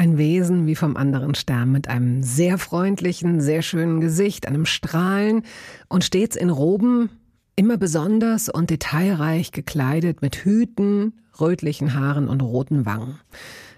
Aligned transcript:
Ein 0.00 0.16
Wesen 0.16 0.66
wie 0.66 0.76
vom 0.76 0.96
anderen 0.96 1.34
Stern 1.34 1.72
mit 1.72 1.88
einem 1.88 2.22
sehr 2.22 2.56
freundlichen, 2.56 3.42
sehr 3.42 3.60
schönen 3.60 4.00
Gesicht, 4.00 4.48
einem 4.48 4.64
Strahlen 4.64 5.42
und 5.90 6.04
stets 6.04 6.36
in 6.36 6.48
Roben, 6.48 7.10
immer 7.54 7.76
besonders 7.76 8.48
und 8.48 8.70
detailreich 8.70 9.52
gekleidet 9.52 10.22
mit 10.22 10.36
Hüten, 10.36 11.20
rötlichen 11.38 11.92
Haaren 11.92 12.28
und 12.28 12.40
roten 12.40 12.86
Wangen. 12.86 13.20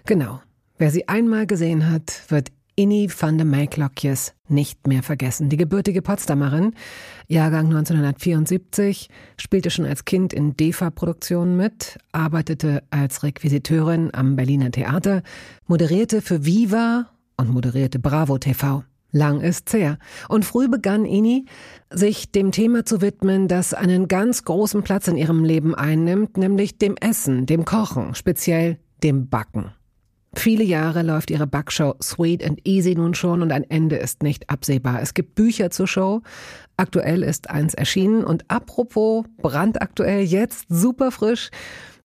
Genau. 0.05 0.41
Wer 0.77 0.91
sie 0.91 1.09
einmal 1.09 1.45
gesehen 1.45 1.89
hat, 1.91 2.23
wird 2.29 2.53
Inni 2.75 3.11
van 3.19 3.37
de 3.37 3.45
Maiklokjes 3.45 4.33
nicht 4.47 4.87
mehr 4.87 5.03
vergessen. 5.03 5.49
Die 5.49 5.57
gebürtige 5.57 6.01
Potsdamerin, 6.01 6.73
Jahrgang 7.27 7.65
1974, 7.67 9.09
spielte 9.37 9.69
schon 9.69 9.85
als 9.85 10.05
Kind 10.05 10.33
in 10.33 10.55
DEFA-Produktionen 10.55 11.55
mit, 11.57 11.97
arbeitete 12.11 12.83
als 12.89 13.23
Requisiteurin 13.23 14.09
am 14.13 14.35
Berliner 14.35 14.71
Theater, 14.71 15.23
moderierte 15.67 16.21
für 16.21 16.45
Viva 16.45 17.09
und 17.37 17.49
moderierte 17.49 17.99
Bravo 17.99 18.37
TV. 18.37 18.83
Lang 19.11 19.41
ist's 19.41 19.73
her. 19.73 19.99
Und 20.27 20.43
früh 20.43 20.67
begann 20.67 21.05
Ini, 21.05 21.45
sich 21.91 22.31
dem 22.31 22.51
Thema 22.51 22.83
zu 22.83 23.01
widmen, 23.01 23.47
das 23.47 23.75
einen 23.75 24.07
ganz 24.07 24.43
großen 24.43 24.81
Platz 24.81 25.07
in 25.07 25.17
ihrem 25.17 25.43
Leben 25.43 25.75
einnimmt, 25.75 26.37
nämlich 26.37 26.79
dem 26.79 26.95
Essen, 26.99 27.45
dem 27.45 27.63
Kochen, 27.63 28.15
speziell 28.15 28.79
dem 29.03 29.29
Backen. 29.29 29.71
Viele 30.35 30.63
Jahre 30.63 31.03
läuft 31.03 31.29
ihre 31.29 31.45
Backshow 31.45 31.95
Sweet 32.01 32.43
and 32.43 32.67
Easy 32.67 32.95
nun 32.95 33.13
schon 33.13 33.43
und 33.43 33.51
ein 33.51 33.69
Ende 33.69 33.97
ist 33.97 34.23
nicht 34.23 34.49
absehbar. 34.49 34.99
Es 34.99 35.13
gibt 35.13 35.35
Bücher 35.35 35.69
zur 35.69 35.87
Show. 35.87 36.21
Aktuell 36.77 37.23
ist 37.23 37.49
eins 37.49 37.73
erschienen 37.73 38.23
und 38.23 38.45
apropos 38.49 39.25
brandaktuell 39.37 40.23
jetzt 40.23 40.65
super 40.69 41.11
frisch 41.11 41.51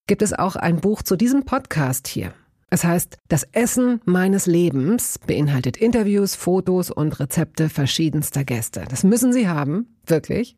gibt 0.07 0.23
es 0.23 0.33
auch 0.33 0.57
ein 0.57 0.81
Buch 0.81 1.03
zu 1.03 1.17
diesem 1.17 1.45
Podcast 1.45 2.09
hier. 2.09 2.33
Es 2.71 2.85
heißt, 2.85 3.17
das 3.29 3.45
Essen 3.53 4.01
meines 4.05 4.45
Lebens 4.45 5.19
beinhaltet 5.27 5.79
Interviews, 5.79 6.35
Fotos 6.35 6.91
und 6.91 7.19
Rezepte 7.19 7.71
verschiedenster 7.71 8.45
Gäste. 8.45 8.85
Das 8.91 9.05
müssen 9.05 9.33
Sie 9.33 9.49
haben, 9.49 9.97
wirklich. 10.07 10.57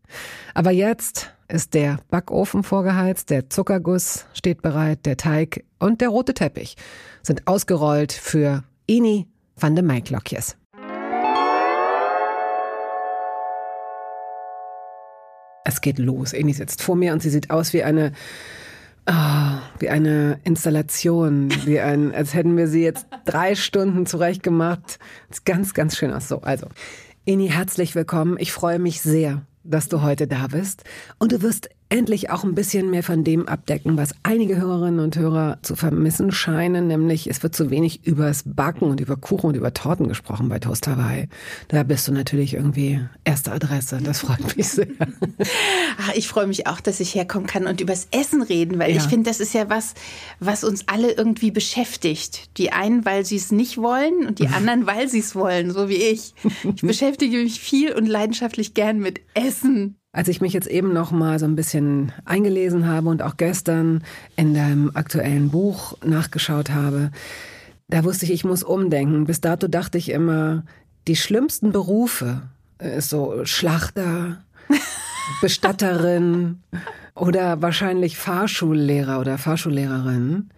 Aber 0.55 0.73
jetzt 0.73 1.33
ist 1.47 1.75
der 1.75 1.99
Backofen 2.11 2.65
vorgeheizt, 2.65 3.31
der 3.31 3.49
Zuckerguss 3.49 4.27
steht 4.33 4.61
bereit, 4.61 5.07
der 5.07 5.17
Teig 5.17 5.65
und 5.79 6.01
der 6.01 6.09
rote 6.09 6.35
Teppich 6.35 6.77
sind 7.23 7.47
ausgerollt 7.47 8.13
für 8.13 8.65
Ini 8.87 9.29
van 9.57 9.77
de 9.77 9.85
Maiklokjes. 9.85 10.57
Es 15.71 15.81
geht 15.81 15.99
los. 15.99 16.33
Ini 16.33 16.53
sitzt 16.53 16.83
vor 16.83 16.97
mir 16.97 17.13
und 17.13 17.23
sie 17.23 17.31
sieht 17.31 17.51
aus 17.51 17.73
wie 17.73 17.83
eine 17.83 18.13
Oh, 19.09 19.59
wie 19.79 19.89
eine 19.89 20.39
Installation, 20.45 21.49
wie 21.65 21.81
ein, 21.81 22.15
als 22.15 22.35
hätten 22.35 22.57
wir 22.57 22.69
sie 22.69 22.83
jetzt 22.83 23.07
drei 23.25 23.55
Stunden 23.55 24.05
zurecht 24.05 24.43
gemacht. 24.43 24.99
Ist 25.31 25.47
ganz, 25.47 25.75
ganz 25.75 25.97
schön 25.97 26.13
aus. 26.13 26.29
So, 26.29 26.43
also, 26.43 26.67
Ini, 27.25 27.49
herzlich 27.49 27.95
willkommen. 27.95 28.37
Ich 28.39 28.53
freue 28.53 28.79
mich 28.79 29.01
sehr, 29.01 29.43
dass 29.65 29.89
du 29.89 30.03
heute 30.03 30.27
da 30.27 30.49
bist. 30.49 30.85
Und 31.19 31.33
du 31.33 31.43
wirst 31.43 31.71
endlich 31.91 32.31
auch 32.31 32.45
ein 32.45 32.55
bisschen 32.55 32.91
mehr 32.91 33.03
von 33.03 33.25
dem 33.25 33.49
abdecken, 33.49 33.97
was 33.99 34.15
einige 34.23 34.57
Hörerinnen 34.57 35.01
und 35.01 35.17
Hörer 35.17 35.59
zu 35.63 35.75
vermissen 35.75 36.31
scheinen, 36.31 36.87
nämlich 36.87 37.29
es 37.29 37.43
wird 37.43 37.55
zu 37.55 37.71
wenig 37.71 38.07
übers 38.07 38.45
Backen 38.47 38.85
und 38.85 39.01
über 39.01 39.17
Kuchen 39.17 39.49
und 39.49 39.57
über 39.57 39.75
Torten 39.75 40.09
gesprochen 40.09 40.49
bei 40.49 40.61
Toast 40.61 40.87
Hawaii. 40.87 41.29
Da 41.69 41.83
bist 41.83 42.07
du 42.07 42.13
natürlich 42.13 42.55
irgendwie 42.55 43.01
erste 43.25 43.51
Adresse. 43.53 43.99
Das 44.03 44.21
freut 44.21 44.57
mich 44.57 44.69
sehr. 44.69 44.87
Ach, 45.99 46.15
ich 46.15 46.29
freue 46.29 46.47
mich 46.47 46.69
auch, 46.69 46.81
dass 46.81 47.01
ich 47.01 47.15
herkommen 47.15 47.49
kann 47.49 47.67
und 47.67 47.81
übers 47.81 48.07
Essen 48.13 48.43
reden, 48.43 48.79
weil 48.79 48.91
ja. 48.91 48.97
ich 48.97 49.03
finde, 49.03 49.29
das 49.29 49.41
ist 49.41 49.53
ja 49.53 49.69
was, 49.69 49.95
was 50.39 50.63
uns 50.63 50.85
alle 50.87 51.13
irgendwie 51.13 51.51
beschäftigt. 51.51 52.57
Die 52.57 52.73
einen, 52.73 53.05
weil 53.05 53.25
sie 53.25 53.37
es 53.37 53.51
nicht 53.51 53.79
wollen 53.79 54.27
und 54.27 54.39
die 54.39 54.47
anderen, 54.49 54.87
weil 54.87 55.09
sie 55.09 55.19
es 55.19 55.35
wollen, 55.35 55.73
so 55.73 55.89
wie 55.89 55.95
ich. 55.97 56.35
Ich 56.75 56.83
beschäftige 56.83 57.39
mich 57.39 57.61
viel 57.61 57.93
und 57.93 58.07
leidenschaftlich 58.07 58.75
gern 58.75 59.01
mit 59.01 59.21
Essen. 59.35 60.00
Als 60.13 60.27
ich 60.27 60.41
mich 60.41 60.53
jetzt 60.53 60.67
eben 60.67 60.93
noch 60.93 61.13
mal 61.13 61.39
so 61.39 61.47
ein 61.47 61.55
bisschen 61.55 62.13
eingelesen 62.25 62.89
habe 62.89 63.09
und 63.09 63.23
auch 63.23 63.37
gestern 63.37 64.03
in 64.35 64.55
deinem 64.55 64.91
aktuellen 64.95 65.51
Buch 65.51 65.97
nachgeschaut 66.05 66.71
habe, 66.71 67.13
da 67.89 68.03
wusste 68.05 68.25
ich, 68.25 68.33
ich 68.33 68.45
muss 68.45 68.65
umdenken. 68.65 69.25
Bis 69.25 69.41
dato 69.41 69.69
dachte 69.69 69.99
ich 69.99 70.11
immer, 70.11 70.65
die 71.07 71.15
schlimmsten 71.15 71.71
Berufe 71.71 72.43
ist 72.79 73.11
so 73.11 73.45
Schlachter, 73.45 74.45
Bestatterin 75.41 76.61
oder 77.15 77.63
wahrscheinlich 77.63 78.17
Fahrschullehrer 78.17 79.21
oder 79.21 79.39
Fahrschullehrerin. 79.39 80.51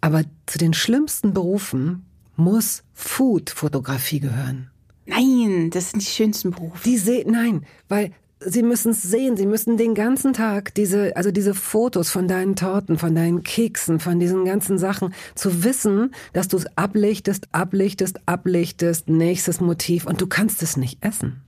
Aber 0.00 0.22
zu 0.46 0.58
den 0.58 0.74
schlimmsten 0.74 1.34
Berufen 1.34 2.04
muss 2.34 2.82
Food-Fotografie 2.94 4.20
gehören. 4.20 4.70
Nein, 5.06 5.70
das 5.70 5.90
sind 5.90 6.02
die 6.02 6.10
schönsten 6.10 6.50
Berufe. 6.50 6.82
Die 6.84 6.98
se 6.98 7.24
nein, 7.26 7.64
weil 7.88 8.12
Sie 8.40 8.62
müssen 8.62 8.92
es 8.92 9.02
sehen. 9.02 9.36
Sie 9.36 9.46
müssen 9.46 9.76
den 9.76 9.94
ganzen 9.94 10.32
Tag 10.32 10.74
diese, 10.74 11.16
also 11.16 11.30
diese 11.30 11.54
Fotos 11.54 12.10
von 12.10 12.28
deinen 12.28 12.54
Torten, 12.56 12.98
von 12.98 13.14
deinen 13.14 13.42
Keksen, 13.42 13.98
von 14.00 14.20
diesen 14.20 14.44
ganzen 14.44 14.78
Sachen, 14.78 15.14
zu 15.34 15.64
wissen, 15.64 16.14
dass 16.32 16.48
du 16.48 16.56
es 16.56 16.66
ablichtest, 16.76 17.48
ablichtest, 17.52 18.20
ablichtest, 18.26 19.08
nächstes 19.08 19.60
Motiv 19.60 20.06
und 20.06 20.20
du 20.20 20.26
kannst 20.26 20.62
es 20.62 20.76
nicht 20.76 20.98
essen. 21.04 21.42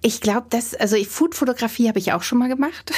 Ich 0.00 0.20
glaube, 0.20 0.46
dass, 0.50 0.74
also 0.74 0.96
Foodfotografie 1.02 1.88
habe 1.88 1.98
ich 1.98 2.12
auch 2.12 2.22
schon 2.22 2.38
mal 2.38 2.48
gemacht. 2.48 2.92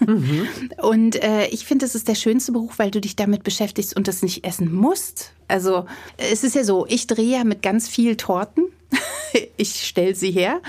Mhm. 0.00 0.48
Und 0.82 1.22
äh, 1.22 1.46
ich 1.46 1.64
finde, 1.64 1.84
das 1.84 1.94
ist 1.94 2.08
der 2.08 2.16
schönste 2.16 2.50
Beruf, 2.50 2.78
weil 2.78 2.90
du 2.90 3.00
dich 3.00 3.14
damit 3.14 3.44
beschäftigst 3.44 3.96
und 3.96 4.08
das 4.08 4.22
nicht 4.22 4.44
essen 4.44 4.72
musst. 4.72 5.32
Also 5.46 5.86
es 6.16 6.42
ist 6.42 6.56
ja 6.56 6.64
so, 6.64 6.86
ich 6.88 7.06
drehe 7.06 7.38
ja 7.38 7.44
mit 7.44 7.62
ganz 7.62 7.88
viel 7.88 8.16
Torten 8.16 8.64
ich 9.56 9.86
stelle 9.86 10.14
sie 10.14 10.30
her. 10.30 10.60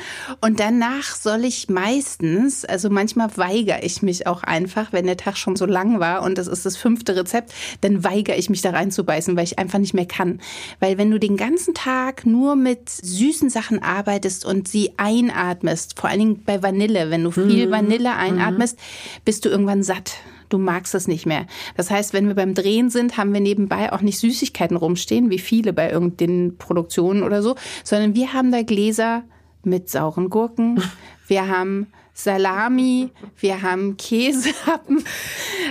Und 0.41 0.59
danach 0.59 1.16
soll 1.16 1.45
ich 1.45 1.69
meistens, 1.69 2.66
also 2.66 2.89
manchmal 2.89 3.35
weigere 3.38 3.84
ich 3.84 4.01
mich 4.01 4.28
auch 4.28 4.44
einfach, 4.44 4.94
wenn 4.94 5.06
der 5.06 5.17
Tag 5.17 5.38
schon 5.38 5.56
so 5.56 5.66
lang 5.66 6.00
war 6.00 6.23
und 6.23 6.38
das 6.38 6.47
ist 6.47 6.66
das 6.66 6.78
fünfte 6.78 7.16
Rezept, 7.16 7.53
dann 7.81 8.03
weigere 8.03 8.38
ich 8.38 8.50
mich 8.50 8.62
da 8.62 8.72
reinzubeißen, 8.72 9.35
weil 9.35 9.44
ich 9.44 9.59
einfach 9.59 9.79
nicht 9.79 9.94
mehr 9.94 10.06
kann. 10.06 10.39
Weil 10.79 10.97
wenn 10.97 11.12
du 11.12 11.19
den 11.19 11.38
ganzen 11.38 11.73
Tag 11.73 12.25
nur 12.25 12.56
mit 12.56 12.89
süßen 12.89 13.50
Sachen 13.50 13.81
arbeitest 13.81 14.45
und 14.45 14.67
sie 14.67 14.94
einatmest, 14.97 16.00
vor 16.00 16.09
allen 16.09 16.19
Dingen 16.19 16.44
bei 16.45 16.62
Vanille, 16.62 17.09
wenn 17.09 17.23
du 17.23 17.31
viel 17.31 17.67
mhm. 17.67 17.72
Vanille 17.72 18.09
mhm. 18.09 18.19
einatmest, 18.19 18.78
bist 19.25 19.45
du 19.45 19.50
irgendwann 19.50 19.83
satt 19.83 20.13
du 20.53 20.59
magst 20.59 20.93
es 20.93 21.07
nicht 21.07 21.25
mehr. 21.25 21.47
Das 21.75 21.89
heißt, 21.89 22.13
wenn 22.13 22.27
wir 22.27 22.35
beim 22.35 22.53
Drehen 22.53 22.89
sind, 22.89 23.17
haben 23.17 23.33
wir 23.33 23.41
nebenbei 23.41 23.91
auch 23.91 24.01
nicht 24.01 24.19
Süßigkeiten 24.19 24.77
rumstehen, 24.77 25.29
wie 25.29 25.39
viele 25.39 25.73
bei 25.73 25.89
irgendeinen 25.89 26.57
Produktionen 26.57 27.23
oder 27.23 27.41
so, 27.41 27.55
sondern 27.83 28.15
wir 28.15 28.33
haben 28.33 28.51
da 28.51 28.61
Gläser 28.61 29.23
mit 29.63 29.89
sauren 29.89 30.29
Gurken. 30.29 30.81
Wir 31.25 31.47
haben 31.47 31.87
Salami, 32.16 33.09
wir 33.40 33.62
haben 33.62 33.97
Käsehappen. 33.97 35.03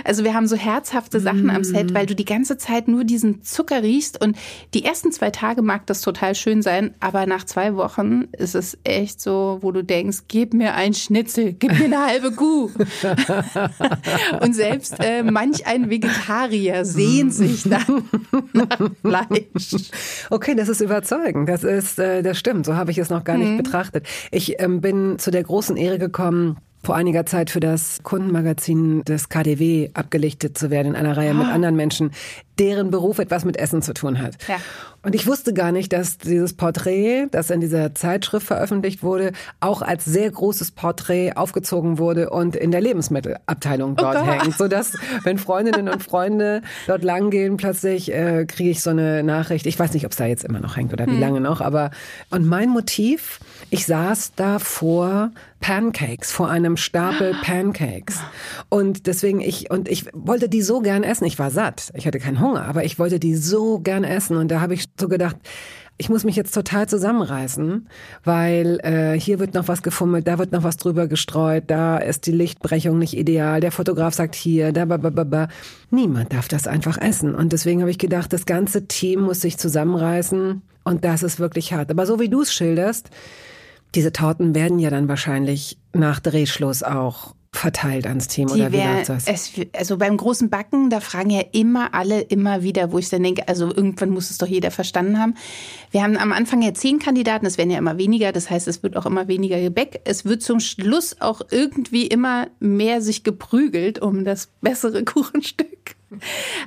Also 0.05 0.25
wir 0.25 0.33
haben 0.33 0.47
so 0.47 0.57
herzhafte 0.57 1.21
Sachen 1.21 1.49
am 1.49 1.63
Set, 1.63 1.91
mm. 1.91 1.95
weil 1.95 2.05
du 2.05 2.13
die 2.13 2.25
ganze 2.25 2.57
Zeit 2.57 2.89
nur 2.89 3.05
diesen 3.05 3.41
Zucker 3.41 3.83
riechst. 3.83 4.21
Und 4.21 4.35
die 4.73 4.83
ersten 4.83 5.13
zwei 5.13 5.29
Tage 5.29 5.61
mag 5.61 5.85
das 5.85 6.01
total 6.01 6.35
schön 6.35 6.61
sein, 6.61 6.93
aber 6.99 7.25
nach 7.25 7.45
zwei 7.45 7.75
Wochen 7.75 8.23
ist 8.37 8.53
es 8.53 8.77
echt 8.83 9.21
so, 9.21 9.59
wo 9.61 9.71
du 9.71 9.81
denkst, 9.81 10.23
gib 10.27 10.53
mir 10.53 10.73
ein 10.73 10.93
Schnitzel, 10.93 11.53
gib 11.53 11.79
mir 11.79 11.85
eine 11.85 12.05
halbe 12.05 12.31
Kuh. 12.31 12.69
Und 14.41 14.53
selbst 14.53 14.95
äh, 14.99 15.23
manch 15.23 15.67
ein 15.67 15.89
Vegetarier 15.89 16.83
sehnt 16.83 17.33
sich 17.33 17.63
dann 17.63 18.09
nach 18.51 18.89
Fleisch. 19.01 19.91
Okay, 20.29 20.55
das 20.55 20.67
ist 20.67 20.81
überzeugend. 20.81 21.47
Das 21.47 21.63
ist, 21.63 21.97
äh, 21.99 22.21
das 22.23 22.37
stimmt. 22.37 22.65
So 22.65 22.75
habe 22.75 22.91
ich 22.91 22.97
es 22.97 23.09
noch 23.09 23.23
gar 23.23 23.37
nicht 23.37 23.51
mhm. 23.51 23.57
betrachtet. 23.57 24.05
Ich 24.31 24.59
ähm, 24.59 24.81
bin 24.81 25.17
zu 25.17 25.31
der 25.31 25.43
großen 25.43 25.77
Ehre 25.77 25.99
gekommen, 25.99 26.32
ähm, 26.33 26.57
vor 26.83 26.95
einiger 26.95 27.25
Zeit 27.25 27.49
für 27.49 27.61
das 27.61 28.01
Kundenmagazin 28.03 29.03
des 29.05 29.29
KDW 29.29 29.91
abgelichtet 29.93 30.57
zu 30.57 30.69
werden 30.69 30.89
in 30.89 30.95
einer 30.97 31.15
Reihe 31.15 31.31
ah. 31.31 31.35
mit 31.35 31.47
anderen 31.47 31.75
Menschen. 31.75 32.11
deren 32.59 32.91
Beruf 32.91 33.17
etwas 33.17 33.45
mit 33.45 33.57
Essen 33.57 33.81
zu 33.81 33.93
tun 33.93 34.21
hat. 34.21 34.35
Ja. 34.47 34.57
Und 35.01 35.15
ich 35.15 35.25
wusste 35.25 35.53
gar 35.53 35.71
nicht, 35.71 35.91
dass 35.91 36.17
dieses 36.19 36.55
Porträt, 36.55 37.27
das 37.31 37.49
in 37.49 37.61
dieser 37.61 37.95
Zeitschrift 37.95 38.45
veröffentlicht 38.45 39.01
wurde, 39.01 39.31
auch 39.59 39.81
als 39.81 40.05
sehr 40.05 40.29
großes 40.29 40.71
Porträt 40.71 41.33
aufgezogen 41.33 41.97
wurde 41.97 42.29
und 42.29 42.55
in 42.55 42.71
der 42.71 42.81
Lebensmittelabteilung 42.81 43.93
oh 43.93 43.95
dort 43.95 44.17
oh 44.17 44.25
hängt. 44.25 44.53
Sodass, 44.57 44.93
wenn 45.23 45.39
Freundinnen 45.39 45.89
und 45.89 46.03
Freunde 46.03 46.61
dort 46.85 47.03
langgehen, 47.03 47.57
plötzlich 47.57 48.13
äh, 48.13 48.45
kriege 48.45 48.69
ich 48.69 48.81
so 48.81 48.91
eine 48.91 49.23
Nachricht. 49.23 49.65
Ich 49.65 49.79
weiß 49.79 49.93
nicht, 49.93 50.05
ob 50.05 50.11
es 50.11 50.17
da 50.17 50.25
jetzt 50.25 50.45
immer 50.45 50.59
noch 50.59 50.77
hängt 50.77 50.93
oder 50.93 51.07
wie 51.07 51.11
hm. 51.11 51.19
lange 51.19 51.41
noch, 51.41 51.59
aber 51.59 51.89
und 52.29 52.45
mein 52.45 52.69
Motiv, 52.69 53.39
ich 53.73 53.87
saß 53.87 54.33
da 54.35 54.59
vor 54.59 55.31
Pancakes, 55.59 56.31
vor 56.31 56.47
einem 56.47 56.77
Stapel 56.77 57.35
Pancakes. 57.43 58.19
Und 58.69 59.07
deswegen 59.07 59.41
ich, 59.41 59.71
und 59.71 59.89
ich 59.89 60.05
wollte 60.13 60.47
die 60.47 60.61
so 60.61 60.81
gern 60.81 61.03
essen. 61.03 61.25
Ich 61.25 61.39
war 61.39 61.49
satt. 61.49 61.91
Ich 61.95 62.05
hatte 62.05 62.19
keinen 62.19 62.39
Hunger, 62.39 62.65
aber 62.65 62.83
ich 62.83 62.99
wollte 62.99 63.19
die 63.19 63.35
so 63.35 63.79
gern 63.79 64.03
essen. 64.03 64.37
Und 64.37 64.49
da 64.49 64.61
habe 64.61 64.75
ich 64.75 64.85
so 64.99 65.07
gedacht, 65.07 65.37
ich 65.97 66.07
muss 66.07 66.23
mich 66.23 66.35
jetzt 66.35 66.53
total 66.53 66.87
zusammenreißen, 66.87 67.87
weil 68.23 68.79
äh, 68.83 69.19
hier 69.19 69.39
wird 69.39 69.55
noch 69.55 69.67
was 69.67 69.81
gefummelt, 69.81 70.27
da 70.27 70.37
wird 70.37 70.51
noch 70.51 70.63
was 70.63 70.77
drüber 70.77 71.07
gestreut, 71.07 71.63
da 71.67 71.97
ist 71.97 72.27
die 72.27 72.31
Lichtbrechung 72.31 72.99
nicht 72.99 73.17
ideal, 73.17 73.59
der 73.59 73.71
Fotograf 73.71 74.13
sagt 74.13 74.35
hier, 74.35 74.71
da, 74.71 74.85
ba, 74.85 74.97
ba, 74.97 75.09
ba, 75.09 75.23
ba. 75.23 75.47
Niemand 75.89 76.31
darf 76.31 76.47
das 76.47 76.67
einfach 76.67 76.99
essen. 77.01 77.33
Und 77.33 77.53
deswegen 77.53 77.81
habe 77.81 77.91
ich 77.91 77.97
gedacht, 77.97 78.33
das 78.33 78.45
ganze 78.45 78.87
Team 78.87 79.21
muss 79.21 79.41
sich 79.41 79.57
zusammenreißen 79.57 80.61
und 80.83 81.05
das 81.05 81.23
ist 81.23 81.39
wirklich 81.39 81.73
hart. 81.73 81.89
Aber 81.89 82.05
so 82.05 82.19
wie 82.19 82.29
du 82.29 82.41
es 82.41 82.53
schilderst, 82.53 83.09
diese 83.95 84.11
Torten 84.11 84.55
werden 84.55 84.79
ja 84.79 84.89
dann 84.89 85.07
wahrscheinlich 85.07 85.77
nach 85.93 86.19
Drehschluss 86.19 86.83
auch 86.83 87.35
verteilt 87.53 88.07
ans 88.07 88.27
Team 88.27 88.47
die 88.47 88.55
oder 88.55 88.71
wie 88.71 88.77
wär, 88.77 89.03
das? 89.05 89.27
Es, 89.27 89.51
also 89.77 89.97
beim 89.97 90.17
großen 90.17 90.49
Backen, 90.49 90.89
da 90.89 90.99
fragen 90.99 91.29
ja 91.29 91.43
immer 91.51 91.93
alle 91.93 92.21
immer 92.21 92.63
wieder, 92.63 92.91
wo 92.91 92.97
ich 92.97 93.09
dann 93.09 93.21
denke, 93.21 93.47
also 93.47 93.67
irgendwann 93.67 94.09
muss 94.09 94.31
es 94.31 94.39
doch 94.39 94.47
jeder 94.47 94.71
verstanden 94.71 95.19
haben. 95.19 95.35
Wir 95.91 96.01
haben 96.01 96.17
am 96.17 96.31
Anfang 96.31 96.63
ja 96.63 96.73
zehn 96.73 96.97
Kandidaten, 96.97 97.45
es 97.45 97.59
werden 97.59 97.69
ja 97.69 97.77
immer 97.77 97.97
weniger, 97.99 98.31
das 98.31 98.49
heißt, 98.49 98.67
es 98.67 98.81
wird 98.81 98.97
auch 98.97 99.05
immer 99.05 99.27
weniger 99.27 99.61
Gebäck. 99.61 100.01
Es 100.03 100.25
wird 100.25 100.41
zum 100.41 100.59
Schluss 100.59 101.21
auch 101.21 101.41
irgendwie 101.51 102.07
immer 102.07 102.47
mehr 102.59 103.01
sich 103.01 103.23
geprügelt 103.23 103.99
um 103.99 104.25
das 104.25 104.49
bessere 104.61 105.03
Kuchenstück. 105.05 105.95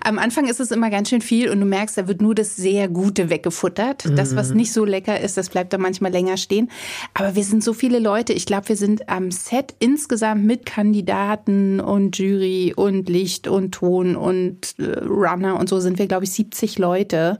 Am 0.02 0.18
Anfang 0.18 0.48
ist 0.48 0.60
es 0.60 0.70
immer 0.70 0.90
ganz 0.90 1.08
schön 1.08 1.20
viel 1.20 1.50
und 1.50 1.60
du 1.60 1.66
merkst, 1.66 1.98
da 1.98 2.08
wird 2.08 2.20
nur 2.20 2.34
das 2.34 2.56
sehr 2.56 2.88
Gute 2.88 3.30
weggefuttert. 3.30 4.04
Das, 4.16 4.36
was 4.36 4.50
mhm. 4.50 4.56
nicht 4.56 4.72
so 4.72 4.84
lecker 4.84 5.20
ist, 5.20 5.36
das 5.36 5.50
bleibt 5.50 5.72
dann 5.72 5.80
manchmal 5.80 6.12
länger 6.12 6.36
stehen. 6.36 6.70
Aber 7.14 7.34
wir 7.34 7.44
sind 7.44 7.62
so 7.62 7.72
viele 7.72 7.98
Leute. 7.98 8.32
Ich 8.32 8.46
glaube, 8.46 8.68
wir 8.68 8.76
sind 8.76 9.08
am 9.08 9.30
Set 9.30 9.74
insgesamt 9.78 10.44
mit 10.44 10.66
Kandidaten 10.66 11.80
und 11.80 12.18
Jury 12.18 12.72
und 12.74 13.08
Licht 13.08 13.48
und 13.48 13.72
Ton 13.72 14.16
und 14.16 14.74
äh, 14.78 14.98
Runner 15.04 15.58
und 15.58 15.68
so 15.68 15.80
sind 15.80 15.98
wir, 15.98 16.06
glaube 16.06 16.24
ich, 16.24 16.32
70 16.32 16.78
Leute. 16.78 17.38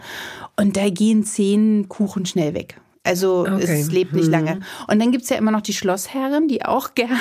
Und 0.56 0.76
da 0.76 0.88
gehen 0.90 1.24
zehn 1.24 1.88
Kuchen 1.88 2.26
schnell 2.26 2.54
weg. 2.54 2.80
Also 3.06 3.46
okay. 3.46 3.80
es 3.80 3.90
lebt 3.90 4.12
nicht 4.12 4.26
hm. 4.26 4.32
lange. 4.32 4.60
Und 4.88 5.00
dann 5.00 5.12
gibt's 5.12 5.28
ja 5.28 5.36
immer 5.36 5.52
noch 5.52 5.60
die 5.60 5.72
Schlossherrin, 5.72 6.48
die 6.48 6.64
auch 6.64 6.90
gerne 6.94 7.20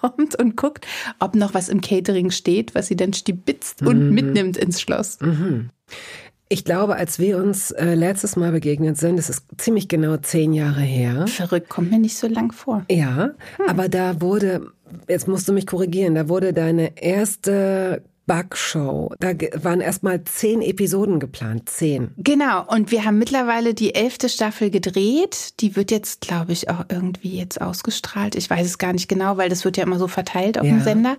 kommt 0.00 0.36
und 0.36 0.56
guckt, 0.56 0.86
ob 1.18 1.34
noch 1.34 1.54
was 1.54 1.68
im 1.68 1.80
Catering 1.80 2.30
steht, 2.30 2.74
was 2.74 2.88
sie 2.88 2.96
dann 2.96 3.12
stibitzt 3.12 3.82
und 3.82 4.08
mhm. 4.08 4.14
mitnimmt 4.14 4.56
ins 4.56 4.80
Schloss. 4.80 5.18
Mhm. 5.20 5.70
Ich 6.48 6.64
glaube, 6.64 6.94
als 6.94 7.18
wir 7.18 7.38
uns 7.38 7.72
äh, 7.72 7.94
letztes 7.94 8.36
Mal 8.36 8.52
begegnet 8.52 8.96
sind, 8.96 9.16
das 9.16 9.28
ist 9.28 9.46
ziemlich 9.58 9.88
genau 9.88 10.16
zehn 10.18 10.52
Jahre 10.52 10.80
her. 10.80 11.26
Verrückt, 11.26 11.68
kommt 11.68 11.90
mir 11.90 11.98
nicht 11.98 12.16
so 12.16 12.28
lang 12.28 12.52
vor. 12.52 12.84
Ja, 12.88 13.30
hm. 13.56 13.66
aber 13.66 13.88
da 13.88 14.20
wurde, 14.20 14.70
jetzt 15.08 15.26
musst 15.26 15.48
du 15.48 15.52
mich 15.52 15.66
korrigieren, 15.66 16.14
da 16.14 16.28
wurde 16.28 16.52
deine 16.52 17.02
erste 17.02 18.02
Backshow. 18.26 19.14
Da 19.20 19.32
waren 19.62 19.80
erstmal 19.80 20.22
zehn 20.24 20.60
Episoden 20.60 21.20
geplant. 21.20 21.68
Zehn. 21.68 22.10
Genau. 22.16 22.64
Und 22.66 22.90
wir 22.90 23.04
haben 23.04 23.18
mittlerweile 23.18 23.72
die 23.72 23.94
elfte 23.94 24.28
Staffel 24.28 24.70
gedreht. 24.70 25.60
Die 25.60 25.76
wird 25.76 25.90
jetzt, 25.90 26.20
glaube 26.20 26.52
ich, 26.52 26.68
auch 26.68 26.84
irgendwie 26.88 27.38
jetzt 27.38 27.60
ausgestrahlt. 27.60 28.34
Ich 28.34 28.50
weiß 28.50 28.66
es 28.66 28.78
gar 28.78 28.92
nicht 28.92 29.08
genau, 29.08 29.36
weil 29.36 29.48
das 29.48 29.64
wird 29.64 29.76
ja 29.76 29.84
immer 29.84 29.98
so 29.98 30.08
verteilt 30.08 30.58
auf 30.58 30.66
ja. 30.66 30.72
dem 30.72 30.82
Sender. 30.82 31.16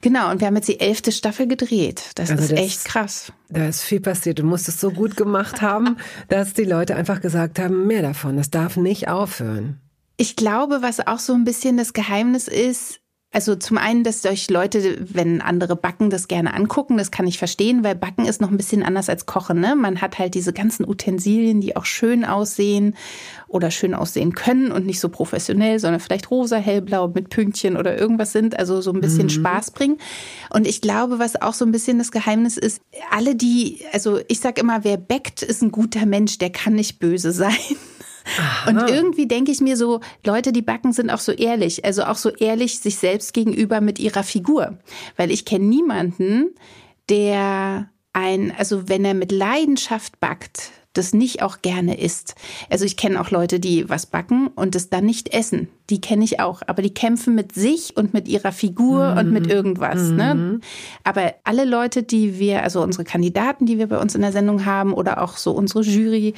Genau. 0.00 0.30
Und 0.30 0.40
wir 0.40 0.46
haben 0.46 0.56
jetzt 0.56 0.68
die 0.68 0.80
elfte 0.80 1.12
Staffel 1.12 1.46
gedreht. 1.46 2.10
Das 2.14 2.30
also 2.30 2.42
ist 2.42 2.52
das, 2.52 2.58
echt 2.58 2.84
krass. 2.86 3.32
Da 3.48 3.68
ist 3.68 3.82
viel 3.82 4.00
passiert. 4.00 4.38
Du 4.38 4.44
musst 4.44 4.68
es 4.68 4.80
so 4.80 4.90
gut 4.90 5.16
gemacht 5.16 5.60
haben, 5.60 5.98
dass 6.28 6.54
die 6.54 6.64
Leute 6.64 6.96
einfach 6.96 7.20
gesagt 7.20 7.58
haben, 7.58 7.86
mehr 7.86 8.02
davon. 8.02 8.36
Das 8.36 8.50
darf 8.50 8.76
nicht 8.76 9.08
aufhören. 9.08 9.80
Ich 10.16 10.36
glaube, 10.36 10.80
was 10.80 11.06
auch 11.06 11.18
so 11.18 11.34
ein 11.34 11.44
bisschen 11.44 11.76
das 11.76 11.92
Geheimnis 11.92 12.48
ist, 12.48 13.00
also 13.32 13.54
zum 13.54 13.76
einen, 13.76 14.02
dass 14.02 14.24
euch 14.24 14.48
Leute, 14.48 14.96
wenn 15.12 15.42
andere 15.42 15.76
backen, 15.76 16.08
das 16.08 16.26
gerne 16.26 16.54
angucken. 16.54 16.96
Das 16.96 17.10
kann 17.10 17.26
ich 17.26 17.38
verstehen, 17.38 17.84
weil 17.84 17.94
Backen 17.94 18.24
ist 18.24 18.40
noch 18.40 18.50
ein 18.50 18.56
bisschen 18.56 18.82
anders 18.82 19.10
als 19.10 19.26
Kochen. 19.26 19.60
Ne? 19.60 19.76
Man 19.76 20.00
hat 20.00 20.18
halt 20.18 20.34
diese 20.34 20.54
ganzen 20.54 20.88
Utensilien, 20.88 21.60
die 21.60 21.76
auch 21.76 21.84
schön 21.84 22.24
aussehen 22.24 22.96
oder 23.46 23.70
schön 23.70 23.92
aussehen 23.94 24.32
können 24.32 24.72
und 24.72 24.86
nicht 24.86 25.00
so 25.00 25.10
professionell, 25.10 25.78
sondern 25.80 26.00
vielleicht 26.00 26.30
rosa, 26.30 26.56
hellblau 26.56 27.08
mit 27.08 27.28
Pünktchen 27.28 27.76
oder 27.76 27.98
irgendwas 27.98 28.32
sind. 28.32 28.58
Also 28.58 28.80
so 28.80 28.92
ein 28.92 29.00
bisschen 29.00 29.24
mhm. 29.24 29.30
Spaß 29.30 29.72
bringen. 29.72 29.98
Und 30.50 30.66
ich 30.66 30.80
glaube, 30.80 31.18
was 31.18 31.40
auch 31.40 31.54
so 31.54 31.66
ein 31.66 31.72
bisschen 31.72 31.98
das 31.98 32.12
Geheimnis 32.12 32.56
ist, 32.56 32.80
alle 33.10 33.34
die, 33.34 33.80
also 33.92 34.18
ich 34.28 34.40
sag 34.40 34.58
immer, 34.58 34.82
wer 34.84 34.96
backt, 34.96 35.42
ist 35.42 35.62
ein 35.62 35.72
guter 35.72 36.06
Mensch, 36.06 36.38
der 36.38 36.50
kann 36.50 36.74
nicht 36.74 37.00
böse 37.00 37.32
sein. 37.32 37.52
Aha. 38.38 38.70
Und 38.70 38.90
irgendwie 38.90 39.26
denke 39.26 39.52
ich 39.52 39.60
mir 39.60 39.76
so, 39.76 40.00
Leute, 40.24 40.52
die 40.52 40.62
backen, 40.62 40.92
sind 40.92 41.10
auch 41.10 41.20
so 41.20 41.32
ehrlich. 41.32 41.84
Also 41.84 42.04
auch 42.04 42.16
so 42.16 42.30
ehrlich 42.30 42.80
sich 42.80 42.96
selbst 42.96 43.32
gegenüber 43.32 43.80
mit 43.80 43.98
ihrer 43.98 44.22
Figur. 44.22 44.78
Weil 45.16 45.30
ich 45.30 45.44
kenne 45.44 45.64
niemanden, 45.66 46.54
der 47.08 47.90
ein, 48.12 48.52
also 48.56 48.88
wenn 48.88 49.04
er 49.04 49.14
mit 49.14 49.30
Leidenschaft 49.30 50.20
backt, 50.20 50.70
das 50.96 51.12
nicht 51.12 51.42
auch 51.42 51.62
gerne 51.62 51.98
isst. 52.00 52.34
Also 52.70 52.84
ich 52.84 52.96
kenne 52.96 53.20
auch 53.20 53.30
Leute, 53.30 53.60
die 53.60 53.88
was 53.88 54.06
backen 54.06 54.48
und 54.48 54.74
es 54.74 54.90
dann 54.90 55.04
nicht 55.04 55.34
essen. 55.34 55.68
Die 55.90 56.00
kenne 56.00 56.24
ich 56.24 56.40
auch, 56.40 56.62
aber 56.66 56.82
die 56.82 56.92
kämpfen 56.92 57.34
mit 57.34 57.52
sich 57.52 57.96
und 57.96 58.12
mit 58.12 58.28
ihrer 58.28 58.52
Figur 58.52 59.12
mhm. 59.12 59.18
und 59.18 59.32
mit 59.32 59.46
irgendwas. 59.46 60.10
Ne? 60.10 60.34
Mhm. 60.34 60.50
Ne? 60.50 60.60
Aber 61.04 61.34
alle 61.44 61.64
Leute, 61.64 62.02
die 62.02 62.38
wir, 62.38 62.62
also 62.62 62.82
unsere 62.82 63.04
Kandidaten, 63.04 63.66
die 63.66 63.78
wir 63.78 63.88
bei 63.88 63.98
uns 63.98 64.14
in 64.14 64.22
der 64.22 64.32
Sendung 64.32 64.64
haben 64.64 64.92
oder 64.92 65.22
auch 65.22 65.36
so 65.36 65.52
unsere 65.52 65.82
Jury 65.82 66.34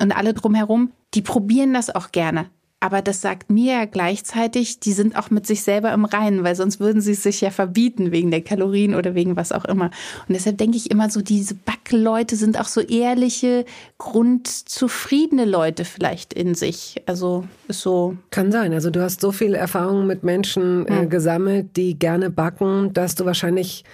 und 0.00 0.16
alle 0.16 0.34
drumherum, 0.34 0.92
die 1.14 1.22
probieren 1.22 1.74
das 1.74 1.94
auch 1.94 2.12
gerne. 2.12 2.50
Aber 2.78 3.00
das 3.00 3.22
sagt 3.22 3.50
mir 3.50 3.72
ja 3.72 3.84
gleichzeitig, 3.86 4.80
die 4.80 4.92
sind 4.92 5.16
auch 5.16 5.30
mit 5.30 5.46
sich 5.46 5.62
selber 5.62 5.92
im 5.94 6.04
Reinen, 6.04 6.44
weil 6.44 6.54
sonst 6.54 6.78
würden 6.78 7.00
sie 7.00 7.12
es 7.12 7.22
sich 7.22 7.40
ja 7.40 7.50
verbieten 7.50 8.12
wegen 8.12 8.30
der 8.30 8.42
Kalorien 8.42 8.94
oder 8.94 9.14
wegen 9.14 9.34
was 9.34 9.50
auch 9.50 9.64
immer. 9.64 9.86
Und 10.28 10.34
deshalb 10.34 10.58
denke 10.58 10.76
ich 10.76 10.90
immer 10.90 11.08
so, 11.08 11.22
diese 11.22 11.54
Backleute 11.54 12.36
sind 12.36 12.60
auch 12.60 12.66
so 12.66 12.82
ehrliche, 12.82 13.64
grundzufriedene 13.96 15.46
Leute 15.46 15.86
vielleicht 15.86 16.34
in 16.34 16.54
sich. 16.54 17.02
Also 17.06 17.44
ist 17.66 17.80
so. 17.80 18.18
Kann 18.30 18.52
sein. 18.52 18.74
Also 18.74 18.90
du 18.90 19.00
hast 19.00 19.22
so 19.22 19.32
viel 19.32 19.54
Erfahrung 19.54 20.06
mit 20.06 20.22
Menschen 20.22 20.86
äh, 20.86 21.06
gesammelt, 21.06 21.76
die 21.78 21.98
gerne 21.98 22.28
backen, 22.28 22.92
dass 22.92 23.14
du 23.14 23.24
wahrscheinlich 23.24 23.84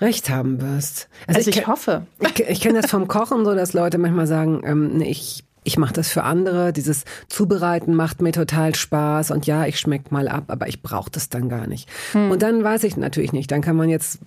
recht 0.00 0.28
haben 0.28 0.60
wirst. 0.60 1.08
Also, 1.26 1.38
also 1.38 1.50
ich, 1.50 1.56
ich, 1.56 1.66
hoffe. 1.66 2.06
Ich, 2.20 2.40
ich 2.40 2.60
kenne 2.60 2.82
das 2.82 2.90
vom 2.90 3.08
Kochen 3.08 3.46
so, 3.46 3.54
dass 3.54 3.72
Leute 3.72 3.96
manchmal 3.96 4.26
sagen, 4.26 4.60
ähm, 4.64 5.00
ich 5.00 5.44
ich 5.68 5.78
mache 5.78 5.92
das 5.92 6.08
für 6.08 6.24
andere. 6.24 6.72
Dieses 6.72 7.04
Zubereiten 7.28 7.94
macht 7.94 8.22
mir 8.22 8.32
total 8.32 8.74
Spaß 8.74 9.30
und 9.30 9.46
ja, 9.46 9.66
ich 9.66 9.78
schmeck 9.78 10.10
mal 10.10 10.26
ab, 10.26 10.44
aber 10.48 10.66
ich 10.66 10.82
brauche 10.82 11.10
das 11.10 11.28
dann 11.28 11.48
gar 11.48 11.66
nicht. 11.66 11.88
Hm. 12.12 12.30
Und 12.30 12.42
dann 12.42 12.64
weiß 12.64 12.84
ich 12.84 12.96
natürlich 12.96 13.32
nicht. 13.32 13.50
Dann 13.52 13.60
kann 13.60 13.76
man 13.76 13.88
jetzt 13.88 14.18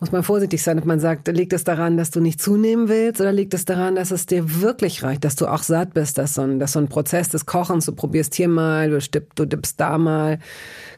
muss 0.00 0.10
man 0.10 0.24
vorsichtig 0.24 0.60
sein, 0.64 0.80
ob 0.80 0.84
man 0.84 0.98
sagt, 0.98 1.28
liegt 1.28 1.52
es 1.52 1.62
daran, 1.62 1.96
dass 1.96 2.10
du 2.10 2.20
nicht 2.20 2.42
zunehmen 2.42 2.88
willst 2.88 3.20
oder 3.20 3.30
liegt 3.30 3.54
es 3.54 3.66
daran, 3.66 3.94
dass 3.94 4.10
es 4.10 4.26
dir 4.26 4.60
wirklich 4.60 5.04
reicht, 5.04 5.22
dass 5.22 5.36
du 5.36 5.46
auch 5.46 5.62
satt 5.62 5.94
bist, 5.94 6.18
dass 6.18 6.34
so 6.34 6.42
ein, 6.42 6.58
dass 6.58 6.72
so 6.72 6.80
ein 6.80 6.88
Prozess 6.88 7.28
des 7.28 7.46
Kochens, 7.46 7.86
du 7.86 7.92
probierst 7.92 8.34
hier 8.34 8.48
mal, 8.48 8.90
du, 8.90 9.00
stipp, 9.00 9.36
du 9.36 9.44
dippst 9.44 9.78
da 9.78 9.98
mal, 9.98 10.40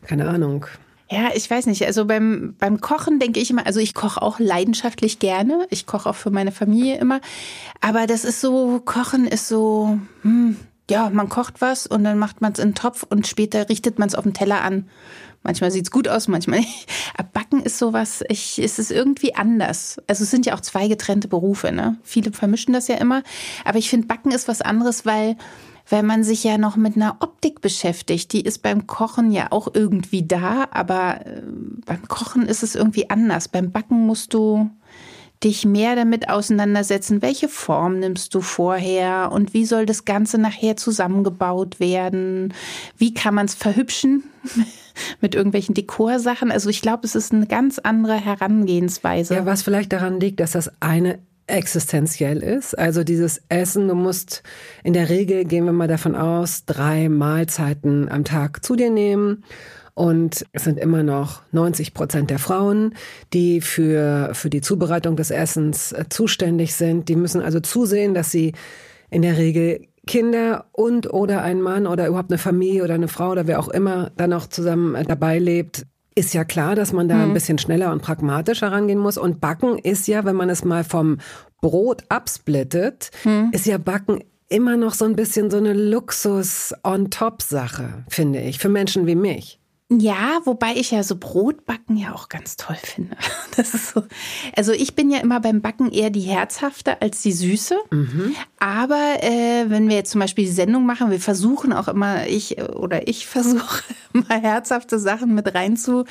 keine 0.06 0.26
Ahnung. 0.26 0.64
Ja, 1.10 1.30
ich 1.34 1.50
weiß 1.50 1.66
nicht. 1.66 1.84
Also 1.84 2.06
beim, 2.06 2.54
beim 2.58 2.80
Kochen 2.80 3.18
denke 3.18 3.38
ich 3.38 3.50
immer, 3.50 3.66
also 3.66 3.78
ich 3.78 3.94
koche 3.94 4.22
auch 4.22 4.38
leidenschaftlich 4.38 5.18
gerne. 5.18 5.66
Ich 5.70 5.86
koche 5.86 6.08
auch 6.08 6.14
für 6.14 6.30
meine 6.30 6.52
Familie 6.52 6.98
immer. 6.98 7.20
Aber 7.80 8.06
das 8.06 8.24
ist 8.24 8.40
so, 8.40 8.80
Kochen 8.84 9.26
ist 9.26 9.48
so, 9.48 9.98
hm, 10.22 10.56
ja, 10.90 11.10
man 11.10 11.28
kocht 11.28 11.60
was 11.60 11.86
und 11.86 12.04
dann 12.04 12.18
macht 12.18 12.40
man 12.40 12.52
es 12.52 12.58
in 12.58 12.70
den 12.70 12.74
Topf 12.74 13.04
und 13.08 13.26
später 13.26 13.68
richtet 13.68 13.98
man 13.98 14.08
es 14.08 14.14
auf 14.14 14.24
dem 14.24 14.34
Teller 14.34 14.62
an. 14.62 14.88
Manchmal 15.42 15.70
sieht's 15.70 15.90
gut 15.90 16.08
aus, 16.08 16.26
manchmal 16.26 16.60
nicht. 16.60 16.90
Aber 17.18 17.28
Backen 17.32 17.62
ist 17.62 17.78
sowas, 17.78 18.24
ich, 18.28 18.58
es 18.58 18.78
ist 18.78 18.90
irgendwie 18.90 19.34
anders. 19.34 20.00
Also 20.06 20.24
es 20.24 20.30
sind 20.30 20.46
ja 20.46 20.54
auch 20.54 20.60
zwei 20.60 20.88
getrennte 20.88 21.28
Berufe, 21.28 21.70
ne? 21.70 21.98
Viele 22.02 22.32
vermischen 22.32 22.72
das 22.72 22.88
ja 22.88 22.96
immer. 22.96 23.22
Aber 23.66 23.78
ich 23.78 23.90
finde, 23.90 24.06
Backen 24.06 24.32
ist 24.32 24.48
was 24.48 24.62
anderes, 24.62 25.04
weil 25.04 25.36
weil 25.88 26.02
man 26.02 26.24
sich 26.24 26.44
ja 26.44 26.58
noch 26.58 26.76
mit 26.76 26.96
einer 26.96 27.16
Optik 27.20 27.60
beschäftigt. 27.60 28.32
Die 28.32 28.40
ist 28.40 28.62
beim 28.62 28.86
Kochen 28.86 29.30
ja 29.30 29.48
auch 29.50 29.68
irgendwie 29.74 30.26
da, 30.26 30.68
aber 30.70 31.26
äh, 31.26 31.42
beim 31.84 32.08
Kochen 32.08 32.46
ist 32.46 32.62
es 32.62 32.74
irgendwie 32.74 33.10
anders. 33.10 33.48
Beim 33.48 33.70
Backen 33.70 34.06
musst 34.06 34.34
du 34.34 34.70
dich 35.42 35.66
mehr 35.66 35.94
damit 35.94 36.30
auseinandersetzen, 36.30 37.20
welche 37.20 37.48
Form 37.48 37.98
nimmst 37.98 38.34
du 38.34 38.40
vorher 38.40 39.30
und 39.30 39.52
wie 39.52 39.66
soll 39.66 39.84
das 39.84 40.06
Ganze 40.06 40.38
nachher 40.38 40.76
zusammengebaut 40.76 41.80
werden? 41.80 42.54
Wie 42.96 43.12
kann 43.12 43.34
man 43.34 43.44
es 43.44 43.54
verhübschen 43.54 44.24
mit 45.20 45.34
irgendwelchen 45.34 45.74
Dekorsachen? 45.74 46.50
Also 46.50 46.70
ich 46.70 46.80
glaube, 46.80 47.06
es 47.06 47.14
ist 47.14 47.32
eine 47.32 47.46
ganz 47.46 47.78
andere 47.78 48.14
Herangehensweise. 48.14 49.34
Ja, 49.34 49.44
was 49.44 49.62
vielleicht 49.62 49.92
daran 49.92 50.18
liegt, 50.18 50.40
dass 50.40 50.52
das 50.52 50.70
eine 50.80 51.18
existenziell 51.46 52.42
ist. 52.42 52.78
Also 52.78 53.04
dieses 53.04 53.42
Essen, 53.48 53.88
du 53.88 53.94
musst 53.94 54.42
in 54.82 54.92
der 54.92 55.08
Regel, 55.08 55.44
gehen 55.44 55.64
wir 55.64 55.72
mal 55.72 55.88
davon 55.88 56.14
aus, 56.14 56.64
drei 56.64 57.08
Mahlzeiten 57.08 58.08
am 58.08 58.24
Tag 58.24 58.64
zu 58.64 58.76
dir 58.76 58.90
nehmen. 58.90 59.44
Und 59.94 60.44
es 60.52 60.64
sind 60.64 60.78
immer 60.78 61.04
noch 61.04 61.42
90 61.52 61.94
Prozent 61.94 62.30
der 62.30 62.40
Frauen, 62.40 62.94
die 63.32 63.60
für, 63.60 64.30
für 64.34 64.50
die 64.50 64.60
Zubereitung 64.60 65.14
des 65.14 65.30
Essens 65.30 65.92
äh, 65.92 66.06
zuständig 66.08 66.74
sind. 66.74 67.08
Die 67.08 67.14
müssen 67.14 67.40
also 67.40 67.60
zusehen, 67.60 68.12
dass 68.12 68.32
sie 68.32 68.54
in 69.10 69.22
der 69.22 69.38
Regel 69.38 69.86
Kinder 70.06 70.66
und 70.72 71.12
oder 71.12 71.42
ein 71.42 71.62
Mann 71.62 71.86
oder 71.86 72.08
überhaupt 72.08 72.30
eine 72.30 72.38
Familie 72.38 72.82
oder 72.82 72.94
eine 72.94 73.08
Frau 73.08 73.30
oder 73.30 73.46
wer 73.46 73.60
auch 73.60 73.68
immer 73.68 74.10
da 74.16 74.26
noch 74.26 74.48
zusammen 74.48 74.96
äh, 74.96 75.04
dabei 75.04 75.38
lebt, 75.38 75.86
ist 76.14 76.34
ja 76.34 76.44
klar, 76.44 76.76
dass 76.76 76.92
man 76.92 77.08
da 77.08 77.22
ein 77.22 77.30
mhm. 77.30 77.34
bisschen 77.34 77.58
schneller 77.58 77.90
und 77.92 78.02
pragmatischer 78.02 78.70
rangehen 78.70 78.98
muss. 78.98 79.18
Und 79.18 79.40
Backen 79.40 79.78
ist 79.78 80.06
ja, 80.06 80.24
wenn 80.24 80.36
man 80.36 80.48
es 80.48 80.64
mal 80.64 80.84
vom 80.84 81.18
Brot 81.60 82.04
absplittet, 82.08 83.10
hm. 83.22 83.50
ist 83.52 83.66
ja 83.66 83.78
Backen 83.78 84.22
immer 84.48 84.76
noch 84.76 84.94
so 84.94 85.06
ein 85.06 85.16
bisschen 85.16 85.50
so 85.50 85.56
eine 85.56 85.72
Luxus-on-top-Sache, 85.72 88.04
finde 88.08 88.42
ich, 88.42 88.58
für 88.58 88.68
Menschen 88.68 89.06
wie 89.06 89.16
mich. 89.16 89.58
Ja, 89.92 90.40
wobei 90.44 90.74
ich 90.76 90.92
ja 90.92 91.02
so 91.02 91.16
Brotbacken 91.16 91.98
ja 91.98 92.14
auch 92.14 92.30
ganz 92.30 92.56
toll 92.56 92.76
finde. 92.82 93.16
Das 93.56 93.72
ist 93.72 93.90
so. 93.90 94.02
Also 94.56 94.72
ich 94.72 94.96
bin 94.96 95.12
ja 95.12 95.20
immer 95.20 95.38
beim 95.38 95.60
Backen 95.60 95.92
eher 95.92 96.10
die 96.10 96.22
herzhafte 96.22 97.00
als 97.00 97.22
die 97.22 97.30
süße. 97.30 97.76
Mhm. 97.92 98.34
Aber 98.58 99.22
äh, 99.22 99.66
wenn 99.68 99.88
wir 99.88 99.94
jetzt 99.94 100.10
zum 100.10 100.20
Beispiel 100.20 100.46
die 100.46 100.50
Sendung 100.50 100.84
machen, 100.84 101.12
wir 101.12 101.20
versuchen 101.20 101.72
auch 101.72 101.86
immer, 101.86 102.26
ich 102.26 102.60
oder 102.60 103.06
ich 103.06 103.26
versuche 103.28 103.84
mal 104.12 104.40
herzhafte 104.40 104.98
Sachen 104.98 105.36
mit 105.36 105.54
reinzu, 105.54 106.04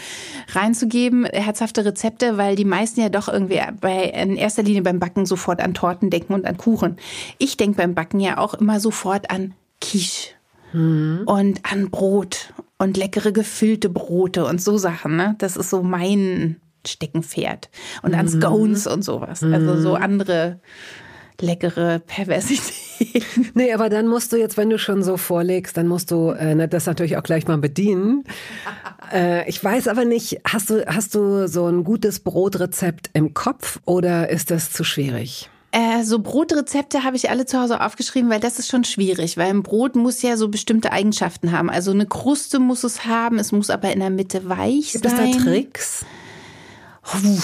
reinzugeben, 0.53 1.25
herzhafte 1.25 1.83
Rezepte, 1.83 2.37
weil 2.37 2.55
die 2.55 2.63
meisten 2.63 3.01
ja 3.01 3.09
doch 3.09 3.27
irgendwie 3.27 3.59
bei 3.81 4.05
in 4.05 4.37
erster 4.37 4.63
Linie 4.63 4.83
beim 4.83 4.99
Backen 4.99 5.25
sofort 5.25 5.59
an 5.59 5.73
Torten 5.73 6.09
denken 6.09 6.33
und 6.33 6.45
an 6.45 6.55
Kuchen. 6.55 6.95
Ich 7.39 7.57
denke 7.57 7.75
beim 7.75 7.93
Backen 7.93 8.21
ja 8.21 8.37
auch 8.37 8.53
immer 8.53 8.79
sofort 8.79 9.29
an 9.29 9.53
Quiche 9.81 10.29
mhm. 10.71 11.23
und 11.25 11.59
an 11.69 11.89
Brot 11.89 12.53
und 12.83 12.97
leckere 12.97 13.31
gefüllte 13.31 13.89
Brote 13.89 14.45
und 14.45 14.61
so 14.61 14.77
Sachen. 14.77 15.15
Ne? 15.15 15.35
Das 15.37 15.55
ist 15.55 15.69
so 15.69 15.83
mein 15.83 16.57
Steckenpferd. 16.85 17.69
Und 18.01 18.11
mhm. 18.11 18.19
an 18.19 18.27
Scones 18.27 18.87
und 18.87 19.03
sowas. 19.03 19.41
Also 19.41 19.79
so 19.79 19.95
mhm. 19.95 20.03
andere 20.03 20.59
leckere 21.39 21.99
Perversität. 21.99 22.83
Nee, 23.55 23.73
aber 23.73 23.89
dann 23.89 24.07
musst 24.07 24.31
du 24.31 24.37
jetzt, 24.37 24.55
wenn 24.55 24.69
du 24.69 24.79
schon 24.79 25.03
so 25.03 25.17
vorlegst, 25.17 25.75
dann 25.75 25.87
musst 25.87 26.09
du 26.09 26.29
äh, 26.29 26.67
das 26.67 26.85
natürlich 26.85 27.17
auch 27.17 27.23
gleich 27.23 27.47
mal 27.47 27.57
bedienen. 27.57 28.23
Äh, 29.11 29.47
ich 29.49 29.61
weiß 29.61 29.89
aber 29.89 30.05
nicht, 30.05 30.39
hast 30.47 30.69
du, 30.69 30.85
hast 30.87 31.13
du 31.13 31.47
so 31.47 31.67
ein 31.67 31.83
gutes 31.83 32.21
Brotrezept 32.21 33.09
im 33.13 33.33
Kopf 33.33 33.79
oder 33.85 34.29
ist 34.29 34.49
das 34.49 34.71
zu 34.71 34.85
schwierig? 34.85 35.49
Äh, 35.73 36.03
so 36.03 36.19
Brotrezepte 36.19 37.03
habe 37.03 37.15
ich 37.15 37.31
alle 37.31 37.47
zu 37.47 37.59
Hause 37.59 37.81
aufgeschrieben, 37.81 38.29
weil 38.29 38.39
das 38.39 38.59
ist 38.59 38.69
schon 38.69 38.83
schwierig, 38.83 39.37
weil 39.37 39.49
ein 39.49 39.63
Brot 39.63 39.95
muss 39.95 40.21
ja 40.21 40.37
so 40.37 40.47
bestimmte 40.47 40.91
Eigenschaften 40.91 41.51
haben. 41.51 41.71
Also 41.71 41.89
eine 41.89 42.05
Kruste 42.05 42.59
muss 42.59 42.83
es 42.83 43.05
haben, 43.05 43.39
es 43.39 43.51
muss 43.51 43.71
aber 43.71 43.91
in 43.91 43.99
der 43.99 44.11
Mitte 44.11 44.47
weich 44.47 44.91
Gibt 44.91 45.09
sein. 45.09 45.31
Gibt 45.31 45.37
es 45.37 45.43
da 45.43 45.49
Tricks? 45.49 46.05
Puh, 47.01 47.39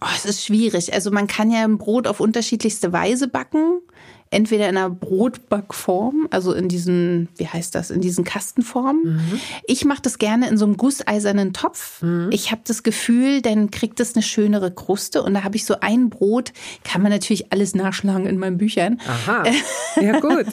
oh, 0.00 0.06
es 0.14 0.24
ist 0.24 0.44
schwierig. 0.44 0.94
Also 0.94 1.10
man 1.10 1.26
kann 1.26 1.50
ja 1.50 1.64
ein 1.64 1.76
Brot 1.76 2.06
auf 2.06 2.20
unterschiedlichste 2.20 2.92
Weise 2.92 3.26
backen 3.26 3.80
entweder 4.30 4.68
in 4.68 4.76
einer 4.76 4.90
Brotbackform, 4.90 6.28
also 6.30 6.52
in 6.52 6.68
diesen, 6.68 7.28
wie 7.36 7.46
heißt 7.46 7.74
das, 7.74 7.90
in 7.90 8.00
diesen 8.00 8.24
Kastenformen. 8.24 9.16
Mhm. 9.16 9.40
Ich 9.66 9.84
mache 9.84 10.02
das 10.02 10.18
gerne 10.18 10.48
in 10.48 10.58
so 10.58 10.64
einem 10.64 10.76
gusseisernen 10.76 11.52
Topf. 11.52 12.02
Mhm. 12.02 12.30
Ich 12.32 12.50
habe 12.50 12.62
das 12.66 12.82
Gefühl, 12.82 13.40
dann 13.40 13.70
kriegt 13.70 14.00
es 14.00 14.14
eine 14.14 14.22
schönere 14.22 14.72
Kruste 14.72 15.22
und 15.22 15.34
da 15.34 15.44
habe 15.44 15.56
ich 15.56 15.64
so 15.64 15.76
ein 15.80 16.10
Brot, 16.10 16.52
kann 16.84 17.02
man 17.02 17.12
natürlich 17.12 17.52
alles 17.52 17.74
nachschlagen 17.74 18.26
in 18.26 18.38
meinen 18.38 18.58
Büchern. 18.58 19.00
Aha, 19.06 19.44
ja 20.00 20.18
gut. 20.20 20.46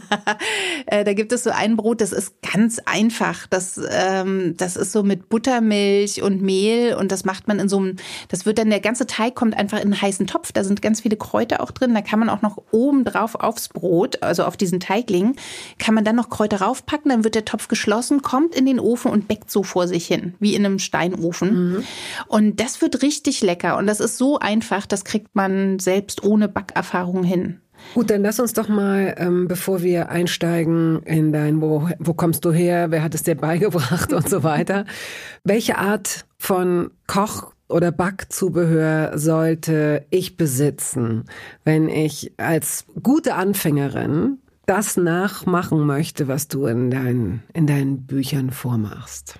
Äh, 0.85 1.03
da 1.03 1.13
gibt 1.13 1.31
es 1.31 1.43
so 1.43 1.49
ein 1.49 1.75
Brot, 1.75 2.01
das 2.01 2.11
ist 2.11 2.35
ganz 2.41 2.79
einfach. 2.85 3.47
Das, 3.47 3.79
ähm, 3.91 4.55
das 4.57 4.75
ist 4.75 4.91
so 4.91 5.03
mit 5.03 5.29
Buttermilch 5.29 6.21
und 6.21 6.41
Mehl 6.41 6.95
und 6.95 7.11
das 7.11 7.25
macht 7.25 7.47
man 7.47 7.59
in 7.59 7.69
so 7.69 7.77
einem, 7.77 7.95
das 8.29 8.45
wird 8.45 8.59
dann, 8.59 8.69
der 8.69 8.81
ganze 8.81 9.07
Teig 9.07 9.35
kommt 9.35 9.57
einfach 9.57 9.77
in 9.77 9.85
einen 9.85 10.01
heißen 10.01 10.27
Topf, 10.27 10.51
da 10.51 10.63
sind 10.63 10.81
ganz 10.81 11.01
viele 11.01 11.17
Kräuter 11.17 11.61
auch 11.61 11.71
drin, 11.71 11.93
da 11.93 12.01
kann 12.01 12.19
man 12.19 12.29
auch 12.29 12.41
noch 12.41 12.61
oben 12.71 13.03
drauf 13.03 13.35
aufs 13.35 13.62
Brot, 13.69 14.21
also 14.21 14.43
auf 14.43 14.57
diesen 14.57 14.79
Teigling, 14.79 15.35
kann 15.79 15.95
man 15.95 16.03
dann 16.03 16.15
noch 16.15 16.29
Kräuter 16.29 16.61
raufpacken, 16.61 17.09
dann 17.09 17.23
wird 17.23 17.35
der 17.35 17.45
Topf 17.45 17.67
geschlossen, 17.67 18.21
kommt 18.21 18.55
in 18.55 18.65
den 18.65 18.79
Ofen 18.79 19.11
und 19.11 19.27
bäckt 19.27 19.51
so 19.51 19.63
vor 19.63 19.87
sich 19.87 20.05
hin, 20.07 20.35
wie 20.39 20.55
in 20.55 20.65
einem 20.65 20.79
Steinofen. 20.79 21.71
Mhm. 21.71 21.83
Und 22.27 22.59
das 22.59 22.81
wird 22.81 23.01
richtig 23.01 23.41
lecker 23.41 23.77
und 23.77 23.87
das 23.87 23.99
ist 23.99 24.17
so 24.17 24.39
einfach, 24.39 24.85
das 24.85 25.05
kriegt 25.05 25.35
man 25.35 25.79
selbst 25.79 26.23
ohne 26.23 26.47
Backerfahrung 26.47 27.23
hin. 27.23 27.59
Gut, 27.93 28.09
dann 28.09 28.23
lass 28.23 28.39
uns 28.39 28.53
doch 28.53 28.69
mal, 28.69 29.13
ähm, 29.17 29.47
bevor 29.47 29.83
wir 29.83 30.09
einsteigen 30.09 31.03
in 31.03 31.31
dein, 31.31 31.61
wo, 31.61 31.89
wo 31.99 32.13
kommst 32.13 32.43
du 32.45 32.51
her, 32.51 32.89
wer 32.89 33.03
hat 33.03 33.13
es 33.13 33.23
dir 33.23 33.35
beigebracht 33.35 34.13
und 34.13 34.27
so 34.27 34.43
weiter, 34.43 34.85
welche 35.43 35.77
Art 35.77 36.25
von 36.37 36.91
Koch 37.07 37.52
oder 37.73 37.91
Backzubehör 37.91 39.17
sollte 39.17 40.05
ich 40.11 40.37
besitzen, 40.37 41.25
wenn 41.63 41.89
ich 41.89 42.33
als 42.37 42.85
gute 43.01 43.33
Anfängerin 43.35 44.37
das 44.65 44.95
nachmachen 44.95 45.85
möchte, 45.85 46.27
was 46.27 46.47
du 46.47 46.67
in 46.67 46.91
deinen, 46.91 47.43
in 47.53 47.67
deinen 47.67 48.05
Büchern 48.05 48.51
vormachst? 48.51 49.39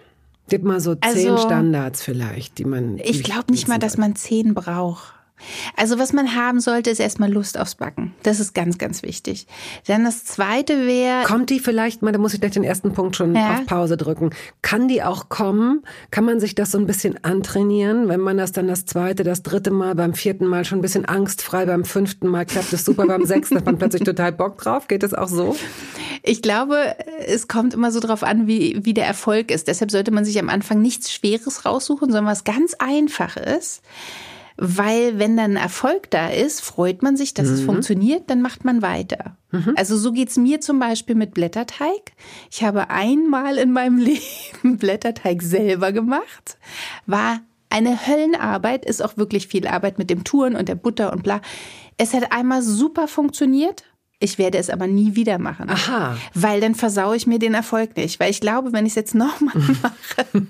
Gib 0.50 0.64
mal 0.64 0.80
so 0.80 0.96
zehn 0.96 1.32
also, 1.32 1.38
Standards 1.38 2.04
vielleicht, 2.04 2.58
die 2.58 2.66
man. 2.66 2.98
Ich 2.98 3.24
glaube 3.24 3.52
nicht 3.52 3.68
mal, 3.68 3.80
dass 3.80 3.98
man 3.98 4.16
zehn 4.16 4.54
braucht. 4.54 5.14
Also 5.76 6.00
was 6.00 6.14
man 6.14 6.36
haben 6.36 6.60
sollte, 6.60 6.90
ist 6.90 7.00
erstmal 7.00 7.32
Lust 7.32 7.58
aufs 7.58 7.76
Backen. 7.76 8.14
Das 8.24 8.40
ist 8.40 8.54
ganz, 8.54 8.78
ganz 8.78 9.04
wichtig. 9.04 9.48
Dann 9.88 10.04
das 10.04 10.26
zweite 10.26 10.86
wäre. 10.88 11.24
Kommt 11.24 11.50
die 11.50 11.60
vielleicht 11.60 12.02
mal, 12.02 12.12
da 12.12 12.20
muss 12.20 12.34
ich 12.34 12.40
gleich 12.40 12.54
den 12.54 12.64
ersten 12.64 12.94
Punkt 12.94 13.16
schon 13.16 13.36
ja. 13.36 13.56
auf 13.56 13.66
Pause 13.66 13.98
drücken. 13.98 14.32
Kann 14.62 14.88
die 14.88 15.04
auch 15.04 15.30
kommen? 15.30 15.84
Kann 16.12 16.26
man 16.26 16.40
sich 16.40 16.56
das 16.56 16.72
so 16.72 16.78
ein 16.78 16.86
bisschen 16.86 17.24
antrainieren, 17.24 18.08
wenn 18.10 18.20
man 18.20 18.38
das 18.38 18.52
dann 18.52 18.68
das 18.68 18.86
zweite, 18.86 19.24
das 19.24 19.44
dritte 19.44 19.72
Mal, 19.72 19.96
beim 19.96 20.14
vierten 20.14 20.46
Mal 20.46 20.66
schon 20.66 20.80
ein 20.80 20.82
bisschen 20.82 21.06
angstfrei, 21.06 21.66
beim 21.66 21.86
fünften 21.86 22.28
Mal 22.28 22.46
klappt 22.46 22.74
es 22.74 22.86
super, 22.86 23.06
beim 23.06 23.26
sechsten 23.26 23.58
hat 23.58 23.66
man 23.66 23.78
plötzlich 23.78 24.04
total 24.04 24.32
Bock 24.32 24.58
drauf? 24.58 24.88
Geht 24.88 25.04
das 25.04 25.14
auch 25.14 25.28
so? 25.28 25.56
Ich 26.24 26.42
glaube, 26.42 26.96
es 27.28 27.48
kommt 27.48 27.74
immer 27.74 27.92
so 27.92 28.00
drauf 28.00 28.24
an, 28.24 28.48
wie, 28.48 28.80
wie 28.84 28.94
der 28.94 29.06
Erfolg 29.06 29.52
ist. 29.52 29.68
Deshalb 29.68 29.92
sollte 29.92 30.12
man 30.12 30.26
sich 30.26 30.40
am 30.40 30.50
Anfang 30.50 30.82
nichts 30.82 31.12
Schweres 31.12 31.66
raussuchen, 31.66 32.10
sondern 32.10 32.26
was 32.26 32.44
ganz 32.44 32.74
Einfaches 32.76 33.82
weil 34.58 35.20
wenn 35.20 35.38
dann 35.38 35.56
Erfolg 35.56 36.10
da 36.12 36.28
ist, 36.28 36.62
freut 36.62 37.02
man 37.02 37.18
sich, 37.18 37.34
dass 37.34 37.48
mhm. 37.48 37.54
es 37.54 37.62
funktioniert, 37.62 38.30
dann 38.30 38.42
macht 38.42 38.66
man 38.66 38.82
weiter. 38.82 39.38
Mhm. 39.52 39.74
Also 39.76 39.98
so 39.98 40.12
geht's 40.12 40.38
mir 40.38 40.62
zum 40.62 40.80
Beispiel 40.80 41.16
mit 41.16 41.34
Blätterteig. 41.34 42.14
Ich 42.52 42.64
habe 42.64 42.90
einmal 42.90 43.58
in 43.58 43.72
meinem 43.72 43.98
Leben 44.00 44.78
Blätterteig 44.78 45.42
selber 45.42 45.92
gemacht, 45.92 46.58
war 47.06 47.40
eine 47.70 48.06
Höllenarbeit, 48.08 48.86
ist 48.86 49.02
auch 49.02 49.18
wirklich 49.18 49.48
viel 49.48 49.68
Arbeit 49.68 49.98
mit 49.98 50.10
dem 50.10 50.24
Touren 50.24 50.56
und 50.56 50.70
der 50.70 50.76
Butter 50.76 51.12
und 51.12 51.24
bla. 51.24 51.42
Es 51.98 52.14
hat 52.14 52.32
einmal 52.32 52.62
super 52.62 53.08
funktioniert 53.08 53.84
ich 54.20 54.38
werde 54.38 54.58
es 54.58 54.70
aber 54.70 54.88
nie 54.88 55.16
wieder 55.16 55.38
machen. 55.38 55.70
Aha. 55.70 56.18
Weil 56.34 56.62
dann 56.62 56.76
versaue 56.76 57.16
ich 57.16 57.28
mir 57.28 57.40
den 57.40 57.54
Erfolg 57.54 57.98
nicht. 57.98 58.20
Weil 58.20 58.32
ich 58.32 58.40
glaube, 58.40 58.72
wenn 58.72 58.86
ich 58.86 58.92
es 58.92 58.96
jetzt 58.96 59.16
nochmal 59.16 59.54
mache 59.82 60.48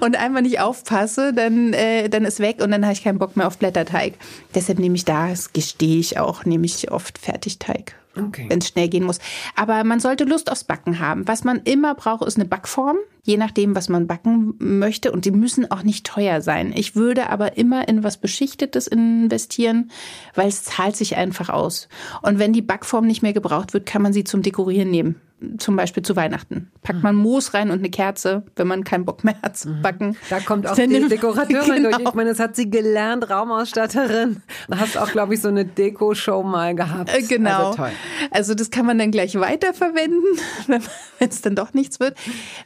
und 0.00 0.16
einfach 0.16 0.40
nicht 0.40 0.60
aufpasse, 0.60 1.32
dann, 1.34 1.72
äh, 1.74 2.08
dann 2.08 2.24
ist 2.24 2.40
weg 2.40 2.62
und 2.62 2.70
dann 2.70 2.84
habe 2.84 2.94
ich 2.94 3.04
keinen 3.04 3.18
Bock 3.18 3.36
mehr 3.36 3.46
auf 3.46 3.58
Blätterteig. 3.58 4.14
Deshalb 4.54 4.78
nehme 4.78 4.96
ich 4.96 5.04
da, 5.04 5.28
das 5.28 5.52
gestehe 5.52 5.98
ich 5.98 6.18
auch, 6.18 6.44
nehme 6.44 6.64
ich 6.64 6.90
oft 6.90 7.18
Fertigteig. 7.18 7.94
Okay. 8.16 8.46
Wenn 8.48 8.58
es 8.58 8.68
schnell 8.68 8.88
gehen 8.88 9.04
muss. 9.04 9.18
Aber 9.56 9.84
man 9.84 10.00
sollte 10.00 10.24
Lust 10.24 10.50
aufs 10.50 10.64
Backen 10.64 10.98
haben. 10.98 11.26
Was 11.26 11.44
man 11.44 11.60
immer 11.64 11.94
braucht, 11.94 12.26
ist 12.26 12.36
eine 12.36 12.44
Backform, 12.44 12.98
je 13.22 13.36
nachdem, 13.36 13.74
was 13.74 13.88
man 13.88 14.06
backen 14.06 14.54
möchte. 14.58 15.12
Und 15.12 15.24
die 15.24 15.30
müssen 15.30 15.70
auch 15.70 15.82
nicht 15.82 16.06
teuer 16.06 16.42
sein. 16.42 16.72
Ich 16.74 16.94
würde 16.94 17.30
aber 17.30 17.56
immer 17.56 17.88
in 17.88 18.04
was 18.04 18.18
Beschichtetes 18.18 18.86
investieren, 18.86 19.90
weil 20.34 20.48
es 20.48 20.64
zahlt 20.64 20.96
sich 20.96 21.16
einfach 21.16 21.48
aus. 21.48 21.88
Und 22.20 22.38
wenn 22.38 22.52
die 22.52 22.62
Backform 22.62 23.06
nicht 23.06 23.22
mehr 23.22 23.32
gebraucht 23.32 23.72
wird, 23.72 23.86
kann 23.86 24.02
man 24.02 24.12
sie 24.12 24.24
zum 24.24 24.42
Dekorieren 24.42 24.90
nehmen 24.90 25.20
zum 25.58 25.76
Beispiel 25.76 26.02
zu 26.02 26.16
Weihnachten. 26.16 26.70
Packt 26.82 27.02
man 27.02 27.14
Moos 27.14 27.54
rein 27.54 27.70
und 27.70 27.78
eine 27.78 27.90
Kerze, 27.90 28.44
wenn 28.56 28.66
man 28.66 28.84
keinen 28.84 29.04
Bock 29.04 29.24
mehr 29.24 29.36
hat 29.42 29.56
zu 29.56 29.68
mhm. 29.68 29.82
backen. 29.82 30.16
Da 30.30 30.40
kommt 30.40 30.66
auch 30.66 30.74
die 30.74 30.86
Dekorateurin 30.86 31.82
genau. 31.82 31.90
durch. 31.90 32.08
Ich 32.08 32.14
meine, 32.14 32.30
das 32.30 32.38
hat 32.38 32.56
sie 32.56 32.70
gelernt, 32.70 33.28
Raumausstatterin. 33.28 34.42
Da 34.68 34.78
hast 34.78 34.94
du 34.94 35.00
auch, 35.00 35.10
glaube 35.10 35.34
ich, 35.34 35.40
so 35.40 35.48
eine 35.48 35.64
Deko-Show 35.64 36.42
mal 36.42 36.74
gehabt. 36.74 37.14
Äh, 37.14 37.22
genau. 37.22 37.68
Also, 37.68 37.76
toll. 37.76 37.90
also 38.30 38.54
das 38.54 38.70
kann 38.70 38.86
man 38.86 38.98
dann 38.98 39.10
gleich 39.10 39.38
weiterverwenden, 39.38 40.22
wenn 40.66 41.28
es 41.28 41.42
dann 41.42 41.54
doch 41.54 41.74
nichts 41.74 42.00
wird. 42.00 42.16